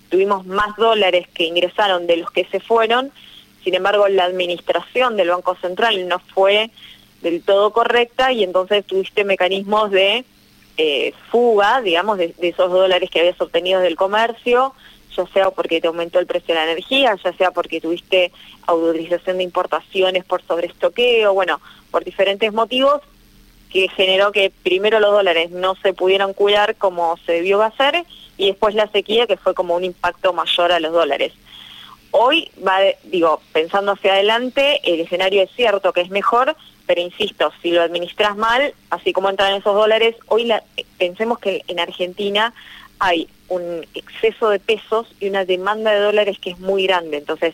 tuvimos 0.09 0.45
más 0.45 0.75
dólares 0.77 1.27
que 1.33 1.45
ingresaron 1.45 2.07
de 2.07 2.17
los 2.17 2.31
que 2.31 2.45
se 2.45 2.59
fueron, 2.59 3.11
sin 3.63 3.75
embargo 3.75 4.07
la 4.07 4.25
administración 4.25 5.17
del 5.17 5.29
Banco 5.29 5.55
Central 5.61 6.07
no 6.07 6.19
fue 6.19 6.69
del 7.21 7.43
todo 7.43 7.71
correcta 7.71 8.31
y 8.31 8.43
entonces 8.43 8.85
tuviste 8.85 9.23
mecanismos 9.23 9.91
de 9.91 10.25
eh, 10.77 11.13
fuga, 11.29 11.81
digamos, 11.81 12.17
de, 12.17 12.33
esos 12.39 12.71
dólares 12.71 13.09
que 13.09 13.19
habías 13.19 13.39
obtenido 13.41 13.81
del 13.81 13.97
comercio, 13.97 14.73
ya 15.15 15.27
sea 15.27 15.51
porque 15.51 15.81
te 15.81 15.87
aumentó 15.87 16.19
el 16.19 16.25
precio 16.25 16.55
de 16.55 16.61
la 16.61 16.71
energía, 16.71 17.15
ya 17.21 17.33
sea 17.33 17.51
porque 17.51 17.81
tuviste 17.81 18.31
autorización 18.65 19.37
de 19.37 19.43
importaciones 19.43 20.23
por 20.23 20.41
sobreestoqueo, 20.43 21.33
bueno, 21.33 21.59
por 21.91 22.05
diferentes 22.05 22.53
motivos 22.53 23.01
que 23.71 23.87
generó 23.89 24.31
que 24.31 24.51
primero 24.63 24.99
los 24.99 25.11
dólares 25.11 25.51
no 25.51 25.75
se 25.75 25.93
pudieran 25.93 26.33
cuidar 26.33 26.75
como 26.75 27.17
se 27.25 27.33
debió 27.33 27.61
hacer 27.61 28.03
y 28.37 28.47
después 28.47 28.73
la 28.73 28.87
sequía 28.87 29.27
que 29.27 29.37
fue 29.37 29.53
como 29.53 29.75
un 29.75 29.83
impacto 29.83 30.33
mayor 30.33 30.71
a 30.71 30.79
los 30.79 30.91
dólares. 30.91 31.33
Hoy, 32.11 32.49
va, 32.65 32.79
digo, 33.03 33.41
pensando 33.53 33.91
hacia 33.91 34.13
adelante, 34.13 34.79
el 34.83 35.01
escenario 35.01 35.43
es 35.43 35.51
cierto 35.55 35.93
que 35.93 36.01
es 36.01 36.09
mejor, 36.09 36.55
pero 36.87 37.01
insisto, 37.01 37.51
si 37.61 37.69
lo 37.69 37.83
administras 37.83 38.35
mal, 38.35 38.73
así 38.89 39.13
como 39.13 39.29
entran 39.29 39.53
esos 39.53 39.75
dólares, 39.75 40.15
hoy 40.25 40.45
la, 40.45 40.63
pensemos 40.97 41.37
que 41.37 41.63
en 41.67 41.79
Argentina 41.79 42.53
hay 42.97 43.29
un 43.47 43.85
exceso 43.93 44.49
de 44.49 44.59
pesos 44.59 45.07
y 45.19 45.29
una 45.29 45.45
demanda 45.45 45.91
de 45.91 45.99
dólares 45.99 46.39
que 46.39 46.51
es 46.51 46.59
muy 46.59 46.87
grande. 46.87 47.17
Entonces, 47.17 47.53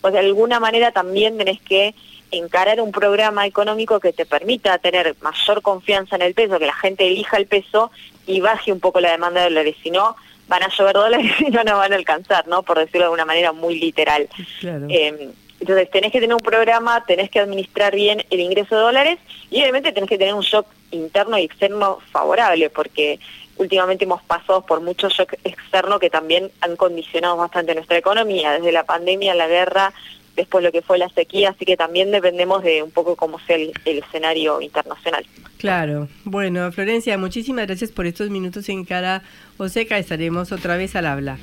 pues 0.00 0.12
de 0.12 0.18
alguna 0.18 0.58
manera 0.58 0.90
también 0.90 1.38
tenés 1.38 1.60
que 1.60 1.94
encarar 2.32 2.80
un 2.80 2.90
programa 2.90 3.46
económico 3.46 4.00
que 4.00 4.12
te 4.12 4.26
permita 4.26 4.78
tener 4.78 5.14
mayor 5.20 5.62
confianza 5.62 6.16
en 6.16 6.22
el 6.22 6.34
peso, 6.34 6.58
que 6.58 6.66
la 6.66 6.74
gente 6.74 7.06
elija 7.06 7.36
el 7.36 7.46
peso 7.46 7.90
y 8.26 8.40
baje 8.40 8.72
un 8.72 8.80
poco 8.80 9.00
la 9.00 9.12
demanda 9.12 9.42
de 9.42 9.50
dólares. 9.50 9.76
Si 9.82 9.90
no, 9.90 10.16
van 10.48 10.62
a 10.62 10.68
llover 10.68 10.94
dólares 10.94 11.32
y 11.40 11.50
no 11.50 11.62
nos 11.62 11.76
van 11.76 11.92
a 11.92 11.96
alcanzar, 11.96 12.48
¿no? 12.48 12.62
Por 12.62 12.78
decirlo 12.78 13.00
de 13.00 13.04
alguna 13.04 13.24
manera 13.24 13.52
muy 13.52 13.78
literal. 13.78 14.28
Claro. 14.60 14.86
Eh, 14.88 15.30
entonces 15.60 15.90
tenés 15.90 16.10
que 16.10 16.20
tener 16.20 16.34
un 16.34 16.42
programa, 16.42 17.04
tenés 17.04 17.30
que 17.30 17.38
administrar 17.38 17.94
bien 17.94 18.24
el 18.30 18.40
ingreso 18.40 18.74
de 18.74 18.80
dólares 18.80 19.18
y 19.48 19.60
obviamente 19.60 19.92
tenés 19.92 20.10
que 20.10 20.18
tener 20.18 20.34
un 20.34 20.42
shock 20.42 20.66
interno 20.90 21.38
y 21.38 21.44
externo 21.44 21.98
favorable 22.10 22.68
porque 22.68 23.20
últimamente 23.58 24.04
hemos 24.04 24.22
pasado 24.22 24.66
por 24.66 24.80
muchos 24.80 25.12
shock 25.12 25.34
externos 25.44 26.00
que 26.00 26.10
también 26.10 26.50
han 26.60 26.74
condicionado 26.74 27.36
bastante 27.36 27.76
nuestra 27.76 27.96
economía, 27.96 28.52
desde 28.52 28.72
la 28.72 28.84
pandemia, 28.84 29.36
la 29.36 29.46
guerra, 29.46 29.92
después 30.36 30.64
lo 30.64 30.72
que 30.72 30.82
fue 30.82 30.98
la 30.98 31.08
sequía, 31.10 31.50
así 31.50 31.64
que 31.64 31.76
también 31.76 32.10
dependemos 32.10 32.62
de 32.62 32.82
un 32.82 32.90
poco 32.90 33.16
cómo 33.16 33.38
sea 33.40 33.56
el, 33.56 33.72
escenario 33.84 34.60
internacional. 34.60 35.26
Claro. 35.58 36.08
Bueno, 36.24 36.70
Florencia, 36.72 37.16
muchísimas 37.18 37.66
gracias 37.66 37.92
por 37.92 38.06
estos 38.06 38.30
minutos 38.30 38.68
en 38.68 38.84
cara 38.84 39.22
Oseca. 39.58 39.98
Estaremos 39.98 40.50
otra 40.52 40.76
vez 40.76 40.96
al 40.96 41.06
habla. 41.06 41.38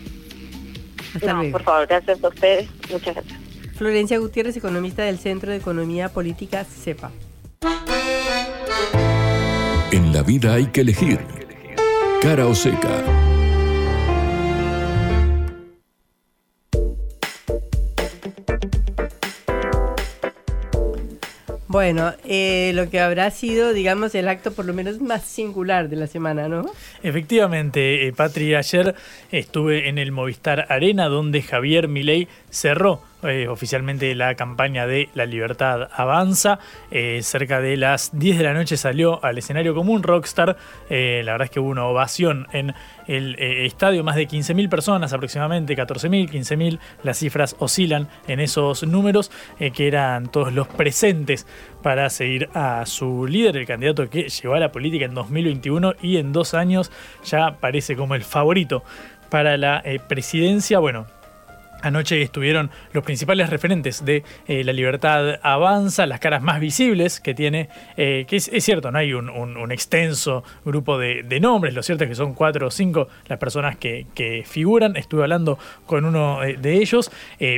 Hasta 1.16 1.34
no, 1.34 1.52
por 1.52 1.64
favor, 1.64 1.88
gracias 1.88 2.24
a 2.24 2.28
ustedes. 2.28 2.70
Muchas 2.92 3.16
gracias. 3.16 3.40
Florencia 3.76 4.18
Gutiérrez, 4.20 4.58
economista 4.58 5.04
del 5.04 5.20
Centro 5.20 5.52
de 5.52 5.58
Economía 5.58 6.10
Política 6.10 6.66
CEPA. 6.66 7.12
En 9.92 10.14
la 10.14 10.22
vida 10.22 10.54
hay 10.54 10.68
que 10.68 10.82
elegir. 10.82 11.20
Cara 12.22 12.46
o 12.46 12.54
seca. 12.54 13.29
Bueno, 21.70 22.14
eh, 22.26 22.72
lo 22.74 22.90
que 22.90 23.00
habrá 23.00 23.30
sido, 23.30 23.74
digamos, 23.74 24.16
el 24.16 24.28
acto 24.28 24.52
por 24.52 24.66
lo 24.66 24.74
menos 24.74 25.00
más 25.02 25.22
singular 25.24 25.88
de 25.88 25.98
la 25.98 26.08
semana, 26.08 26.48
¿no? 26.48 26.66
Efectivamente, 27.04 28.08
eh, 28.08 28.12
Patri, 28.12 28.56
ayer 28.56 28.96
estuve 29.32 29.88
en 29.88 30.00
el 30.00 30.12
Movistar 30.12 30.66
Arena 30.70 31.10
donde 31.10 31.44
Javier 31.44 31.88
Milei 31.88 32.28
cerró 32.50 33.02
eh, 33.22 33.50
oficialmente 33.50 34.16
la 34.16 34.36
campaña 34.36 34.88
de 34.88 35.10
La 35.14 35.26
Libertad 35.26 35.90
Avanza. 35.94 36.60
Eh, 36.90 37.20
cerca 37.22 37.60
de 37.60 37.76
las 37.76 38.18
10 38.18 38.38
de 38.38 38.44
la 38.46 38.54
noche 38.54 38.78
salió 38.78 39.24
al 39.26 39.38
escenario 39.38 39.76
como 39.76 39.92
un 39.92 40.04
rockstar. 40.04 40.56
Eh, 40.90 41.22
la 41.26 41.34
verdad 41.34 41.46
es 41.46 41.52
que 41.52 41.60
hubo 41.60 41.68
una 41.68 41.86
ovación 41.86 42.48
en 42.54 42.74
el 43.08 43.36
estadio, 43.38 44.06
más 44.06 44.16
de 44.16 44.28
15.000 44.28 44.70
personas 44.70 45.12
aproximadamente, 45.12 45.76
14.000, 45.76 46.30
15.000. 46.30 46.80
Las 47.04 47.18
cifras 47.18 47.58
oscilan 47.60 48.08
en 48.28 48.40
esos 48.40 48.84
números, 48.84 49.32
que 49.58 49.88
eran 49.88 50.32
todos 50.32 50.54
los 50.54 50.68
presentes 50.68 51.46
para 51.82 52.10
seguir 52.10 52.50
a 52.54 52.86
su 52.86 53.26
líder, 53.28 53.58
el 53.58 53.66
candidato 53.66 54.10
que 54.10 54.30
llegó 54.30 54.54
a 54.54 54.60
la 54.60 54.72
política 54.72 55.06
en 55.06 55.16
2021 55.16 55.96
y 56.02 56.18
en 56.18 56.32
dos 56.32 56.54
años 56.54 56.92
ya 57.26 57.58
parece 57.60 57.96
como 57.96 58.16
el 58.16 58.24
favorito 58.24 58.84
para 59.30 59.58
la 59.58 59.84
presidencia. 60.08 60.78
Bueno, 60.78 61.08
Anoche 61.82 62.22
estuvieron 62.22 62.70
los 62.92 63.04
principales 63.06 63.50
referentes 63.50 64.04
de 64.04 64.24
eh, 64.48 64.64
La 64.66 64.74
Libertad 64.74 65.40
Avanza, 65.42 66.06
las 66.06 66.20
caras 66.20 66.42
más 66.42 66.60
visibles 66.60 67.22
que 67.22 67.34
tiene, 67.34 67.70
eh, 67.96 68.26
que 68.28 68.36
es, 68.36 68.50
cierto, 68.60 68.92
no 68.92 68.98
hay 68.98 69.14
un, 69.14 69.30
extenso 69.72 70.44
grupo 70.66 70.98
de, 70.98 71.40
nombres, 71.40 71.74
lo 71.74 71.84
cierto 71.84 72.04
es 72.04 72.10
que 72.10 72.16
son 72.16 72.34
cuatro 72.34 72.68
o 72.68 72.72
cinco 72.72 73.08
las 73.28 73.40
personas 73.40 73.78
que, 73.78 74.08
figuran, 74.46 74.98
estuve 74.98 75.24
hablando 75.24 75.58
con 75.86 76.04
uno 76.04 76.44
eh, 76.44 76.58
de 76.60 76.78
ellos, 76.78 77.12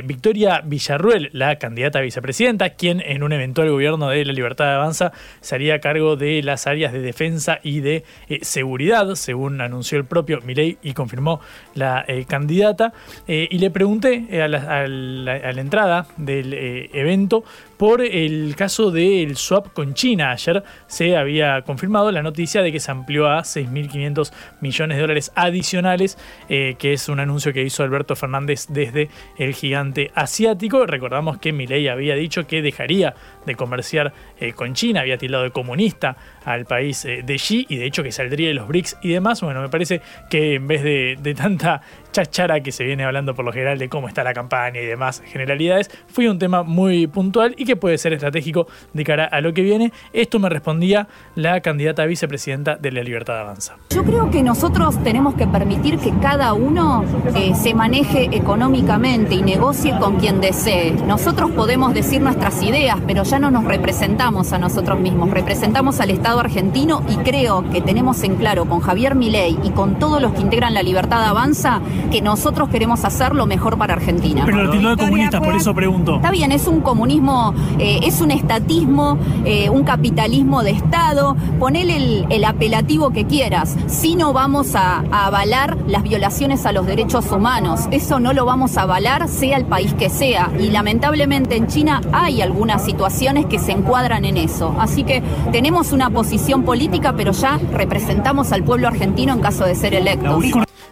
Victoria 0.04 0.60
Villarruel, 0.64 1.30
la 1.32 1.56
candidata 1.56 1.98
a 1.98 2.02
vicepresidenta, 2.02 2.70
quien 2.70 3.00
en 3.00 3.22
un 3.22 3.32
eventual 3.32 3.70
gobierno 3.70 4.08
de 4.08 4.24
La 4.24 4.32
Libertad 4.32 4.74
Avanza 4.74 5.12
sería 5.40 5.76
a 5.76 5.78
cargo 5.80 6.16
de 6.16 6.42
las 6.42 6.66
áreas 6.66 6.92
de 6.92 7.00
defensa 7.00 7.58
y 7.62 7.80
de 7.80 8.04
seguridad, 8.42 9.14
según 9.14 9.60
anunció 9.60 9.98
el 9.98 10.04
propio 10.04 10.40
Milei 10.42 10.78
y 10.82 10.92
confirmó 10.92 11.40
la 11.74 12.04
candidata, 12.28 12.92
y 13.26 13.58
le 13.58 13.70
pregunté 13.70 14.11
eh, 14.14 14.42
a, 14.42 14.48
la, 14.48 15.50
entrada 15.50 16.06
del 16.16 16.52
eh, 16.52 16.90
evento 16.92 17.44
por 17.76 18.00
el 18.00 18.54
caso 18.56 18.90
del 18.90 19.36
swap 19.36 19.72
con 19.72 19.94
China. 19.94 20.30
Ayer 20.32 20.62
se 20.86 21.16
había 21.16 21.62
confirmado 21.62 22.10
la 22.12 22.22
noticia 22.22 22.62
de 22.62 22.72
que 22.72 22.80
se 22.80 22.90
amplió 22.90 23.28
a 23.28 23.40
6.500 23.40 24.32
millones 24.60 24.96
de 24.96 25.00
dólares 25.00 25.32
adicionales, 25.34 26.18
eh, 26.48 26.76
que 26.78 26.92
es 26.92 27.08
un 27.08 27.20
anuncio 27.20 27.52
que 27.52 27.62
hizo 27.62 27.82
Alberto 27.82 28.16
Fernández 28.16 28.66
desde 28.68 29.08
el 29.36 29.54
gigante 29.54 30.10
asiático. 30.14 30.86
Recordamos 30.86 31.38
que 31.38 31.52
Milei 31.52 31.88
había 31.88 32.14
dicho 32.14 32.46
que 32.46 32.62
dejaría 32.62 33.14
de 33.46 33.54
comerciar 33.54 34.12
eh, 34.38 34.52
con 34.52 34.74
China, 34.74 35.00
había 35.00 35.18
tildado 35.18 35.44
de 35.44 35.50
comunista 35.50 36.16
al 36.44 36.64
país 36.64 37.04
eh, 37.04 37.22
de 37.24 37.36
Xi 37.36 37.66
y 37.68 37.76
de 37.76 37.86
hecho 37.86 38.02
que 38.02 38.12
saldría 38.12 38.48
de 38.48 38.54
los 38.54 38.68
BRICS 38.68 38.98
y 39.02 39.08
demás. 39.10 39.40
Bueno, 39.40 39.60
me 39.60 39.68
parece 39.68 40.00
que 40.30 40.54
en 40.54 40.66
vez 40.66 40.82
de, 40.82 41.16
de 41.20 41.34
tanta 41.34 41.82
chachara 42.12 42.60
que 42.60 42.72
se 42.72 42.84
viene 42.84 43.04
hablando 43.04 43.34
por 43.34 43.44
lo 43.44 43.52
general 43.52 43.78
de 43.78 43.88
cómo 43.88 44.08
está 44.08 44.22
la 44.22 44.34
campaña 44.34 44.80
y 44.80 44.86
demás 44.86 45.22
generalidades, 45.26 45.90
fue 46.08 46.28
un 46.28 46.38
tema 46.38 46.62
muy 46.62 47.06
puntual 47.06 47.54
y 47.56 47.64
que 47.64 47.71
puede 47.76 47.98
ser 47.98 48.12
estratégico 48.12 48.66
de 48.92 49.04
cara 49.04 49.24
a 49.24 49.40
lo 49.40 49.52
que 49.52 49.62
viene. 49.62 49.92
Esto 50.12 50.38
me 50.38 50.48
respondía 50.48 51.08
la 51.34 51.60
candidata 51.60 52.02
a 52.02 52.06
vicepresidenta 52.06 52.76
de 52.76 52.92
la 52.92 53.02
Libertad 53.02 53.40
Avanza. 53.40 53.76
Yo 53.90 54.04
creo 54.04 54.30
que 54.30 54.42
nosotros 54.42 55.02
tenemos 55.02 55.34
que 55.34 55.46
permitir 55.46 55.98
que 55.98 56.12
cada 56.20 56.52
uno 56.54 57.04
eh, 57.34 57.54
se 57.54 57.74
maneje 57.74 58.28
económicamente 58.32 59.34
y 59.34 59.42
negocie 59.42 59.96
con 59.98 60.18
quien 60.18 60.40
desee. 60.40 60.92
Nosotros 61.06 61.50
podemos 61.50 61.94
decir 61.94 62.20
nuestras 62.20 62.62
ideas, 62.62 62.98
pero 63.06 63.22
ya 63.22 63.38
no 63.38 63.50
nos 63.50 63.64
representamos 63.64 64.52
a 64.52 64.58
nosotros 64.58 64.98
mismos, 65.00 65.30
representamos 65.30 66.00
al 66.00 66.10
Estado 66.10 66.40
argentino 66.40 67.02
y 67.08 67.16
creo 67.18 67.68
que 67.70 67.80
tenemos 67.80 68.22
en 68.22 68.36
claro 68.36 68.64
con 68.66 68.80
Javier 68.80 69.14
Milei 69.14 69.58
y 69.62 69.70
con 69.70 69.98
todos 69.98 70.20
los 70.20 70.32
que 70.32 70.40
integran 70.40 70.74
la 70.74 70.82
Libertad 70.82 71.24
Avanza 71.24 71.80
que 72.10 72.20
nosotros 72.22 72.68
queremos 72.68 73.04
hacer 73.04 73.34
lo 73.34 73.46
mejor 73.46 73.78
para 73.78 73.94
Argentina. 73.94 74.42
Pero 74.44 74.64
lo 74.64 74.90
de 74.90 74.96
comunistas, 74.96 75.40
por 75.40 75.54
eso 75.54 75.74
pregunto. 75.74 76.16
Está 76.16 76.30
bien, 76.30 76.52
es 76.52 76.66
un 76.66 76.80
comunismo 76.80 77.51
eh, 77.78 78.00
es 78.04 78.20
un 78.20 78.30
estatismo, 78.30 79.18
eh, 79.44 79.70
un 79.70 79.84
capitalismo 79.84 80.62
de 80.62 80.72
Estado, 80.72 81.36
ponele 81.58 82.26
el, 82.28 82.44
apelativo 82.44 83.10
que 83.10 83.26
quieras. 83.26 83.76
Si 83.86 84.16
no 84.16 84.32
vamos 84.32 84.74
a, 84.74 85.04
avalar 85.10 85.76
las 85.86 86.02
violaciones 86.02 86.66
a 86.66 86.72
los 86.72 86.86
derechos 86.86 87.30
humanos, 87.30 87.82
eso 87.90 88.18
no 88.18 88.32
lo 88.32 88.44
vamos 88.44 88.76
a 88.76 88.82
avalar 88.82 89.28
sea 89.28 89.56
el 89.56 89.64
país 89.64 89.94
que 89.94 90.10
sea. 90.10 90.50
Y 90.58 90.70
lamentablemente 90.70 91.56
en 91.56 91.66
China 91.66 92.00
hay 92.12 92.42
algunas 92.42 92.84
situaciones 92.84 93.46
que 93.46 93.58
se 93.58 93.72
encuadran 93.72 94.24
en 94.24 94.36
eso. 94.36 94.74
Así 94.78 95.04
que 95.04 95.22
tenemos 95.52 95.92
una 95.92 96.10
posición 96.10 96.64
política, 96.64 97.14
pero 97.16 97.32
ya 97.32 97.58
representamos 97.72 98.52
al 98.52 98.64
pueblo 98.64 98.88
argentino 98.88 99.32
en 99.32 99.40
caso 99.40 99.64
de 99.64 99.74
ser 99.74 99.94
electos. 99.94 100.44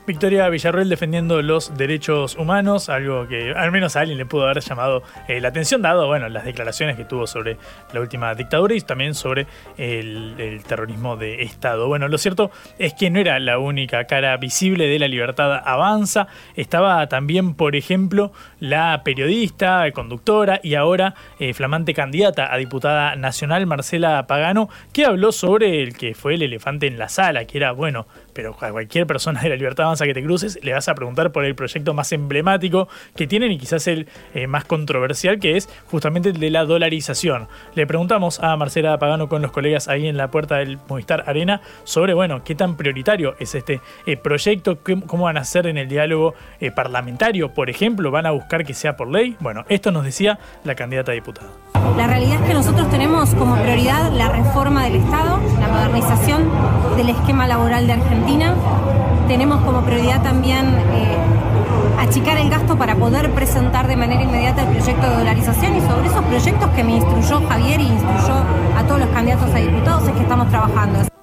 Victoria 0.07 0.49
Villarroel 0.49 0.89
defendiendo 0.89 1.41
los 1.43 1.77
derechos 1.77 2.37
humanos, 2.37 2.89
algo 2.89 3.29
que 3.29 3.53
al 3.53 3.71
menos 3.71 3.97
a 3.97 4.01
alguien 4.01 4.19
le 4.19 4.27
pudo 4.27 4.45
haber 4.45 4.61
llamado 4.61 5.03
eh, 5.29 5.41
la 5.41 5.49
atención, 5.49 5.83
dado 5.83 6.07
bueno, 6.07 6.29
las 6.29 6.45
declaraciones 6.45 6.97
que 6.97 7.05
tuvo 7.05 7.27
sobre 7.27 7.59
la 7.93 8.01
última 8.01 8.35
dictadura 8.35 8.75
y 8.75 8.81
también 8.81 9.15
sobre 9.15 9.47
el, 9.77 10.35
el, 10.39 10.65
terrorismo 10.65 11.17
de 11.17 11.43
Estado. 11.43 11.87
Bueno, 11.87 12.09
lo 12.09 12.19
cierto 12.19 12.51
es 12.79 12.95
que 12.95 13.11
no 13.11 13.21
era 13.21 13.39
la 13.39 13.59
única 13.59 14.05
cara 14.05 14.37
visible 14.37 14.87
de 14.87 14.99
la 14.99 15.07
libertad 15.07 15.61
avanza, 15.65 16.27
estaba 16.57 17.07
también, 17.09 17.55
por 17.55 17.77
ejemplo, 17.77 18.33
la 18.61 19.03
periodista, 19.03 19.91
conductora 19.93 20.61
y 20.63 20.75
ahora 20.75 21.15
eh, 21.39 21.55
flamante 21.55 21.95
candidata 21.95 22.53
a 22.53 22.59
diputada 22.59 23.17
nacional, 23.17 23.67
Marcela 23.67 24.27
Pagano, 24.27 24.69
que 24.93 25.07
habló 25.07 25.33
sobre 25.33 25.83
el 25.83 25.97
que 25.97 26.15
fue 26.15 26.35
el 26.35 26.43
elefante 26.43 26.87
en 26.87 26.99
la 26.99 27.09
sala, 27.09 27.47
que 27.47 27.59
era, 27.59 27.73
bueno, 27.73 28.07
pero 28.35 28.57
a 28.61 28.71
cualquier 28.71 29.07
persona 29.07 29.41
de 29.41 29.49
la 29.49 29.57
Libertad 29.57 29.87
Avanza 29.87 30.05
que 30.05 30.15
te 30.15 30.23
cruces 30.23 30.59
le 30.63 30.73
vas 30.73 30.89
a 30.89 30.95
preguntar 30.95 31.33
por 31.33 31.45
el 31.45 31.55
proyecto 31.55 31.95
más 31.95 32.13
emblemático 32.13 32.89
que 33.17 33.27
tienen 33.27 33.51
y 33.51 33.59
quizás 33.59 33.87
el 33.87 34.07
eh, 34.35 34.47
más 34.47 34.65
controversial, 34.65 35.39
que 35.41 35.57
es 35.57 35.69
justamente 35.91 36.29
el 36.29 36.39
de 36.39 36.51
la 36.51 36.65
dolarización. 36.65 37.49
Le 37.75 37.87
preguntamos 37.87 38.41
a 38.41 38.57
Marcela 38.57 38.99
Pagano 38.99 39.29
con 39.29 39.43
los 39.43 39.51
colegas 39.51 39.89
ahí 39.89 40.07
en 40.07 40.17
la 40.17 40.31
puerta 40.31 40.59
del 40.59 40.79
Movistar 40.89 41.25
Arena 41.27 41.63
sobre, 41.85 42.15
bueno, 42.15 42.45
qué 42.45 42.55
tan 42.55 42.77
prioritario 42.77 43.35
es 43.39 43.55
este 43.55 43.81
eh, 44.07 44.17
proyecto, 44.17 44.79
cómo 45.07 45.25
van 45.25 45.39
a 45.39 45.41
hacer 45.41 45.67
en 45.67 45.79
el 45.79 45.89
diálogo 45.89 46.35
parlamentario, 46.75 47.55
por 47.55 47.71
ejemplo, 47.71 48.11
van 48.11 48.27
a 48.27 48.31
buscar 48.33 48.50
que 48.59 48.75
sea 48.75 48.97
por 48.97 49.09
ley. 49.09 49.37
Bueno, 49.41 49.65
esto 49.69 49.91
nos 49.91 50.05
decía 50.05 50.39
la 50.65 50.75
candidata 50.75 51.13
a 51.13 51.15
diputada. 51.15 51.49
La 51.97 52.07
realidad 52.07 52.41
es 52.43 52.49
que 52.49 52.55
nosotros 52.55 52.91
tenemos 52.91 53.35
como 53.35 53.57
prioridad 53.57 54.11
la 54.13 54.29
reforma 54.29 54.85
del 54.85 54.97
Estado, 54.97 55.39
la 55.61 55.69
modernización 55.69 56.51
del 56.97 57.11
esquema 57.11 57.47
laboral 57.47 57.87
de 57.87 57.95
Argentina. 57.95 58.55
Tenemos 59.29 59.61
como 59.63 59.83
prioridad 59.83 60.23
también 60.23 60.67
eh, 60.67 61.17
achicar 61.99 62.39
el 62.39 62.51
gasto 62.51 62.77
para 62.77 62.97
poder 62.97 63.31
presentar 63.31 63.87
de 63.87 63.97
manera 63.97 64.23
inmediata 64.23 64.63
el 64.63 64.77
proyecto 64.77 65.09
de 65.09 65.17
dolarización 65.17 65.77
y 65.77 65.81
sobre 65.81 66.09
esos 66.09 66.25
proyectos 66.25 66.71
que 66.71 66.85
me 66.85 66.97
instruyó 66.97 67.47
Javier 67.49 67.81
y 67.81 67.87
instruyó 67.87 68.35
a 68.77 68.85
todos 68.87 69.01
los 69.01 69.09
candidatos 69.11 69.55
a 69.55 69.59
diputados 69.59 70.09
es 70.09 70.15
que 70.15 70.23
estamos 70.23 70.49
trabajando. 70.49 71.20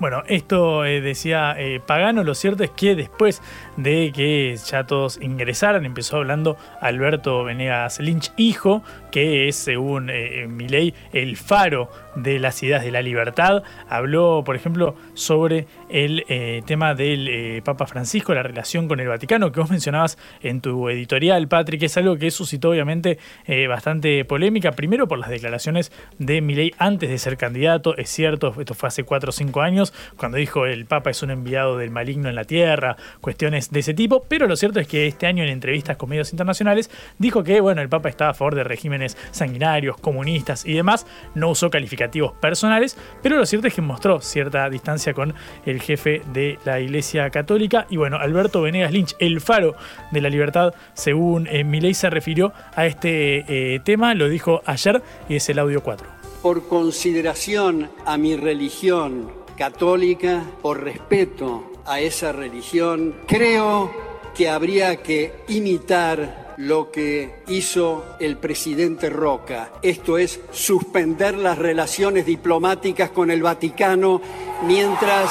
Bueno, 0.00 0.22
esto 0.28 0.84
eh, 0.84 1.00
decía 1.00 1.56
eh, 1.58 1.80
Pagano, 1.84 2.22
lo 2.22 2.36
cierto 2.36 2.62
es 2.62 2.70
que 2.70 2.94
después 2.94 3.42
de 3.76 4.12
que 4.14 4.56
ya 4.56 4.84
todos 4.84 5.18
ingresaran, 5.20 5.84
empezó 5.84 6.18
hablando 6.18 6.56
Alberto 6.80 7.42
Venegas 7.42 7.98
Lynch, 7.98 8.32
hijo, 8.36 8.84
que 9.10 9.48
es, 9.48 9.56
según 9.56 10.08
eh, 10.08 10.46
Milei, 10.48 10.94
el 11.12 11.36
faro 11.36 11.90
de 12.22 12.38
las 12.38 12.62
ideas 12.62 12.84
de 12.84 12.90
la 12.90 13.02
libertad. 13.02 13.62
Habló, 13.88 14.42
por 14.44 14.56
ejemplo, 14.56 14.94
sobre 15.14 15.66
el 15.88 16.24
eh, 16.28 16.62
tema 16.66 16.94
del 16.94 17.28
eh, 17.28 17.62
Papa 17.64 17.86
Francisco, 17.86 18.34
la 18.34 18.42
relación 18.42 18.88
con 18.88 19.00
el 19.00 19.08
Vaticano, 19.08 19.52
que 19.52 19.60
vos 19.60 19.70
mencionabas 19.70 20.18
en 20.42 20.60
tu 20.60 20.88
editorial, 20.88 21.48
Patrick, 21.48 21.82
es 21.82 21.96
algo 21.96 22.16
que 22.18 22.30
suscitó 22.30 22.70
obviamente 22.70 23.18
eh, 23.46 23.66
bastante 23.66 24.24
polémica, 24.24 24.72
primero 24.72 25.08
por 25.08 25.18
las 25.18 25.30
declaraciones 25.30 25.92
de 26.18 26.40
Milei 26.40 26.74
antes 26.78 27.08
de 27.08 27.18
ser 27.18 27.36
candidato, 27.36 27.96
es 27.96 28.10
cierto, 28.10 28.54
esto 28.58 28.74
fue 28.74 28.88
hace 28.88 29.04
cuatro 29.04 29.30
o 29.30 29.32
cinco 29.32 29.62
años, 29.62 29.87
cuando 30.16 30.38
dijo 30.38 30.66
el 30.66 30.86
Papa 30.86 31.10
es 31.10 31.22
un 31.22 31.30
enviado 31.30 31.76
del 31.78 31.90
maligno 31.90 32.28
en 32.28 32.34
la 32.34 32.44
tierra, 32.44 32.96
cuestiones 33.20 33.70
de 33.70 33.80
ese 33.80 33.94
tipo, 33.94 34.24
pero 34.28 34.46
lo 34.46 34.56
cierto 34.56 34.80
es 34.80 34.88
que 34.88 35.06
este 35.06 35.26
año 35.26 35.42
en 35.42 35.50
entrevistas 35.50 35.96
con 35.96 36.08
medios 36.08 36.30
internacionales 36.32 36.90
dijo 37.18 37.42
que, 37.42 37.60
bueno, 37.60 37.82
el 37.82 37.88
Papa 37.88 38.08
estaba 38.08 38.30
a 38.30 38.34
favor 38.34 38.54
de 38.54 38.64
regímenes 38.64 39.16
sanguinarios, 39.30 39.96
comunistas 39.98 40.64
y 40.64 40.74
demás, 40.74 41.06
no 41.34 41.50
usó 41.50 41.70
calificativos 41.70 42.32
personales, 42.34 42.96
pero 43.22 43.36
lo 43.36 43.46
cierto 43.46 43.68
es 43.68 43.74
que 43.74 43.82
mostró 43.82 44.20
cierta 44.20 44.68
distancia 44.70 45.14
con 45.14 45.34
el 45.66 45.80
jefe 45.80 46.22
de 46.32 46.58
la 46.64 46.80
Iglesia 46.80 47.30
Católica. 47.30 47.86
Y 47.90 47.96
bueno, 47.96 48.18
Alberto 48.18 48.62
Venegas 48.62 48.92
Lynch, 48.92 49.16
el 49.18 49.40
faro 49.40 49.74
de 50.10 50.20
la 50.20 50.28
libertad, 50.28 50.74
según 50.94 51.46
eh, 51.46 51.64
Milei 51.64 51.94
se 51.94 52.10
refirió 52.10 52.52
a 52.74 52.86
este 52.86 53.44
eh, 53.48 53.80
tema, 53.80 54.14
lo 54.14 54.28
dijo 54.28 54.62
ayer 54.66 55.02
y 55.28 55.36
es 55.36 55.48
el 55.48 55.58
audio 55.58 55.82
4. 55.82 56.06
Por 56.42 56.68
consideración 56.68 57.90
a 58.06 58.16
mi 58.16 58.36
religión 58.36 59.37
católica, 59.58 60.44
por 60.62 60.84
respeto 60.84 61.72
a 61.84 61.98
esa 62.00 62.30
religión, 62.30 63.16
creo 63.26 63.90
que 64.34 64.48
habría 64.48 65.02
que 65.02 65.42
imitar 65.48 66.54
lo 66.58 66.92
que 66.92 67.42
hizo 67.48 68.04
el 68.20 68.36
presidente 68.36 69.10
Roca. 69.10 69.72
Esto 69.82 70.16
es 70.16 70.40
suspender 70.52 71.36
las 71.36 71.58
relaciones 71.58 72.24
diplomáticas 72.24 73.10
con 73.10 73.30
el 73.32 73.42
Vaticano 73.42 74.22
mientras... 74.64 75.30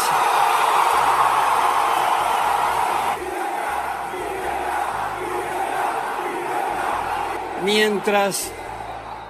Mientras, 7.64 8.52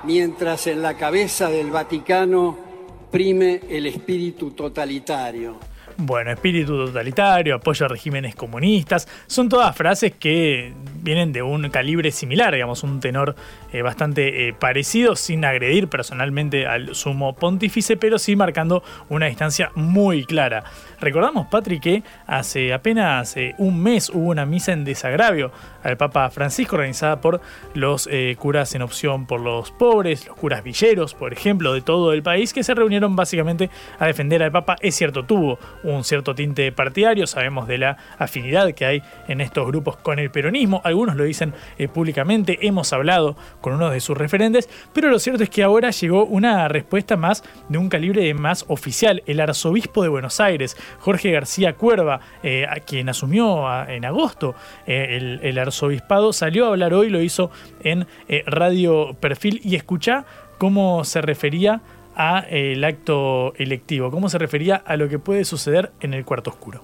mientras 0.03 0.67
en 0.67 0.81
la 0.83 0.95
cabeza 0.95 1.49
del 1.49 1.71
Vaticano 1.71 2.66
prime 3.11 3.61
el 3.69 3.85
espíritu 3.85 4.51
totalitario. 4.51 5.57
Bueno, 5.99 6.29
espíritu 6.31 6.85
totalitario, 6.85 7.55
apoyo 7.55 7.87
a 7.87 7.89
regímenes 7.89 8.35
comunistas, 8.35 9.07
son 9.25 9.49
todas 9.49 9.75
frases 9.75 10.13
que 10.13 10.71
vienen 11.01 11.33
de 11.33 11.41
un 11.41 11.69
calibre 11.69 12.11
similar, 12.11 12.53
digamos, 12.53 12.83
un 12.83 12.99
tenor 12.99 13.35
eh, 13.73 13.81
bastante 13.81 14.47
eh, 14.47 14.53
parecido, 14.53 15.15
sin 15.15 15.43
agredir 15.43 15.87
personalmente 15.87 16.67
al 16.67 16.93
sumo 16.93 17.33
pontífice, 17.33 17.97
pero 17.97 18.19
sí 18.19 18.35
marcando 18.35 18.83
una 19.09 19.25
distancia 19.25 19.71
muy 19.73 20.23
clara. 20.23 20.65
Recordamos, 20.99 21.47
Patrick, 21.47 21.81
que 21.81 22.03
hace 22.27 22.73
apenas 22.73 23.35
eh, 23.35 23.55
un 23.57 23.81
mes 23.81 24.09
hubo 24.09 24.29
una 24.29 24.45
misa 24.45 24.73
en 24.73 24.83
desagravio 24.83 25.51
al 25.83 25.97
Papa 25.97 26.29
Francisco 26.29 26.75
organizada 26.75 27.21
por 27.21 27.41
los 27.73 28.09
curas 28.37 28.75
en 28.75 28.81
opción 28.81 29.25
por 29.25 29.39
los 29.39 29.71
pobres, 29.71 30.27
los 30.27 30.35
curas 30.35 30.61
villeros, 30.63 31.13
por 31.13 31.31
ejemplo, 31.31 31.73
de 31.73 31.81
todo 31.81 32.11
el 32.13 32.21
país, 32.21 32.53
que 32.53 32.63
se 32.63 32.73
reunieron 32.73 33.15
básicamente 33.15 33.69
a 33.97 34.05
defender 34.05 34.43
al 34.43 34.51
Papa. 34.51 34.75
Es 34.81 34.95
cierto, 34.95 35.23
tuvo 35.23 35.57
un 35.87 36.03
cierto 36.03 36.35
tinte 36.35 36.71
partidario, 36.71 37.27
sabemos 37.27 37.67
de 37.67 37.77
la 37.77 37.97
afinidad 38.17 38.73
que 38.73 38.85
hay 38.85 39.03
en 39.27 39.41
estos 39.41 39.65
grupos 39.67 39.97
con 39.97 40.19
el 40.19 40.29
peronismo, 40.29 40.81
algunos 40.83 41.15
lo 41.15 41.23
dicen 41.23 41.53
eh, 41.77 41.87
públicamente, 41.87 42.59
hemos 42.61 42.91
hablado 42.93 43.37
con 43.61 43.73
uno 43.73 43.89
de 43.89 43.99
sus 43.99 44.17
referentes, 44.17 44.69
pero 44.93 45.09
lo 45.09 45.19
cierto 45.19 45.43
es 45.43 45.49
que 45.49 45.63
ahora 45.63 45.91
llegó 45.91 46.25
una 46.25 46.67
respuesta 46.67 47.15
más 47.15 47.43
de 47.69 47.77
un 47.77 47.89
calibre 47.89 48.33
más 48.33 48.65
oficial. 48.67 49.23
El 49.25 49.39
arzobispo 49.39 50.03
de 50.03 50.09
Buenos 50.09 50.39
Aires, 50.39 50.75
Jorge 50.99 51.31
García 51.31 51.73
Cuerva, 51.73 52.19
eh, 52.43 52.67
quien 52.85 53.09
asumió 53.09 53.65
en 53.85 54.05
agosto 54.05 54.55
eh, 54.85 55.39
el, 55.41 55.57
arzobispado, 55.57 56.33
salió 56.33 56.65
a 56.65 56.69
hablar 56.69 56.93
hoy, 56.93 57.09
lo 57.09 57.21
hizo 57.21 57.49
en 57.81 58.05
Radio 58.45 59.15
Perfil 59.19 59.61
y 59.63 59.75
escucha 59.75 60.25
cómo 60.57 61.03
se 61.03 61.21
refería 61.21 61.81
a 62.17 62.39
el 62.39 62.83
acto 62.83 63.53
electivo, 63.55 64.09
cómo 64.09 64.27
se 64.27 64.39
refería 64.39 64.75
a 64.75 64.97
lo 64.97 65.07
que 65.07 65.19
puede 65.19 65.45
suceder 65.45 65.91
en 66.01 66.13
el 66.13 66.25
cuarto 66.25 66.49
oscuro. 66.49 66.83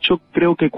Yo 0.00 0.20
creo 0.32 0.54
que 0.54 0.70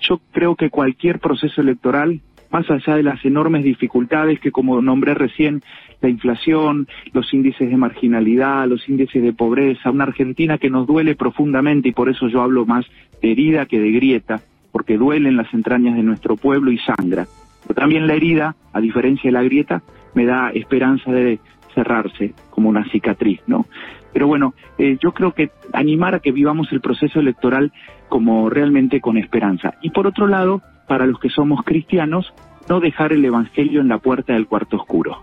yo 0.00 0.20
creo 0.32 0.56
que 0.56 0.70
cualquier 0.70 1.18
proceso 1.18 1.60
electoral, 1.60 2.20
más 2.50 2.70
allá 2.70 2.96
de 2.96 3.02
las 3.02 3.22
enormes 3.24 3.64
dificultades 3.64 4.40
que 4.40 4.52
como 4.52 4.80
nombré 4.80 5.12
recién, 5.14 5.62
la 6.00 6.08
inflación, 6.08 6.88
los 7.12 7.34
índices 7.34 7.68
de 7.68 7.76
marginalidad, 7.76 8.66
los 8.66 8.88
índices 8.88 9.22
de 9.22 9.32
pobreza, 9.32 9.90
una 9.90 10.04
Argentina 10.04 10.56
que 10.56 10.70
nos 10.70 10.86
duele 10.86 11.14
profundamente 11.14 11.88
y 11.88 11.92
por 11.92 12.08
eso 12.08 12.28
yo 12.28 12.40
hablo 12.40 12.64
más 12.64 12.86
de 13.20 13.32
herida 13.32 13.66
que 13.66 13.80
de 13.80 13.90
grieta, 13.90 14.40
porque 14.72 14.96
duele 14.96 15.28
en 15.28 15.36
las 15.36 15.52
entrañas 15.52 15.96
de 15.96 16.02
nuestro 16.02 16.36
pueblo 16.36 16.70
y 16.70 16.78
sangra. 16.78 17.26
Pero 17.66 17.80
también 17.80 18.06
la 18.06 18.14
herida, 18.14 18.54
a 18.72 18.80
diferencia 18.80 19.28
de 19.28 19.32
la 19.32 19.42
grieta, 19.42 19.82
me 20.14 20.26
da 20.26 20.50
esperanza 20.50 21.10
de 21.10 21.40
cerrarse 21.74 22.34
como 22.50 22.68
una 22.68 22.88
cicatriz, 22.90 23.40
¿no? 23.46 23.66
Pero 24.12 24.26
bueno, 24.26 24.54
eh, 24.78 24.96
yo 25.00 25.12
creo 25.12 25.32
que 25.32 25.50
animar 25.72 26.14
a 26.14 26.20
que 26.20 26.32
vivamos 26.32 26.72
el 26.72 26.80
proceso 26.80 27.20
electoral 27.20 27.72
como 28.08 28.48
realmente 28.50 29.00
con 29.00 29.18
esperanza. 29.18 29.74
Y 29.82 29.90
por 29.90 30.06
otro 30.06 30.26
lado, 30.26 30.62
para 30.86 31.06
los 31.06 31.20
que 31.20 31.28
somos 31.28 31.62
cristianos, 31.64 32.32
no 32.68 32.80
dejar 32.80 33.12
el 33.12 33.24
Evangelio 33.24 33.80
en 33.80 33.88
la 33.88 33.98
puerta 33.98 34.32
del 34.32 34.46
cuarto 34.46 34.76
oscuro. 34.76 35.22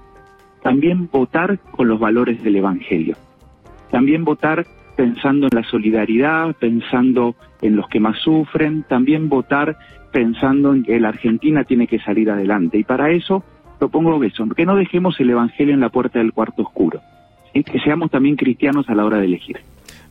También 0.62 1.10
votar 1.12 1.60
con 1.60 1.88
los 1.88 2.00
valores 2.00 2.44
del 2.44 2.56
Evangelio. 2.56 3.16
También 3.92 4.24
votar 4.24 4.66
pensando 4.96 5.48
en 5.48 5.56
la 5.56 5.68
solidaridad, 5.68 6.56
pensando 6.56 7.36
en 7.62 7.76
los 7.76 7.88
que 7.88 8.00
más 8.00 8.18
sufren, 8.20 8.84
también 8.84 9.30
votar 9.30 9.78
pensando 10.12 10.74
en 10.74 10.84
que 10.84 11.00
la 11.00 11.10
Argentina 11.10 11.66
tiene 11.66 11.88
que 11.88 12.00
salir 12.00 12.32
adelante. 12.32 12.78
Y 12.78 12.84
para 12.84 13.12
eso 13.12 13.44
propongo 13.78 14.24
eso, 14.24 14.46
que 14.56 14.66
no 14.66 14.76
dejemos 14.76 15.20
el 15.20 15.30
Evangelio 15.30 15.74
en 15.74 15.80
la 15.80 15.90
puerta 15.90 16.20
del 16.20 16.34
cuarto 16.34 16.64
oscuro, 16.64 17.02
que 17.54 17.80
seamos 17.80 18.12
también 18.12 18.36
cristianos 18.36 18.90
a 18.90 18.96
la 18.96 19.06
hora 19.06 19.18
de 19.18 19.26
elegir. 19.26 19.60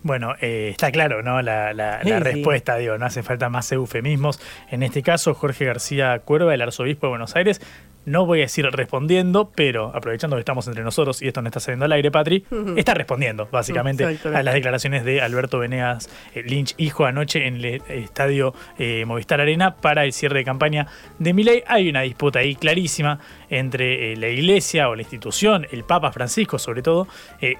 Bueno, 0.04 0.34
eh, 0.42 0.68
está 0.70 0.92
claro, 0.92 1.22
¿no? 1.22 1.40
La, 1.40 1.72
respuesta, 2.20 2.76
digo, 2.76 2.98
no 2.98 3.06
hace 3.06 3.22
falta 3.22 3.48
más 3.48 3.72
eufemismos. 3.72 4.38
En 4.70 4.82
este 4.82 5.02
caso, 5.02 5.32
Jorge 5.32 5.64
García 5.64 6.18
Cuerva, 6.18 6.52
el 6.52 6.60
arzobispo 6.60 7.06
de 7.06 7.10
Buenos 7.10 7.36
Aires, 7.36 7.62
no 8.06 8.26
voy 8.26 8.40
a 8.40 8.42
decir 8.42 8.66
respondiendo, 8.66 9.50
pero 9.54 9.90
aprovechando 9.94 10.36
que 10.36 10.40
estamos 10.40 10.66
entre 10.66 10.82
nosotros 10.82 11.22
y 11.22 11.28
esto 11.28 11.42
no 11.42 11.48
está 11.48 11.60
saliendo 11.60 11.84
al 11.84 11.92
aire, 11.92 12.10
Patri, 12.10 12.44
está 12.76 12.94
respondiendo 12.94 13.48
básicamente 13.50 14.04
a 14.04 14.42
las 14.42 14.54
declaraciones 14.54 15.04
de 15.04 15.20
Alberto 15.20 15.58
Venegas 15.58 16.08
eh, 16.34 16.42
Lynch, 16.42 16.74
hijo, 16.78 17.04
anoche 17.06 17.46
en 17.46 17.56
el 17.56 17.82
estadio 17.88 18.54
eh, 18.78 19.04
Movistar 19.06 19.40
Arena 19.40 19.76
para 19.76 20.04
el 20.04 20.12
cierre 20.12 20.40
de 20.40 20.44
campaña 20.44 20.86
de 21.18 21.32
Milei. 21.32 21.64
Hay 21.66 21.88
una 21.88 22.02
disputa 22.02 22.40
ahí 22.40 22.54
clarísima 22.54 23.18
entre 23.48 24.12
eh, 24.12 24.16
la 24.16 24.28
iglesia 24.28 24.88
o 24.88 24.94
la 24.94 25.02
institución, 25.02 25.66
el 25.70 25.84
Papa 25.84 26.12
Francisco 26.12 26.58
sobre 26.58 26.82
todo, 26.82 27.06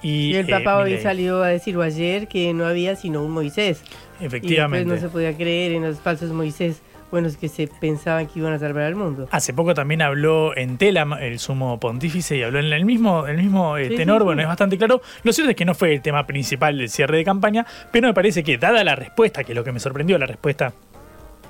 y, 0.03 0.34
el 0.34 0.47
Papa 0.47 0.78
hoy 0.78 0.99
salió 0.99 1.42
a 1.42 1.49
decir 1.49 1.78
ayer 1.80 2.28
que 2.28 2.53
no 2.55 2.66
había 2.66 2.97
sino 2.97 3.22
un 3.22 3.30
Moisés. 3.30 3.82
Efectivamente. 4.20 4.88
Y 4.88 4.95
no 4.95 5.01
se 5.01 5.09
podía 5.09 5.36
creer 5.36 5.72
en 5.72 5.82
los 5.82 6.01
falsos 6.01 6.30
Moisés 6.30 6.82
buenos 7.15 7.37
que 7.37 7.49
se 7.49 7.69
pensaban 7.69 8.27
que 8.27 8.41
iban 8.41 8.53
a 8.53 8.59
salvar 8.59 8.83
al 8.83 8.97
mundo. 8.97 9.29
Hace 9.31 9.55
poco 9.55 9.73
también 9.73 10.03
habló 10.03 10.57
en 10.57 10.79
Tela 10.79 11.07
el 11.21 11.39
sumo 11.39 11.79
pontífice 11.79 12.37
y 12.37 12.43
habló 12.43 12.59
en 12.59 12.73
el 12.73 12.85
mismo, 12.85 13.29
el 13.29 13.37
mismo 13.37 13.79
eh, 13.79 13.91
tenor, 13.91 14.25
bueno, 14.25 14.43
es 14.43 14.49
bastante 14.49 14.77
claro. 14.77 15.01
Lo 15.23 15.33
cierto 15.33 15.51
es 15.51 15.57
que 15.57 15.65
no 15.65 15.75
fue 15.75 15.95
el 15.95 16.03
tema 16.03 16.27
principal 16.27 16.77
del 16.77 16.91
cierre 16.91 17.19
de 17.19 17.25
campaña, 17.25 17.65
pero 17.93 18.09
me 18.09 18.15
parece 18.15 18.43
que 18.43 18.59
dada 18.59 18.83
la 18.83 18.97
respuesta, 18.97 19.45
que 19.45 19.53
es 19.53 19.57
lo 19.57 19.62
que 19.62 19.71
me 19.71 19.79
sorprendió, 19.79 20.19
la 20.19 20.27
respuesta 20.27 20.73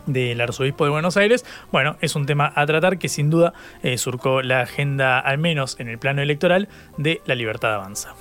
del 0.05 0.39
arzobispo 0.39 0.85
de 0.85 0.91
Buenos 0.91 1.17
Aires, 1.17 1.47
bueno, 1.73 1.97
es 2.03 2.15
un 2.15 2.27
tema 2.27 2.53
a 2.55 2.67
tratar 2.67 2.99
que 2.99 3.09
sin 3.09 3.31
duda 3.31 3.55
eh, 3.83 3.97
surcó 3.97 4.43
la 4.43 4.61
agenda, 4.61 5.19
al 5.19 5.39
menos 5.39 5.81
en 5.81 5.89
el 5.89 5.99
plano 5.99 6.21
electoral, 6.21 6.69
de 6.99 7.23
la 7.25 7.35
libertad 7.35 7.73
avanza. 7.73 8.15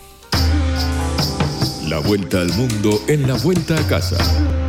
La 1.90 2.00
vuelta 2.00 2.40
al 2.40 2.54
mundo 2.54 3.02
en 3.10 3.28
la 3.28 3.36
vuelta 3.44 3.76
a 3.78 3.86
casa. 3.88 4.63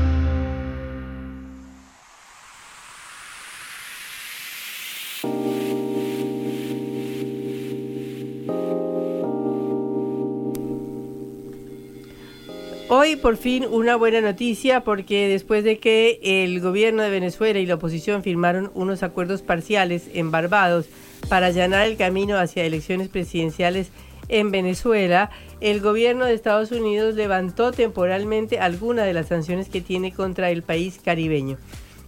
Hoy 13.05 13.17
por 13.17 13.37
fin 13.37 13.67
una 13.71 13.97
buena 13.97 14.23
noticia 14.23 14.83
porque 14.83 15.29
después 15.29 15.63
de 15.63 15.77
que 15.77 16.21
el 16.23 16.59
gobierno 16.63 17.03
de 17.03 17.11
Venezuela 17.11 17.59
y 17.59 17.67
la 17.67 17.75
oposición 17.75 18.23
firmaron 18.23 18.71
unos 18.73 19.03
acuerdos 19.03 19.43
parciales 19.43 20.05
en 20.15 20.31
Barbados 20.31 20.87
para 21.29 21.49
allanar 21.49 21.87
el 21.87 21.99
camino 21.99 22.39
hacia 22.39 22.65
elecciones 22.65 23.09
presidenciales 23.09 23.91
en 24.31 24.51
Venezuela, 24.51 25.29
el 25.61 25.83
gobierno 25.83 26.25
de 26.25 26.33
Estados 26.33 26.73
Unidos 26.73 27.15
levantó 27.15 27.73
temporalmente 27.73 28.59
algunas 28.59 29.05
de 29.05 29.13
las 29.13 29.29
sanciones 29.29 29.69
que 29.69 29.83
tiene 29.83 30.11
contra 30.11 30.49
el 30.49 30.63
país 30.63 30.99
caribeño. 31.05 31.59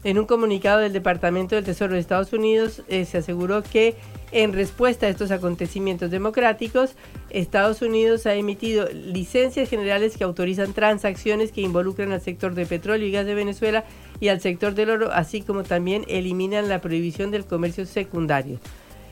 En 0.03 0.18
un 0.18 0.24
comunicado 0.24 0.78
del 0.78 0.94
Departamento 0.94 1.57
del 1.57 1.64
Tesoro 1.64 1.92
de 1.92 2.01
Estados 2.01 2.32
Unidos 2.32 2.82
eh, 2.88 3.05
se 3.05 3.18
aseguró 3.18 3.62
que 3.62 3.97
en 4.32 4.53
respuesta 4.53 5.07
a 5.07 5.09
estos 5.09 5.30
acontecimientos 5.30 6.11
democráticos, 6.11 6.94
Estados 7.37 7.82
Unidos 7.82 8.24
ha 8.24 8.34
emitido 8.34 8.89
licencias 8.89 9.68
generales 9.68 10.16
que 10.16 10.24
autorizan 10.24 10.72
transacciones 10.72 11.53
que 11.53 11.61
involucran 11.61 12.12
al 12.12 12.22
sector 12.22 12.55
de 12.55 12.64
petróleo 12.64 13.07
y 13.07 13.12
gas 13.12 13.26
de 13.26 13.34
Venezuela 13.34 13.84
y 14.20 14.28
al 14.28 14.41
sector 14.41 14.74
del 14.74 14.89
oro, 14.89 15.12
así 15.12 15.43
como 15.43 15.62
también 15.62 16.07
eliminan 16.09 16.70
la 16.70 16.80
prohibición 16.80 17.30
del 17.30 17.45
comercio 17.45 17.84
secundario. 17.84 18.59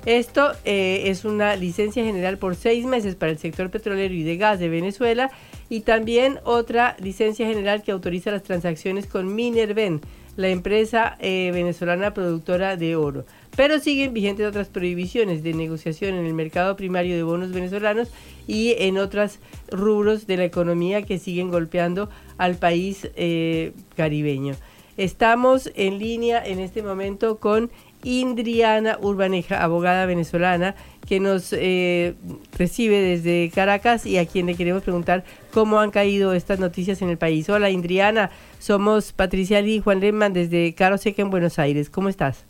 Esto 0.06 0.52
eh, 0.64 1.02
es 1.06 1.26
una 1.26 1.54
licencia 1.56 2.02
general 2.02 2.38
por 2.38 2.56
seis 2.56 2.86
meses 2.86 3.14
para 3.14 3.32
el 3.32 3.38
sector 3.38 3.70
petrolero 3.70 4.14
y 4.14 4.22
de 4.22 4.38
gas 4.38 4.58
de 4.58 4.70
Venezuela 4.70 5.30
y 5.68 5.80
también 5.80 6.38
otra 6.44 6.96
licencia 7.00 7.46
general 7.46 7.82
que 7.82 7.92
autoriza 7.92 8.30
las 8.30 8.42
transacciones 8.42 9.06
con 9.06 9.34
Minerven, 9.34 10.00
la 10.36 10.48
empresa 10.48 11.16
eh, 11.20 11.50
venezolana 11.52 12.14
productora 12.14 12.76
de 12.76 12.96
oro. 12.96 13.26
Pero 13.56 13.78
siguen 13.78 14.12
vigentes 14.12 14.46
otras 14.46 14.68
prohibiciones 14.68 15.42
de 15.42 15.54
negociación 15.54 16.14
en 16.14 16.26
el 16.26 16.34
mercado 16.34 16.76
primario 16.76 17.14
de 17.14 17.22
bonos 17.22 17.52
venezolanos 17.52 18.10
y 18.46 18.74
en 18.78 18.98
otros 18.98 19.38
rubros 19.70 20.26
de 20.26 20.36
la 20.36 20.44
economía 20.44 21.02
que 21.02 21.18
siguen 21.18 21.50
golpeando 21.50 22.10
al 22.36 22.56
país 22.56 23.08
eh, 23.14 23.72
caribeño. 23.96 24.54
Estamos 24.96 25.70
en 25.74 25.98
línea 25.98 26.44
en 26.44 26.60
este 26.60 26.82
momento 26.82 27.38
con 27.38 27.70
Indriana 28.04 28.98
Urbaneja, 29.00 29.62
abogada 29.62 30.06
venezolana, 30.06 30.74
que 31.08 31.20
nos 31.20 31.52
eh, 31.52 32.14
recibe 32.56 33.00
desde 33.00 33.50
Caracas 33.54 34.06
y 34.06 34.18
a 34.18 34.26
quien 34.26 34.46
le 34.46 34.54
queremos 34.54 34.82
preguntar 34.82 35.24
cómo 35.52 35.80
han 35.80 35.90
caído 35.90 36.32
estas 36.32 36.58
noticias 36.58 37.02
en 37.02 37.08
el 37.08 37.18
país. 37.18 37.48
Hola 37.48 37.70
Indriana, 37.70 38.30
somos 38.58 39.12
Patricia 39.12 39.60
Lee 39.62 39.76
y 39.76 39.80
Juan 39.80 40.00
Lehmann 40.00 40.32
desde 40.32 40.74
Caro 40.74 40.98
Seca 40.98 41.22
en 41.22 41.30
Buenos 41.30 41.58
Aires. 41.58 41.90
¿Cómo 41.90 42.08
estás? 42.08 42.44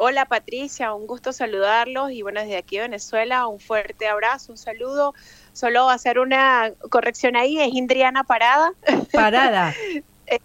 Hola 0.00 0.26
Patricia, 0.26 0.94
un 0.94 1.08
gusto 1.08 1.32
saludarlos 1.32 2.12
y 2.12 2.22
bueno, 2.22 2.40
desde 2.40 2.56
aquí 2.56 2.76
de 2.76 2.82
Venezuela 2.82 3.48
un 3.48 3.58
fuerte 3.58 4.06
abrazo, 4.06 4.52
un 4.52 4.58
saludo. 4.58 5.12
Solo 5.52 5.90
hacer 5.90 6.20
una 6.20 6.70
corrección 6.88 7.34
ahí, 7.34 7.60
es 7.60 7.74
Indriana 7.74 8.24
Parada. 8.24 8.72
Parada. 9.12 9.74
Eh, 10.30 10.40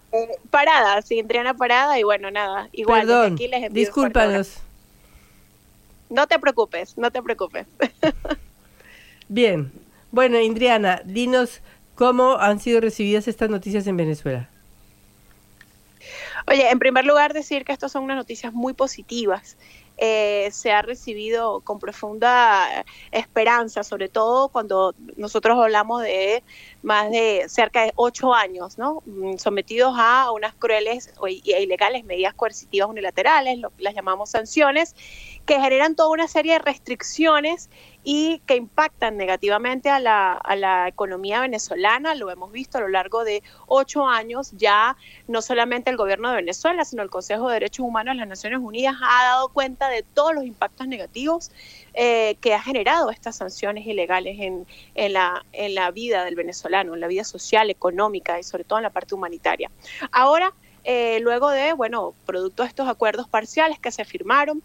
parada, 0.48 1.02
sí, 1.02 1.18
Indriana 1.18 1.52
Parada 1.52 1.98
y 1.98 2.04
bueno, 2.04 2.30
nada, 2.30 2.70
igual 2.72 3.02
Perdón, 3.02 3.34
aquí 3.34 3.48
les 3.48 3.70
discúlpanos. 3.70 4.54
No 6.08 6.26
te 6.26 6.38
preocupes, 6.38 6.96
no 6.96 7.10
te 7.10 7.22
preocupes. 7.22 7.66
Bien, 9.28 9.70
bueno, 10.10 10.40
Indriana, 10.40 11.02
dinos 11.04 11.60
cómo 11.96 12.38
han 12.38 12.60
sido 12.60 12.80
recibidas 12.80 13.28
estas 13.28 13.50
noticias 13.50 13.86
en 13.86 13.98
Venezuela. 13.98 14.48
Oye, 16.46 16.70
en 16.70 16.78
primer 16.78 17.06
lugar 17.06 17.32
decir 17.32 17.64
que 17.64 17.72
estas 17.72 17.92
son 17.92 18.04
unas 18.04 18.16
noticias 18.16 18.52
muy 18.52 18.74
positivas. 18.74 19.56
Eh, 19.96 20.50
se 20.52 20.72
ha 20.72 20.82
recibido 20.82 21.60
con 21.62 21.78
profunda 21.78 22.84
esperanza, 23.10 23.82
sobre 23.84 24.08
todo 24.08 24.50
cuando 24.50 24.94
nosotros 25.16 25.58
hablamos 25.58 26.02
de 26.02 26.44
más 26.84 27.10
de 27.10 27.46
cerca 27.48 27.82
de 27.82 27.92
ocho 27.96 28.34
años, 28.34 28.76
¿no? 28.78 29.02
Mm, 29.06 29.38
sometidos 29.38 29.94
a 29.96 30.30
unas 30.30 30.54
crueles 30.54 31.12
e 31.26 31.62
ilegales 31.62 32.04
medidas 32.04 32.34
coercitivas 32.34 32.88
unilaterales, 32.88 33.58
lo, 33.58 33.72
las 33.78 33.94
llamamos 33.94 34.30
sanciones, 34.30 34.94
que 35.46 35.58
generan 35.58 35.96
toda 35.96 36.10
una 36.10 36.28
serie 36.28 36.52
de 36.52 36.58
restricciones 36.58 37.70
y 38.04 38.40
que 38.46 38.56
impactan 38.56 39.16
negativamente 39.16 39.88
a 39.88 39.98
la, 39.98 40.34
a 40.34 40.56
la 40.56 40.86
economía 40.86 41.40
venezolana. 41.40 42.14
Lo 42.14 42.30
hemos 42.30 42.52
visto 42.52 42.76
a 42.76 42.82
lo 42.82 42.88
largo 42.88 43.24
de 43.24 43.42
ocho 43.66 44.06
años. 44.06 44.52
Ya 44.52 44.96
no 45.26 45.40
solamente 45.40 45.90
el 45.90 45.96
gobierno 45.96 46.28
de 46.28 46.36
Venezuela, 46.36 46.84
sino 46.84 47.02
el 47.02 47.08
Consejo 47.08 47.48
de 47.48 47.54
Derechos 47.54 47.86
Humanos 47.86 48.14
de 48.14 48.20
las 48.20 48.28
Naciones 48.28 48.60
Unidas 48.60 48.96
ha 49.02 49.24
dado 49.24 49.48
cuenta 49.48 49.88
de 49.88 50.02
todos 50.02 50.34
los 50.34 50.44
impactos 50.44 50.86
negativos 50.86 51.50
eh, 51.94 52.36
que 52.40 52.54
ha 52.54 52.60
generado 52.60 53.10
estas 53.10 53.36
sanciones 53.36 53.86
ilegales 53.86 54.38
en, 54.40 54.66
en, 54.94 55.12
la, 55.12 55.44
en 55.52 55.74
la 55.74 55.90
vida 55.90 56.24
del 56.24 56.34
venezolano, 56.34 56.94
en 56.94 57.00
la 57.00 57.06
vida 57.06 57.24
social, 57.24 57.70
económica 57.70 58.38
y 58.38 58.42
sobre 58.42 58.64
todo 58.64 58.78
en 58.78 58.82
la 58.82 58.90
parte 58.90 59.14
humanitaria. 59.14 59.70
Ahora, 60.10 60.52
eh, 60.84 61.20
luego 61.20 61.50
de, 61.50 61.72
bueno, 61.72 62.14
producto 62.26 62.62
de 62.62 62.68
estos 62.68 62.88
acuerdos 62.88 63.28
parciales 63.28 63.78
que 63.78 63.90
se 63.90 64.04
firmaron, 64.04 64.62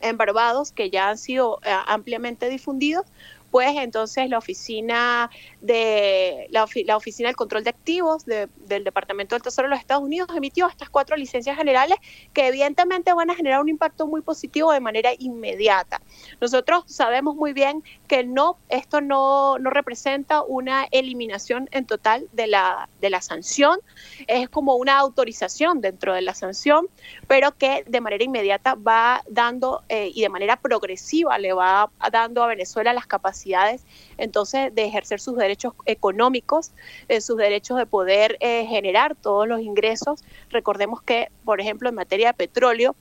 en 0.00 0.16
Barbados 0.16 0.72
que 0.72 0.90
ya 0.90 1.10
han 1.10 1.18
sido 1.18 1.60
eh, 1.64 1.70
ampliamente 1.86 2.48
difundidos, 2.48 3.04
pues 3.50 3.76
entonces 3.76 4.28
la 4.28 4.38
oficina 4.38 5.30
de 5.60 6.46
la, 6.50 6.64
oficina 6.96 7.28
del 7.28 7.36
control 7.36 7.64
de 7.64 7.70
activos 7.70 8.24
del 8.24 8.84
Departamento 8.84 9.34
del 9.34 9.42
Tesoro 9.42 9.66
de 9.66 9.70
los 9.70 9.80
Estados 9.80 10.02
Unidos 10.02 10.28
emitió 10.34 10.68
estas 10.68 10.90
cuatro 10.90 11.16
licencias 11.16 11.56
generales 11.56 11.98
que 12.32 12.46
evidentemente 12.46 13.12
van 13.12 13.30
a 13.30 13.34
generar 13.34 13.60
un 13.60 13.68
impacto 13.68 14.06
muy 14.06 14.22
positivo 14.22 14.72
de 14.72 14.80
manera 14.80 15.10
inmediata. 15.18 16.00
Nosotros 16.40 16.84
sabemos 16.86 17.34
muy 17.34 17.52
bien 17.52 17.82
que 18.10 18.24
no 18.24 18.56
esto 18.68 19.00
no, 19.00 19.60
no 19.60 19.70
representa 19.70 20.42
una 20.42 20.88
eliminación 20.90 21.68
en 21.70 21.86
total 21.86 22.26
de 22.32 22.48
la 22.48 22.88
de 23.00 23.08
la 23.08 23.22
sanción, 23.22 23.78
es 24.26 24.48
como 24.48 24.74
una 24.74 24.98
autorización 24.98 25.80
dentro 25.80 26.12
de 26.12 26.20
la 26.20 26.34
sanción, 26.34 26.88
pero 27.28 27.56
que 27.56 27.84
de 27.86 28.00
manera 28.00 28.24
inmediata 28.24 28.74
va 28.74 29.22
dando 29.28 29.84
eh, 29.88 30.10
y 30.12 30.22
de 30.22 30.28
manera 30.28 30.56
progresiva 30.56 31.38
le 31.38 31.52
va 31.52 31.88
dando 32.10 32.42
a 32.42 32.48
Venezuela 32.48 32.92
las 32.92 33.06
capacidades 33.06 33.84
entonces 34.18 34.74
de 34.74 34.86
ejercer 34.86 35.20
sus 35.20 35.36
derechos 35.36 35.74
económicos, 35.86 36.72
eh, 37.08 37.20
sus 37.20 37.36
derechos 37.36 37.78
de 37.78 37.86
poder 37.86 38.38
eh, 38.40 38.66
generar 38.66 39.14
todos 39.14 39.46
los 39.46 39.60
ingresos. 39.60 40.24
Recordemos 40.48 41.00
que, 41.00 41.28
por 41.44 41.60
ejemplo, 41.60 41.88
en 41.88 41.94
materia 41.94 42.26
de 42.26 42.34
petróleo, 42.34 42.96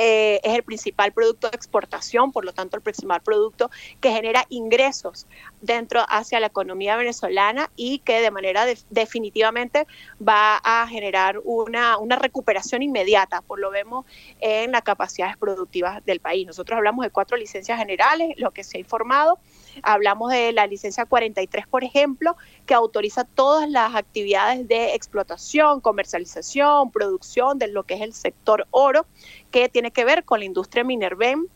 eh, 0.00 0.38
es 0.44 0.54
el 0.54 0.62
principal 0.62 1.10
producto 1.10 1.50
de 1.50 1.56
exportación, 1.56 2.30
por 2.30 2.44
lo 2.44 2.52
tanto 2.52 2.76
el 2.76 2.82
principal 2.82 3.20
producto 3.20 3.68
que 4.00 4.12
genera 4.12 4.46
ingresos 4.48 5.26
dentro 5.60 6.06
hacia 6.08 6.38
la 6.38 6.46
economía 6.46 6.94
venezolana 6.96 7.68
y 7.74 7.98
que 7.98 8.20
de 8.20 8.30
manera 8.30 8.64
definitivamente 8.90 9.88
va 10.26 10.58
a 10.58 10.86
generar 10.86 11.40
una, 11.42 11.98
una 11.98 12.14
recuperación 12.14 12.84
inmediata, 12.84 13.42
por 13.42 13.58
lo 13.58 13.72
vemos 13.72 14.06
en 14.38 14.70
las 14.70 14.82
capacidades 14.82 15.36
productivas 15.36 16.04
del 16.06 16.20
país. 16.20 16.46
Nosotros 16.46 16.76
hablamos 16.76 17.04
de 17.04 17.10
cuatro 17.10 17.36
licencias 17.36 17.76
generales, 17.76 18.34
lo 18.36 18.52
que 18.52 18.62
se 18.62 18.76
ha 18.76 18.80
informado, 18.80 19.40
hablamos 19.82 20.30
de 20.30 20.52
la 20.52 20.66
licencia 20.66 21.04
43, 21.06 21.66
por 21.66 21.84
ejemplo, 21.84 22.36
que 22.66 22.74
autoriza 22.74 23.24
todas 23.24 23.68
las 23.68 23.94
actividades 23.94 24.66
de 24.68 24.94
explotación, 24.94 25.80
comercialización, 25.80 26.90
producción 26.90 27.58
de 27.58 27.68
lo 27.68 27.84
que 27.84 27.94
es 27.94 28.00
el 28.00 28.12
sector 28.12 28.66
oro, 28.70 29.06
que 29.50 29.68
tiene 29.68 29.90
que 29.90 30.04
ver 30.04 30.24
con 30.24 30.40
la 30.40 30.46
industria 30.46 30.84
Minerven 30.84 31.48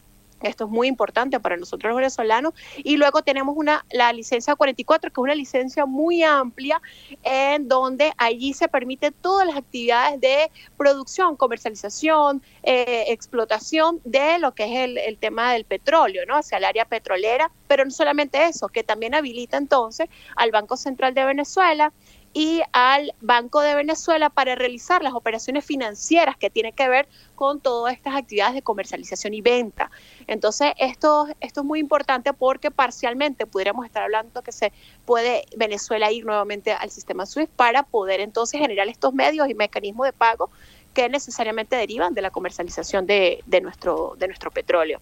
Esto 0.42 0.64
es 0.64 0.70
muy 0.70 0.88
importante 0.88 1.38
para 1.40 1.56
nosotros 1.56 1.90
los 1.90 1.96
venezolanos. 1.96 2.54
Y 2.76 2.96
luego 2.96 3.22
tenemos 3.22 3.56
una, 3.56 3.84
la 3.90 4.12
licencia 4.12 4.56
44, 4.56 5.10
que 5.10 5.20
es 5.20 5.22
una 5.22 5.34
licencia 5.34 5.86
muy 5.86 6.22
amplia, 6.22 6.80
en 7.22 7.68
donde 7.68 8.12
allí 8.16 8.52
se 8.54 8.68
permite 8.68 9.10
todas 9.10 9.46
las 9.46 9.56
actividades 9.56 10.20
de 10.20 10.50
producción, 10.76 11.36
comercialización, 11.36 12.42
eh, 12.62 13.04
explotación 13.08 14.00
de 14.04 14.38
lo 14.38 14.54
que 14.54 14.64
es 14.64 14.70
el, 14.84 14.98
el, 14.98 15.18
tema 15.18 15.52
del 15.52 15.64
petróleo, 15.64 16.24
¿no? 16.26 16.36
Hacia 16.36 16.58
el 16.58 16.64
área 16.64 16.84
petrolera, 16.84 17.50
pero 17.68 17.84
no 17.84 17.90
solamente 17.90 18.44
eso, 18.44 18.68
que 18.68 18.82
también 18.82 19.14
habilita 19.14 19.56
entonces 19.56 20.08
al 20.36 20.50
Banco 20.50 20.76
Central 20.76 21.14
de 21.14 21.24
Venezuela 21.24 21.92
y 22.34 22.62
al 22.72 23.14
Banco 23.20 23.60
de 23.60 23.74
Venezuela 23.74 24.30
para 24.30 24.54
realizar 24.54 25.02
las 25.02 25.14
operaciones 25.14 25.64
financieras 25.64 26.36
que 26.36 26.50
tienen 26.50 26.72
que 26.72 26.88
ver 26.88 27.08
con 27.34 27.60
todas 27.60 27.94
estas 27.94 28.14
actividades 28.16 28.54
de 28.54 28.62
comercialización 28.62 29.34
y 29.34 29.40
venta. 29.40 29.90
Entonces, 30.26 30.72
esto, 30.78 31.26
esto 31.40 31.60
es 31.60 31.66
muy 31.66 31.80
importante 31.80 32.32
porque 32.32 32.70
parcialmente 32.70 33.46
pudiéramos 33.46 33.84
estar 33.84 34.02
hablando 34.02 34.42
que 34.42 34.52
se 34.52 34.72
puede 35.04 35.44
Venezuela 35.56 36.10
ir 36.10 36.24
nuevamente 36.24 36.72
al 36.72 36.90
sistema 36.90 37.26
SWIFT 37.26 37.50
para 37.52 37.82
poder 37.82 38.20
entonces 38.20 38.60
generar 38.60 38.88
estos 38.88 39.12
medios 39.12 39.48
y 39.48 39.54
mecanismos 39.54 40.06
de 40.06 40.12
pago 40.12 40.50
que 40.94 41.08
necesariamente 41.08 41.76
derivan 41.76 42.14
de 42.14 42.22
la 42.22 42.30
comercialización 42.30 43.06
de, 43.06 43.42
de 43.46 43.60
nuestro, 43.60 44.14
de 44.18 44.26
nuestro 44.26 44.50
petróleo. 44.50 45.00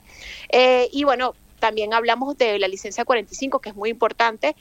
Eh, 0.49 0.89
y 0.93 1.05
bueno, 1.05 1.35
también 1.61 1.95
hablamos 1.95 2.37
de 2.37 2.59
la 2.59 2.67
licencia 2.67 3.05
45, 3.05 3.61
que 3.61 3.69
es 3.69 3.77
muy 3.77 3.91
importante 3.91 4.57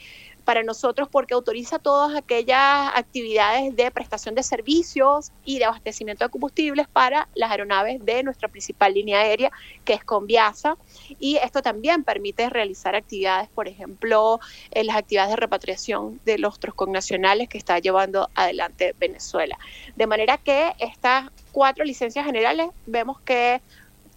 para 0.50 0.64
nosotros 0.64 1.08
porque 1.12 1.36
autoriza 1.36 1.78
todas 1.78 2.18
aquellas 2.18 2.90
actividades 2.96 3.76
de 3.76 3.92
prestación 3.92 4.34
de 4.34 4.42
servicios 4.42 5.32
y 5.46 5.60
de 5.60 5.66
abastecimiento 5.66 6.26
de 6.26 6.32
combustibles 6.32 6.88
para 6.88 7.28
las 7.36 7.52
aeronaves 7.52 8.04
de 8.04 8.24
nuestra 8.24 8.48
principal 8.48 8.96
línea 8.96 9.20
aérea, 9.20 9.52
que 9.86 9.94
es 9.94 10.04
Conviasa. 10.04 10.76
Y 11.20 11.36
esto 11.36 11.62
también 11.62 12.04
permite 12.04 12.50
realizar 12.50 12.96
actividades, 12.96 13.48
por 13.50 13.68
ejemplo, 13.68 14.40
en 14.72 14.88
las 14.88 14.96
actividades 14.96 15.30
de 15.30 15.36
repatriación 15.36 16.20
de 16.26 16.40
los 16.40 16.60
nacionales 16.88 17.48
que 17.48 17.60
está 17.60 17.78
llevando 17.78 18.28
adelante 18.34 18.96
Venezuela. 19.00 19.56
De 19.96 20.08
manera 20.08 20.40
que 20.40 20.74
estas 20.80 21.30
cuatro 21.52 21.86
licencias 21.86 22.26
generales 22.26 22.70
vemos 22.88 23.20
que 23.20 23.62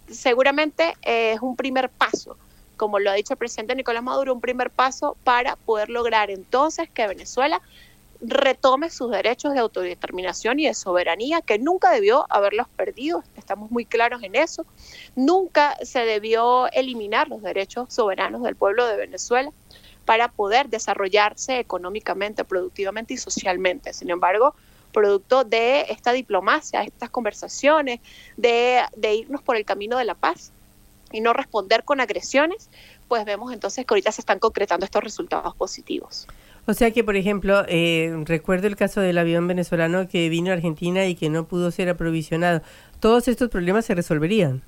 seguramente 0.09 0.95
es 1.03 1.39
un 1.41 1.55
primer 1.55 1.91
paso 1.91 2.37
como 2.83 2.99
lo 2.99 3.11
ha 3.11 3.13
dicho 3.13 3.31
el 3.31 3.37
presidente 3.37 3.75
Nicolás 3.75 4.03
Maduro, 4.03 4.33
un 4.33 4.41
primer 4.41 4.69
paso 4.69 5.15
para 5.23 5.55
poder 5.55 5.89
lograr 5.89 6.29
entonces 6.29 6.89
que 6.89 7.07
Venezuela 7.07 7.61
retome 8.19 8.89
sus 8.89 9.09
derechos 9.09 9.53
de 9.53 9.59
autodeterminación 9.59 10.59
y 10.59 10.67
de 10.67 10.73
soberanía, 10.73 11.39
que 11.39 11.57
nunca 11.59 11.91
debió 11.91 12.25
haberlos 12.29 12.67
perdido, 12.67 13.23
estamos 13.37 13.71
muy 13.71 13.85
claros 13.85 14.21
en 14.21 14.35
eso, 14.35 14.65
nunca 15.15 15.77
se 15.81 15.99
debió 15.99 16.69
eliminar 16.73 17.29
los 17.29 17.41
derechos 17.41 17.93
soberanos 17.93 18.43
del 18.43 18.57
pueblo 18.57 18.85
de 18.85 18.97
Venezuela 18.97 19.49
para 20.03 20.27
poder 20.27 20.67
desarrollarse 20.67 21.59
económicamente, 21.59 22.43
productivamente 22.43 23.13
y 23.13 23.17
socialmente. 23.17 23.93
Sin 23.93 24.09
embargo, 24.09 24.55
producto 24.91 25.45
de 25.45 25.85
esta 25.87 26.11
diplomacia, 26.11 26.83
estas 26.83 27.09
conversaciones, 27.09 28.01
de, 28.35 28.81
de 28.97 29.15
irnos 29.15 29.41
por 29.41 29.55
el 29.55 29.63
camino 29.63 29.97
de 29.97 30.03
la 30.03 30.15
paz, 30.15 30.51
y 31.13 31.21
no 31.21 31.31
responder 31.31 31.83
con 31.85 32.01
agresiones, 32.01 32.69
pues 33.07 33.23
vemos 33.23 33.53
entonces 33.53 33.85
que 33.85 33.93
ahorita 33.93 34.11
se 34.11 34.21
están 34.21 34.39
concretando 34.39 34.85
estos 34.85 35.03
resultados 35.03 35.55
positivos. 35.55 36.27
O 36.65 36.73
sea 36.73 36.91
que, 36.91 37.03
por 37.03 37.15
ejemplo, 37.15 37.63
eh, 37.67 38.13
recuerdo 38.25 38.67
el 38.67 38.75
caso 38.75 39.01
del 39.01 39.17
avión 39.17 39.47
venezolano 39.47 40.07
que 40.07 40.29
vino 40.29 40.51
a 40.51 40.53
Argentina 40.53 41.05
y 41.05 41.15
que 41.15 41.29
no 41.29 41.45
pudo 41.45 41.71
ser 41.71 41.89
aprovisionado. 41.89 42.61
¿Todos 42.99 43.27
estos 43.27 43.49
problemas 43.49 43.85
se 43.85 43.95
resolverían? 43.95 44.61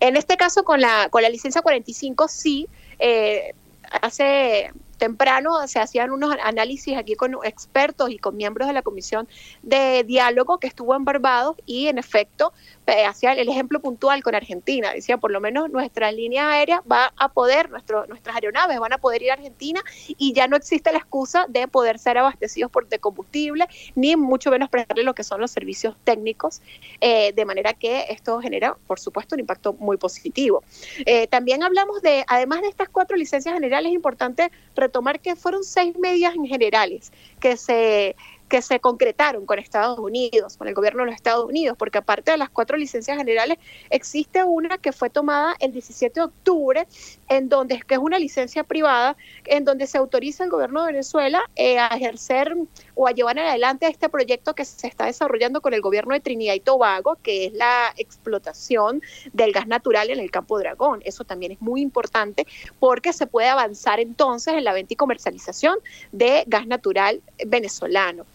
En 0.00 0.16
este 0.16 0.36
caso, 0.36 0.64
con 0.64 0.80
la, 0.80 1.08
con 1.10 1.22
la 1.22 1.28
licencia 1.28 1.60
45, 1.60 2.28
sí. 2.28 2.68
Eh, 2.98 3.52
hace 4.00 4.70
temprano 5.02 5.66
se 5.66 5.80
hacían 5.80 6.12
unos 6.12 6.36
análisis 6.44 6.96
aquí 6.96 7.16
con 7.16 7.36
expertos 7.42 8.10
y 8.10 8.18
con 8.18 8.36
miembros 8.36 8.68
de 8.68 8.74
la 8.74 8.82
comisión 8.82 9.26
de 9.62 10.04
diálogo 10.04 10.58
que 10.58 10.68
estuvo 10.68 10.94
en 10.94 11.04
Barbados 11.04 11.56
y 11.66 11.88
en 11.88 11.98
efecto 11.98 12.52
hacía 12.86 13.32
el 13.32 13.48
ejemplo 13.48 13.80
puntual 13.80 14.22
con 14.22 14.34
Argentina. 14.34 14.92
Decía, 14.92 15.18
por 15.18 15.30
lo 15.30 15.40
menos 15.40 15.70
nuestra 15.70 16.12
línea 16.12 16.50
aérea 16.50 16.82
va 16.90 17.12
a 17.16 17.28
poder, 17.28 17.70
nuestras 17.70 18.34
aeronaves 18.34 18.78
van 18.78 18.92
a 18.92 18.98
poder 18.98 19.22
ir 19.22 19.30
a 19.30 19.34
Argentina 19.34 19.82
y 20.06 20.32
ya 20.32 20.48
no 20.48 20.56
existe 20.56 20.92
la 20.92 20.98
excusa 20.98 21.46
de 21.48 21.68
poder 21.68 21.98
ser 21.98 22.18
abastecidos 22.18 22.70
por 22.70 22.88
de 22.88 22.98
combustible, 22.98 23.66
ni 23.94 24.16
mucho 24.16 24.50
menos 24.50 24.68
prestarle 24.68 25.02
lo 25.02 25.14
que 25.14 25.24
son 25.24 25.40
los 25.40 25.50
servicios 25.50 25.96
técnicos, 26.04 26.60
eh, 27.00 27.32
de 27.32 27.44
manera 27.44 27.72
que 27.72 28.06
esto 28.10 28.40
genera, 28.40 28.76
por 28.86 29.00
supuesto, 29.00 29.34
un 29.34 29.40
impacto 29.40 29.72
muy 29.74 29.96
positivo. 29.96 30.62
Eh, 31.06 31.26
también 31.28 31.62
hablamos 31.62 32.02
de, 32.02 32.24
además 32.26 32.62
de 32.62 32.68
estas 32.68 32.88
cuatro 32.88 33.16
licencias 33.16 33.54
generales, 33.54 33.90
es 33.90 33.94
importante 33.94 34.50
tomar 34.92 35.20
que 35.20 35.36
fueron 35.36 35.64
seis 35.64 35.96
medidas 35.98 36.34
en 36.34 36.46
generales 36.46 37.12
que 37.40 37.56
se 37.56 38.16
que 38.52 38.60
se 38.60 38.80
concretaron 38.80 39.46
con 39.46 39.58
Estados 39.58 39.98
Unidos, 39.98 40.58
con 40.58 40.68
el 40.68 40.74
gobierno 40.74 41.00
de 41.00 41.06
los 41.06 41.14
Estados 41.14 41.46
Unidos, 41.46 41.74
porque 41.78 41.96
aparte 41.96 42.32
de 42.32 42.36
las 42.36 42.50
cuatro 42.50 42.76
licencias 42.76 43.16
generales, 43.16 43.56
existe 43.88 44.44
una 44.44 44.76
que 44.76 44.92
fue 44.92 45.08
tomada 45.08 45.56
el 45.58 45.72
17 45.72 46.20
de 46.20 46.26
octubre, 46.26 46.86
en 47.30 47.48
donde 47.48 47.80
que 47.80 47.94
es 47.94 48.00
una 48.00 48.18
licencia 48.18 48.62
privada, 48.62 49.16
en 49.46 49.64
donde 49.64 49.86
se 49.86 49.96
autoriza 49.96 50.44
al 50.44 50.50
gobierno 50.50 50.82
de 50.82 50.92
Venezuela 50.92 51.48
eh, 51.56 51.78
a 51.78 51.86
ejercer 51.96 52.54
o 52.94 53.08
a 53.08 53.12
llevar 53.12 53.38
adelante 53.38 53.86
este 53.86 54.10
proyecto 54.10 54.54
que 54.54 54.66
se 54.66 54.86
está 54.86 55.06
desarrollando 55.06 55.62
con 55.62 55.72
el 55.72 55.80
gobierno 55.80 56.12
de 56.12 56.20
Trinidad 56.20 56.52
y 56.52 56.60
Tobago, 56.60 57.16
que 57.22 57.46
es 57.46 57.54
la 57.54 57.94
explotación 57.96 59.00
del 59.32 59.52
gas 59.52 59.66
natural 59.66 60.10
en 60.10 60.20
el 60.20 60.30
campo 60.30 60.58
Dragón. 60.58 61.00
Eso 61.06 61.24
también 61.24 61.52
es 61.52 61.62
muy 61.62 61.80
importante 61.80 62.46
porque 62.78 63.14
se 63.14 63.26
puede 63.26 63.48
avanzar 63.48 63.98
entonces 63.98 64.52
en 64.52 64.64
la 64.64 64.74
venta 64.74 64.92
y 64.92 64.96
comercialización 64.96 65.78
de 66.12 66.44
gas 66.46 66.66
natural 66.66 67.22
venezolano. 67.46 68.26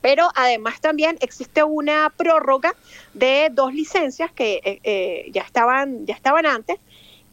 Pero 0.00 0.28
además 0.34 0.80
también 0.80 1.18
existe 1.20 1.62
una 1.62 2.12
prórroga 2.16 2.74
de 3.14 3.48
dos 3.52 3.74
licencias 3.74 4.32
que 4.32 4.60
eh, 4.64 4.80
eh, 4.82 5.30
ya, 5.32 5.42
estaban, 5.42 6.06
ya 6.06 6.14
estaban 6.14 6.46
antes 6.46 6.78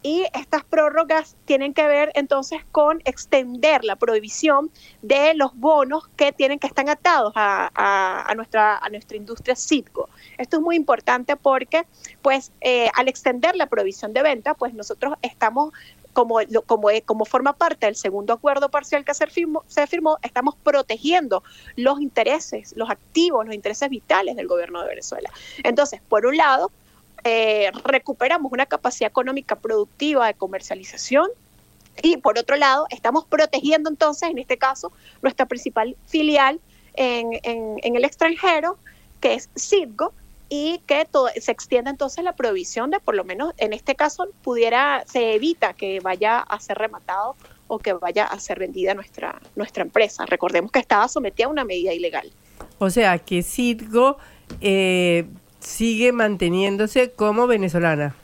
y 0.04 0.26
estas 0.34 0.64
prórrogas 0.64 1.36
tienen 1.46 1.74
que 1.74 1.86
ver 1.88 2.12
entonces 2.14 2.62
con 2.72 3.02
extender 3.04 3.84
la 3.84 3.96
prohibición 3.96 4.72
de 5.02 5.34
los 5.34 5.56
bonos 5.56 6.08
que 6.16 6.32
tienen 6.32 6.60
que 6.60 6.68
estar 6.68 6.88
atados 6.90 7.34
a, 7.36 8.32
nuestra, 8.36 8.78
a 8.78 8.90
nuestra 8.90 9.18
industria 9.18 9.56
Citgo. 9.56 10.08
Esto 10.38 10.58
es 10.58 10.64
muy 10.64 10.76
importante 10.76 11.36
porque 11.36 11.86
pues 12.22 12.52
eh, 12.62 12.90
al 12.96 13.08
extender 13.08 13.56
la 13.56 13.66
prohibición 13.66 14.14
de 14.14 14.24
venta 14.24 14.54
pues 14.54 14.74
nosotros 14.74 15.16
estamos 15.22 15.74
como, 16.18 16.40
como, 17.06 17.26
forma 17.26 17.54
parte 17.54 17.86
del 17.86 17.96
segundo 17.96 18.34
acuerdo 18.34 18.70
parcial 18.70 19.06
que 19.06 19.14
se 19.14 19.28
firmó, 19.28 20.18
estamos 20.24 20.56
protegiendo 20.56 21.44
los 21.76 22.02
intereses, 22.02 22.74
los 22.76 22.90
activos, 22.90 23.46
los 23.46 23.54
intereses 23.54 23.88
vitales 23.88 24.36
del 24.36 24.48
gobierno 24.48 24.82
de 24.82 24.88
Venezuela. 24.88 25.30
Entonces, 25.64 26.02
por 26.10 26.26
un 26.26 26.36
lado, 26.36 26.72
eh, 27.24 27.70
recuperamos 27.84 28.52
una 28.52 28.66
capacidad 28.66 29.12
económica 29.12 29.58
productiva 29.58 30.26
de 30.26 30.34
comercialización 30.34 31.28
y 32.02 32.18
por 32.18 32.40
otro 32.40 32.56
lado, 32.56 32.88
estamos 32.90 33.26
protegiendo 33.26 33.88
entonces, 33.88 34.32
en 34.32 34.40
este 34.40 34.58
caso, 34.58 34.92
nuestra 35.22 35.46
principal 35.46 35.96
filial 36.08 36.60
en, 36.96 37.40
en, 37.44 37.76
en 37.84 37.96
el 37.96 38.04
extranjero, 38.06 38.80
que 39.22 39.36
es 39.36 39.52
Citgo, 39.56 40.14
y 40.50 40.80
que 40.86 41.06
todo, 41.06 41.30
se 41.40 41.52
extienda 41.52 41.92
entonces 41.92 42.24
la 42.24 42.36
provisión 42.36 42.90
de 42.92 43.00
por 43.00 43.16
lo 43.16 43.24
menos 43.24 43.54
en 43.58 43.74
este 43.74 43.96
caso 43.96 44.28
pudiera 44.44 45.04
se 45.06 45.34
evita 45.36 45.74
que 45.74 46.00
vaya 46.00 46.40
a 46.40 46.60
ser 46.60 46.78
rematado 46.78 47.36
o 47.68 47.80
que 47.80 47.94
vaya 47.94 48.26
a 48.26 48.40
ser 48.40 48.60
vendida 48.60 48.94
nuestra 48.94 49.42
nuestra 49.56 49.84
empresa. 49.84 50.26
Recordemos 50.26 50.72
que 50.72 50.80
estaba 50.80 51.08
sometida 51.08 51.48
a 51.48 51.50
una 51.50 51.66
medida 51.66 51.94
ilegal. 51.94 52.32
O 52.80 52.90
sea 52.90 53.18
que 53.20 53.44
Citgo 53.44 54.18
eh, 54.62 55.26
sigue 55.60 56.12
manteniéndose 56.12 57.12
como 57.12 57.48
venezolana. 57.48 58.16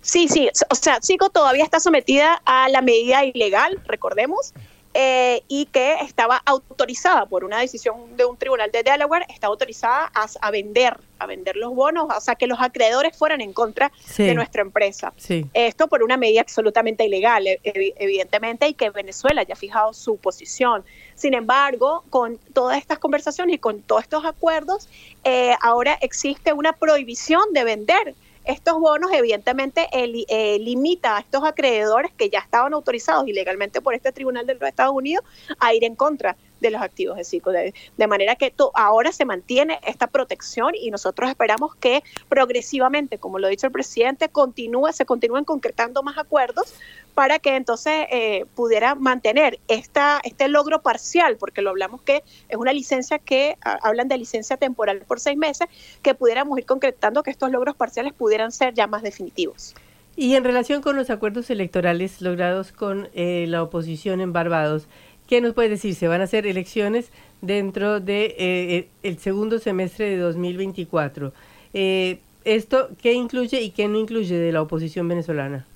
Sí, 0.00 0.28
sí, 0.28 0.50
o 0.68 0.74
sea, 0.74 0.98
Citgo 1.00 1.30
todavía 1.30 1.64
está 1.64 1.80
sometida 1.80 2.42
a 2.44 2.68
la 2.68 2.82
medida 2.82 3.24
ilegal, 3.24 3.80
recordemos, 3.86 4.52
eh, 4.96 5.42
y 5.48 5.66
que 5.66 5.94
estaba 6.02 6.40
autorizada 6.44 7.26
por 7.26 7.42
una 7.42 7.58
decisión 7.58 8.16
de 8.16 8.24
un 8.24 8.36
tribunal 8.36 8.70
de 8.70 8.84
Delaware, 8.84 9.26
está 9.28 9.48
autorizada 9.48 10.12
a, 10.40 10.50
vender, 10.52 10.96
a 11.18 11.26
vender 11.26 11.56
los 11.56 11.74
bonos, 11.74 12.06
o 12.16 12.20
sea, 12.20 12.36
que 12.36 12.46
los 12.46 12.60
acreedores 12.60 13.16
fueran 13.16 13.40
en 13.40 13.52
contra 13.52 13.90
de 14.16 14.34
nuestra 14.34 14.62
empresa. 14.62 15.12
Esto 15.52 15.88
por 15.88 16.04
una 16.04 16.16
medida 16.16 16.42
absolutamente 16.42 17.04
ilegal, 17.04 17.44
e, 17.46 17.60
evidentemente, 17.64 18.68
y 18.68 18.74
que 18.74 18.90
Venezuela 18.90 19.42
ya 19.42 19.54
ha 19.54 19.56
fijado 19.56 19.92
su 19.92 20.16
posición. 20.16 20.84
Sin 21.16 21.34
embargo, 21.34 22.04
con 22.08 22.38
todas 22.52 22.78
estas 22.78 23.00
conversaciones 23.00 23.56
y 23.56 23.58
con 23.58 23.82
todos 23.82 24.02
estos 24.02 24.24
acuerdos, 24.24 24.88
eh, 25.24 25.56
ahora 25.60 25.98
existe 26.02 26.52
una 26.52 26.72
prohibición 26.72 27.52
de 27.52 27.64
vender 27.64 28.14
estos 28.44 28.78
bonos 28.78 29.10
evidentemente 29.12 29.88
eh, 29.92 30.58
limita 30.58 31.16
a 31.16 31.20
estos 31.20 31.44
acreedores 31.44 32.12
que 32.12 32.28
ya 32.28 32.40
estaban 32.40 32.74
autorizados 32.74 33.26
ilegalmente 33.26 33.80
por 33.80 33.94
este 33.94 34.12
tribunal 34.12 34.46
de 34.46 34.54
los 34.54 34.68
Estados 34.68 34.94
Unidos 34.94 35.24
a 35.58 35.74
ir 35.74 35.84
en 35.84 35.96
contra 35.96 36.36
de 36.64 36.70
los 36.70 36.82
activos 36.82 37.16
de 37.16 37.24
CICO. 37.24 37.52
De, 37.52 38.06
manera 38.06 38.36
que 38.36 38.52
ahora 38.74 39.12
se 39.12 39.24
mantiene 39.24 39.78
esta 39.86 40.06
protección 40.06 40.74
y 40.74 40.90
nosotros 40.90 41.30
esperamos 41.30 41.74
que 41.76 42.02
progresivamente, 42.28 43.18
como 43.18 43.38
lo 43.38 43.46
ha 43.46 43.50
dicho 43.50 43.66
el 43.66 43.72
presidente, 43.72 44.28
continúe, 44.28 44.92
se 44.92 45.04
continúen 45.04 45.44
concretando 45.44 46.02
más 46.02 46.18
acuerdos 46.18 46.74
para 47.14 47.38
que 47.38 47.56
entonces 47.56 48.06
eh, 48.10 48.46
pudiera 48.54 48.94
mantener 48.94 49.60
esta, 49.68 50.20
este 50.24 50.48
logro 50.48 50.82
parcial, 50.82 51.36
porque 51.36 51.62
lo 51.62 51.70
hablamos 51.70 52.02
que 52.02 52.24
es 52.48 52.56
una 52.56 52.72
licencia 52.72 53.18
que 53.18 53.56
hablan 53.60 54.08
de 54.08 54.18
licencia 54.18 54.56
temporal 54.56 55.02
por 55.06 55.20
seis 55.20 55.36
meses, 55.36 55.68
que 56.02 56.14
pudiéramos 56.14 56.58
ir 56.58 56.66
concretando 56.66 57.22
que 57.22 57.30
estos 57.30 57.50
logros 57.50 57.76
parciales 57.76 58.12
pudieran 58.12 58.52
ser 58.52 58.74
ya 58.74 58.86
más 58.86 59.02
definitivos. 59.02 59.74
Y 60.16 60.36
en 60.36 60.44
relación 60.44 60.80
con 60.80 60.96
los 60.96 61.10
acuerdos 61.10 61.50
electorales 61.50 62.20
logrados 62.20 62.70
con 62.70 63.08
eh, 63.14 63.46
la 63.48 63.62
oposición 63.62 64.20
en 64.20 64.32
Barbados, 64.32 64.86
¿qué 65.28 65.40
nos 65.40 65.54
puede 65.54 65.70
decir? 65.70 65.94
¿Se 65.94 66.08
van 66.08 66.20
a 66.20 66.24
hacer 66.24 66.46
elecciones 66.46 67.10
dentro 67.40 68.00
de, 68.00 68.34
eh, 68.38 68.88
el 69.02 69.18
segundo 69.18 69.58
semestre 69.58 70.10
de 70.10 70.16
2024? 70.18 71.32
Eh, 71.72 72.18
¿Esto 72.44 72.88
qué 73.02 73.14
incluye 73.14 73.60
y 73.60 73.70
qué 73.70 73.88
no 73.88 73.98
incluye 73.98 74.36
de 74.36 74.52
la 74.52 74.62
oposición 74.62 75.08
venezolana? 75.08 75.66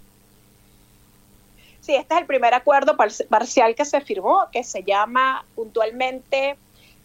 Sí, 1.81 1.95
este 1.95 2.15
es 2.15 2.21
el 2.21 2.27
primer 2.27 2.53
acuerdo 2.53 2.97
parcial 3.31 3.75
que 3.75 3.87
se 3.87 4.03
firmó, 4.03 4.47
que 4.53 4.63
se 4.63 4.83
llama 4.83 5.45
puntualmente 5.55 6.57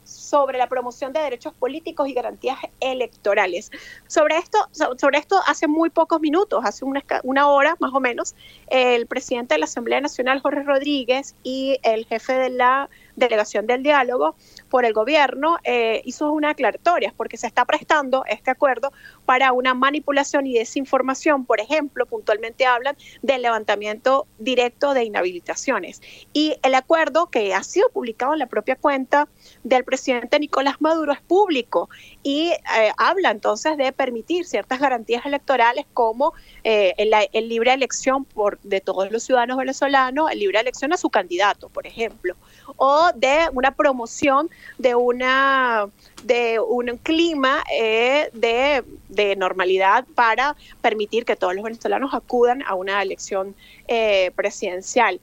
sobre 0.03 0.57
la 0.57 0.67
promoción 0.67 1.13
de 1.13 1.19
derechos 1.19 1.53
políticos 1.53 2.07
y 2.07 2.13
garantías 2.13 2.57
electorales. 2.79 3.71
Sobre 4.07 4.37
esto, 4.37 4.57
sobre 4.71 5.17
esto 5.17 5.39
hace 5.47 5.67
muy 5.67 5.89
pocos 5.89 6.19
minutos, 6.19 6.63
hace 6.65 6.85
una, 6.85 7.03
una 7.23 7.47
hora 7.47 7.75
más 7.79 7.93
o 7.93 7.99
menos, 7.99 8.35
el 8.67 9.07
presidente 9.07 9.55
de 9.55 9.59
la 9.59 9.65
Asamblea 9.65 10.01
Nacional, 10.01 10.41
Jorge 10.41 10.63
Rodríguez, 10.63 11.35
y 11.43 11.77
el 11.83 12.05
jefe 12.05 12.33
de 12.33 12.49
la 12.49 12.89
delegación 13.15 13.67
del 13.67 13.83
diálogo 13.83 14.35
por 14.69 14.85
el 14.85 14.93
gobierno 14.93 15.57
eh, 15.63 16.01
hizo 16.05 16.31
una 16.31 16.49
aclaratoria 16.51 17.13
porque 17.15 17.37
se 17.37 17.47
está 17.47 17.65
prestando 17.65 18.23
este 18.27 18.51
acuerdo 18.51 18.91
para 19.25 19.51
una 19.51 19.73
manipulación 19.73 20.47
y 20.47 20.53
desinformación. 20.53 21.45
Por 21.45 21.59
ejemplo, 21.59 22.05
puntualmente 22.05 22.65
hablan 22.65 22.97
del 23.21 23.41
levantamiento 23.41 24.27
directo 24.39 24.93
de 24.93 25.03
inhabilitaciones. 25.03 26.01
Y 26.33 26.55
el 26.63 26.75
acuerdo 26.75 27.27
que 27.27 27.53
ha 27.53 27.63
sido 27.63 27.89
publicado 27.89 28.33
en 28.33 28.39
la 28.39 28.47
propia 28.47 28.75
cuenta 28.75 29.27
del 29.63 29.83
presidente 29.83 30.39
Nicolás 30.39 30.81
Maduro 30.81 31.11
es 31.13 31.21
público 31.21 31.89
y 32.21 32.49
eh, 32.49 32.91
habla 32.97 33.31
entonces 33.31 33.77
de 33.77 33.91
permitir 33.91 34.45
ciertas 34.45 34.79
garantías 34.79 35.25
electorales 35.25 35.85
como 35.93 36.33
eh, 36.63 36.93
el, 36.97 37.49
libre 37.49 37.73
elección 37.73 38.25
por, 38.25 38.59
de 38.61 38.81
todos 38.81 39.11
los 39.11 39.23
ciudadanos 39.23 39.57
venezolanos, 39.57 40.31
el 40.31 40.39
libre 40.39 40.59
elección 40.59 40.93
a 40.93 40.97
su 40.97 41.09
candidato, 41.09 41.69
por 41.69 41.87
ejemplo, 41.87 42.35
o 42.77 43.02
de 43.11 43.49
una 43.53 43.71
promoción 43.71 44.49
de 44.77 44.95
una 44.95 45.87
de 46.23 46.59
un 46.59 46.97
clima 46.97 47.63
eh, 47.71 48.29
de, 48.33 49.35
normalidad 49.35 50.05
para 50.15 50.55
permitir 50.81 51.25
que 51.25 51.35
todos 51.35 51.53
los 51.55 51.63
venezolanos 51.63 52.13
acudan 52.13 52.63
a 52.63 52.75
una 52.75 53.01
elección 53.01 53.55
eh, 53.87 54.31
presidencial. 54.35 55.19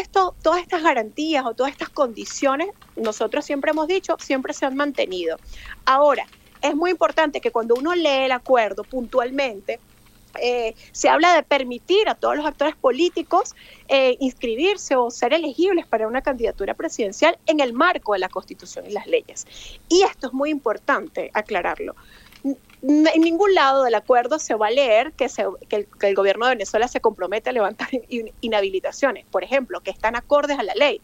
Esto, 0.00 0.34
todas 0.42 0.60
estas 0.60 0.82
garantías 0.82 1.44
o 1.44 1.54
todas 1.54 1.72
estas 1.72 1.88
condiciones, 1.88 2.68
nosotros 2.96 3.44
siempre 3.44 3.70
hemos 3.70 3.86
dicho, 3.86 4.16
siempre 4.18 4.52
se 4.52 4.66
han 4.66 4.76
mantenido. 4.76 5.38
Ahora, 5.84 6.26
es 6.62 6.74
muy 6.74 6.90
importante 6.90 7.40
que 7.40 7.50
cuando 7.50 7.74
uno 7.74 7.94
lee 7.94 8.24
el 8.24 8.32
acuerdo 8.32 8.82
puntualmente, 8.82 9.78
eh, 10.40 10.74
se 10.92 11.08
habla 11.08 11.34
de 11.34 11.42
permitir 11.42 12.08
a 12.08 12.14
todos 12.14 12.36
los 12.36 12.46
actores 12.46 12.76
políticos 12.76 13.54
eh, 13.88 14.16
inscribirse 14.20 14.96
o 14.96 15.10
ser 15.10 15.32
elegibles 15.32 15.86
para 15.86 16.06
una 16.06 16.22
candidatura 16.22 16.74
presidencial 16.74 17.38
en 17.46 17.60
el 17.60 17.72
marco 17.72 18.12
de 18.12 18.18
la 18.18 18.28
Constitución 18.28 18.86
y 18.86 18.90
las 18.90 19.06
leyes. 19.06 19.46
Y 19.88 20.02
esto 20.02 20.28
es 20.28 20.32
muy 20.32 20.50
importante 20.50 21.30
aclararlo. 21.34 21.94
En 22.82 23.20
ningún 23.20 23.54
lado 23.54 23.82
del 23.82 23.94
acuerdo 23.96 24.38
se 24.38 24.54
va 24.54 24.68
a 24.68 24.70
leer 24.70 25.12
que, 25.12 25.28
el, 26.00 26.14
gobierno 26.14 26.46
de 26.46 26.54
Venezuela 26.54 26.86
se 26.86 27.00
compromete 27.00 27.50
a 27.50 27.52
levantar 27.52 27.88
inhabilitaciones, 28.40 29.26
por 29.26 29.42
ejemplo, 29.42 29.80
que 29.80 29.90
están 29.90 30.14
acordes 30.14 30.58
a 30.58 30.62
la 30.62 30.74
ley. 30.74 31.00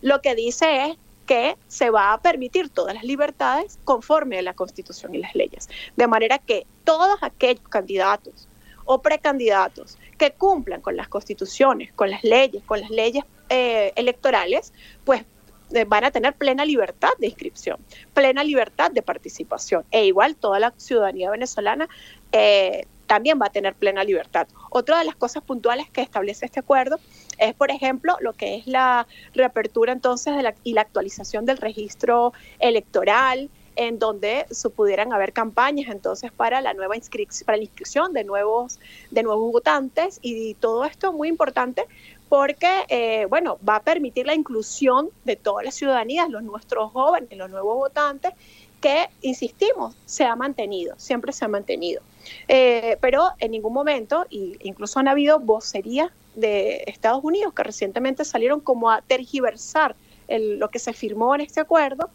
Lo 0.00 0.22
que 0.22 0.34
dice 0.34 0.86
es 0.86 0.96
que 1.26 1.56
se 1.68 1.90
va 1.90 2.12
a 2.12 2.20
permitir 2.20 2.70
todas 2.70 2.94
las 2.94 3.04
libertades 3.04 3.78
conforme 3.84 4.38
a 4.38 4.42
la 4.42 4.54
Constitución 4.54 5.14
y 5.14 5.18
las 5.18 5.34
leyes. 5.34 5.68
De 5.96 6.06
manera 6.06 6.38
que 6.38 6.66
todos 6.84 7.22
aquellos 7.22 7.68
candidatos 7.68 8.48
o 8.92 9.00
precandidatos 9.00 9.98
que 10.18 10.32
cumplan 10.32 10.80
con 10.80 10.96
las 10.96 11.06
constituciones, 11.06 11.92
con 11.92 12.10
las 12.10 12.24
leyes, 12.24 12.60
con 12.64 12.80
las 12.80 12.90
leyes 12.90 13.22
eh, 13.48 13.92
electorales, 13.94 14.72
pues 15.04 15.24
eh, 15.72 15.84
van 15.84 16.02
a 16.02 16.10
tener 16.10 16.34
plena 16.34 16.64
libertad 16.64 17.10
de 17.20 17.28
inscripción, 17.28 17.76
plena 18.14 18.42
libertad 18.42 18.90
de 18.90 19.00
participación. 19.00 19.84
E 19.92 20.06
igual 20.06 20.34
toda 20.34 20.58
la 20.58 20.74
ciudadanía 20.76 21.30
venezolana 21.30 21.88
eh, 22.32 22.84
también 23.06 23.38
va 23.40 23.46
a 23.46 23.50
tener 23.50 23.74
plena 23.74 24.02
libertad. 24.02 24.48
Otra 24.70 24.98
de 24.98 25.04
las 25.04 25.14
cosas 25.14 25.44
puntuales 25.44 25.88
que 25.88 26.00
establece 26.00 26.46
este 26.46 26.58
acuerdo 26.58 26.98
es, 27.38 27.54
por 27.54 27.70
ejemplo, 27.70 28.16
lo 28.20 28.32
que 28.32 28.56
es 28.56 28.66
la 28.66 29.06
reapertura 29.34 29.92
entonces 29.92 30.34
de 30.34 30.42
la, 30.42 30.54
y 30.64 30.72
la 30.72 30.80
actualización 30.80 31.46
del 31.46 31.58
registro 31.58 32.32
electoral, 32.58 33.50
en 33.80 33.98
donde 33.98 34.44
se 34.50 34.68
pudieran 34.68 35.14
haber 35.14 35.32
campañas 35.32 35.88
entonces 35.90 36.30
para 36.30 36.60
la 36.60 36.74
nueva 36.74 36.96
inscripción, 36.96 37.46
para 37.46 37.56
la 37.56 37.64
inscripción 37.64 38.12
de 38.12 38.24
nuevos, 38.24 38.78
de 39.10 39.22
nuevos 39.22 39.50
votantes 39.50 40.18
y 40.20 40.52
todo 40.52 40.84
esto 40.84 41.14
muy 41.14 41.28
importante 41.28 41.86
porque, 42.28 42.84
eh, 42.88 43.24
bueno, 43.30 43.58
va 43.66 43.76
a 43.76 43.82
permitir 43.82 44.26
la 44.26 44.34
inclusión 44.34 45.08
de 45.24 45.36
todas 45.36 45.64
las 45.64 45.74
ciudadanías, 45.74 46.28
los 46.28 46.42
nuestros 46.42 46.92
jóvenes, 46.92 47.30
los 47.38 47.48
nuevos 47.48 47.74
votantes, 47.74 48.34
que, 48.82 49.08
insistimos, 49.22 49.96
se 50.04 50.24
ha 50.24 50.36
mantenido, 50.36 50.94
siempre 50.98 51.32
se 51.32 51.46
ha 51.46 51.48
mantenido. 51.48 52.02
Eh, 52.48 52.98
pero 53.00 53.30
en 53.38 53.50
ningún 53.50 53.72
momento, 53.72 54.26
y 54.28 54.58
incluso 54.60 55.00
han 55.00 55.08
habido 55.08 55.40
vocerías 55.40 56.10
de 56.34 56.84
Estados 56.86 57.24
Unidos 57.24 57.54
que 57.54 57.62
recientemente 57.62 58.26
salieron 58.26 58.60
como 58.60 58.90
a 58.90 59.00
tergiversar 59.00 59.96
lo 60.28 60.68
que 60.68 60.78
se 60.78 60.92
firmó 60.92 61.34
en 61.34 61.40
este 61.40 61.60
acuerdo 61.60 62.10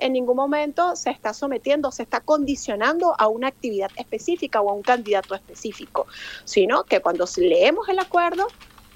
en 0.00 0.12
ningún 0.12 0.36
momento 0.36 0.96
se 0.96 1.10
está 1.10 1.32
sometiendo, 1.32 1.92
se 1.92 2.02
está 2.02 2.20
condicionando 2.20 3.14
a 3.18 3.28
una 3.28 3.48
actividad 3.48 3.90
específica 3.96 4.60
o 4.60 4.70
a 4.70 4.74
un 4.74 4.82
candidato 4.82 5.34
específico, 5.34 6.06
sino 6.44 6.84
que 6.84 7.00
cuando 7.00 7.26
leemos 7.36 7.88
el 7.88 7.98
acuerdo 7.98 8.46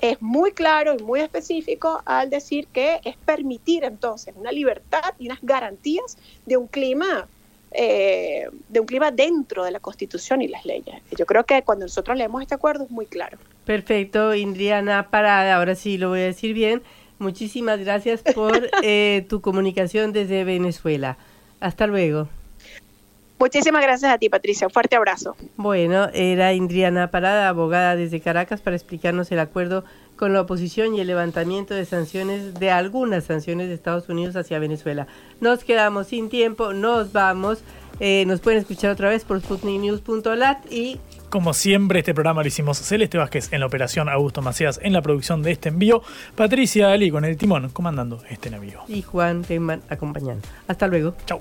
es 0.00 0.20
muy 0.20 0.52
claro 0.52 0.94
y 0.98 1.02
muy 1.02 1.20
específico 1.20 2.02
al 2.04 2.28
decir 2.30 2.66
que 2.68 3.00
es 3.04 3.16
permitir 3.16 3.84
entonces 3.84 4.34
una 4.36 4.52
libertad 4.52 5.14
y 5.18 5.26
unas 5.26 5.40
garantías 5.42 6.16
de 6.46 6.56
un 6.56 6.66
clima 6.66 7.28
eh, 7.76 8.46
de 8.68 8.78
un 8.78 8.86
clima 8.86 9.10
dentro 9.10 9.64
de 9.64 9.72
la 9.72 9.80
Constitución 9.80 10.40
y 10.42 10.46
las 10.46 10.64
leyes. 10.64 10.94
Yo 11.18 11.26
creo 11.26 11.44
que 11.44 11.62
cuando 11.62 11.86
nosotros 11.86 12.16
leemos 12.16 12.40
este 12.40 12.54
acuerdo 12.54 12.84
es 12.84 12.90
muy 12.90 13.06
claro. 13.06 13.36
Perfecto, 13.64 14.32
Indriana 14.32 15.10
Parada, 15.10 15.56
ahora 15.56 15.74
sí 15.74 15.98
lo 15.98 16.10
voy 16.10 16.20
a 16.20 16.24
decir 16.24 16.54
bien. 16.54 16.84
Muchísimas 17.18 17.80
gracias 17.80 18.22
por 18.34 18.68
eh, 18.82 19.26
tu 19.28 19.40
comunicación 19.40 20.12
desde 20.12 20.44
Venezuela. 20.44 21.16
Hasta 21.60 21.86
luego. 21.86 22.28
Muchísimas 23.38 23.82
gracias 23.82 24.12
a 24.12 24.18
ti, 24.18 24.28
Patricia. 24.28 24.66
Un 24.66 24.72
fuerte 24.72 24.96
abrazo. 24.96 25.36
Bueno, 25.56 26.08
era 26.14 26.52
Indriana 26.54 27.10
Parada, 27.10 27.48
abogada 27.48 27.96
desde 27.96 28.20
Caracas, 28.20 28.60
para 28.60 28.76
explicarnos 28.76 29.30
el 29.32 29.38
acuerdo 29.38 29.84
con 30.16 30.32
la 30.32 30.40
oposición 30.40 30.94
y 30.94 31.00
el 31.00 31.08
levantamiento 31.08 31.74
de 31.74 31.84
sanciones, 31.84 32.54
de 32.54 32.70
algunas 32.70 33.24
sanciones 33.24 33.68
de 33.68 33.74
Estados 33.74 34.08
Unidos 34.08 34.36
hacia 34.36 34.58
Venezuela. 34.60 35.08
Nos 35.40 35.64
quedamos 35.64 36.06
sin 36.06 36.28
tiempo, 36.28 36.72
nos 36.72 37.12
vamos. 37.12 37.62
Eh, 38.00 38.24
nos 38.26 38.40
pueden 38.40 38.60
escuchar 38.60 38.90
otra 38.90 39.08
vez 39.08 39.24
por 39.24 39.40
sputniknews.lat 39.40 40.72
y 40.72 40.98
como 41.34 41.52
siempre, 41.52 41.98
este 41.98 42.14
programa 42.14 42.42
lo 42.42 42.46
hicimos 42.46 42.78
Celeste 42.78 43.18
Vázquez 43.18 43.52
en 43.52 43.58
la 43.58 43.66
operación, 43.66 44.08
Augusto 44.08 44.40
Macías 44.40 44.78
en 44.80 44.92
la 44.92 45.02
producción 45.02 45.42
de 45.42 45.50
este 45.50 45.68
envío, 45.68 46.00
Patricia 46.36 46.92
Ali 46.92 47.10
con 47.10 47.24
el 47.24 47.36
timón 47.36 47.70
comandando 47.70 48.22
este 48.30 48.50
navío. 48.50 48.82
Y 48.86 49.02
Juan 49.02 49.42
Teyman 49.42 49.82
acompañando. 49.88 50.46
Hasta 50.68 50.86
luego. 50.86 51.16
Chau. 51.26 51.40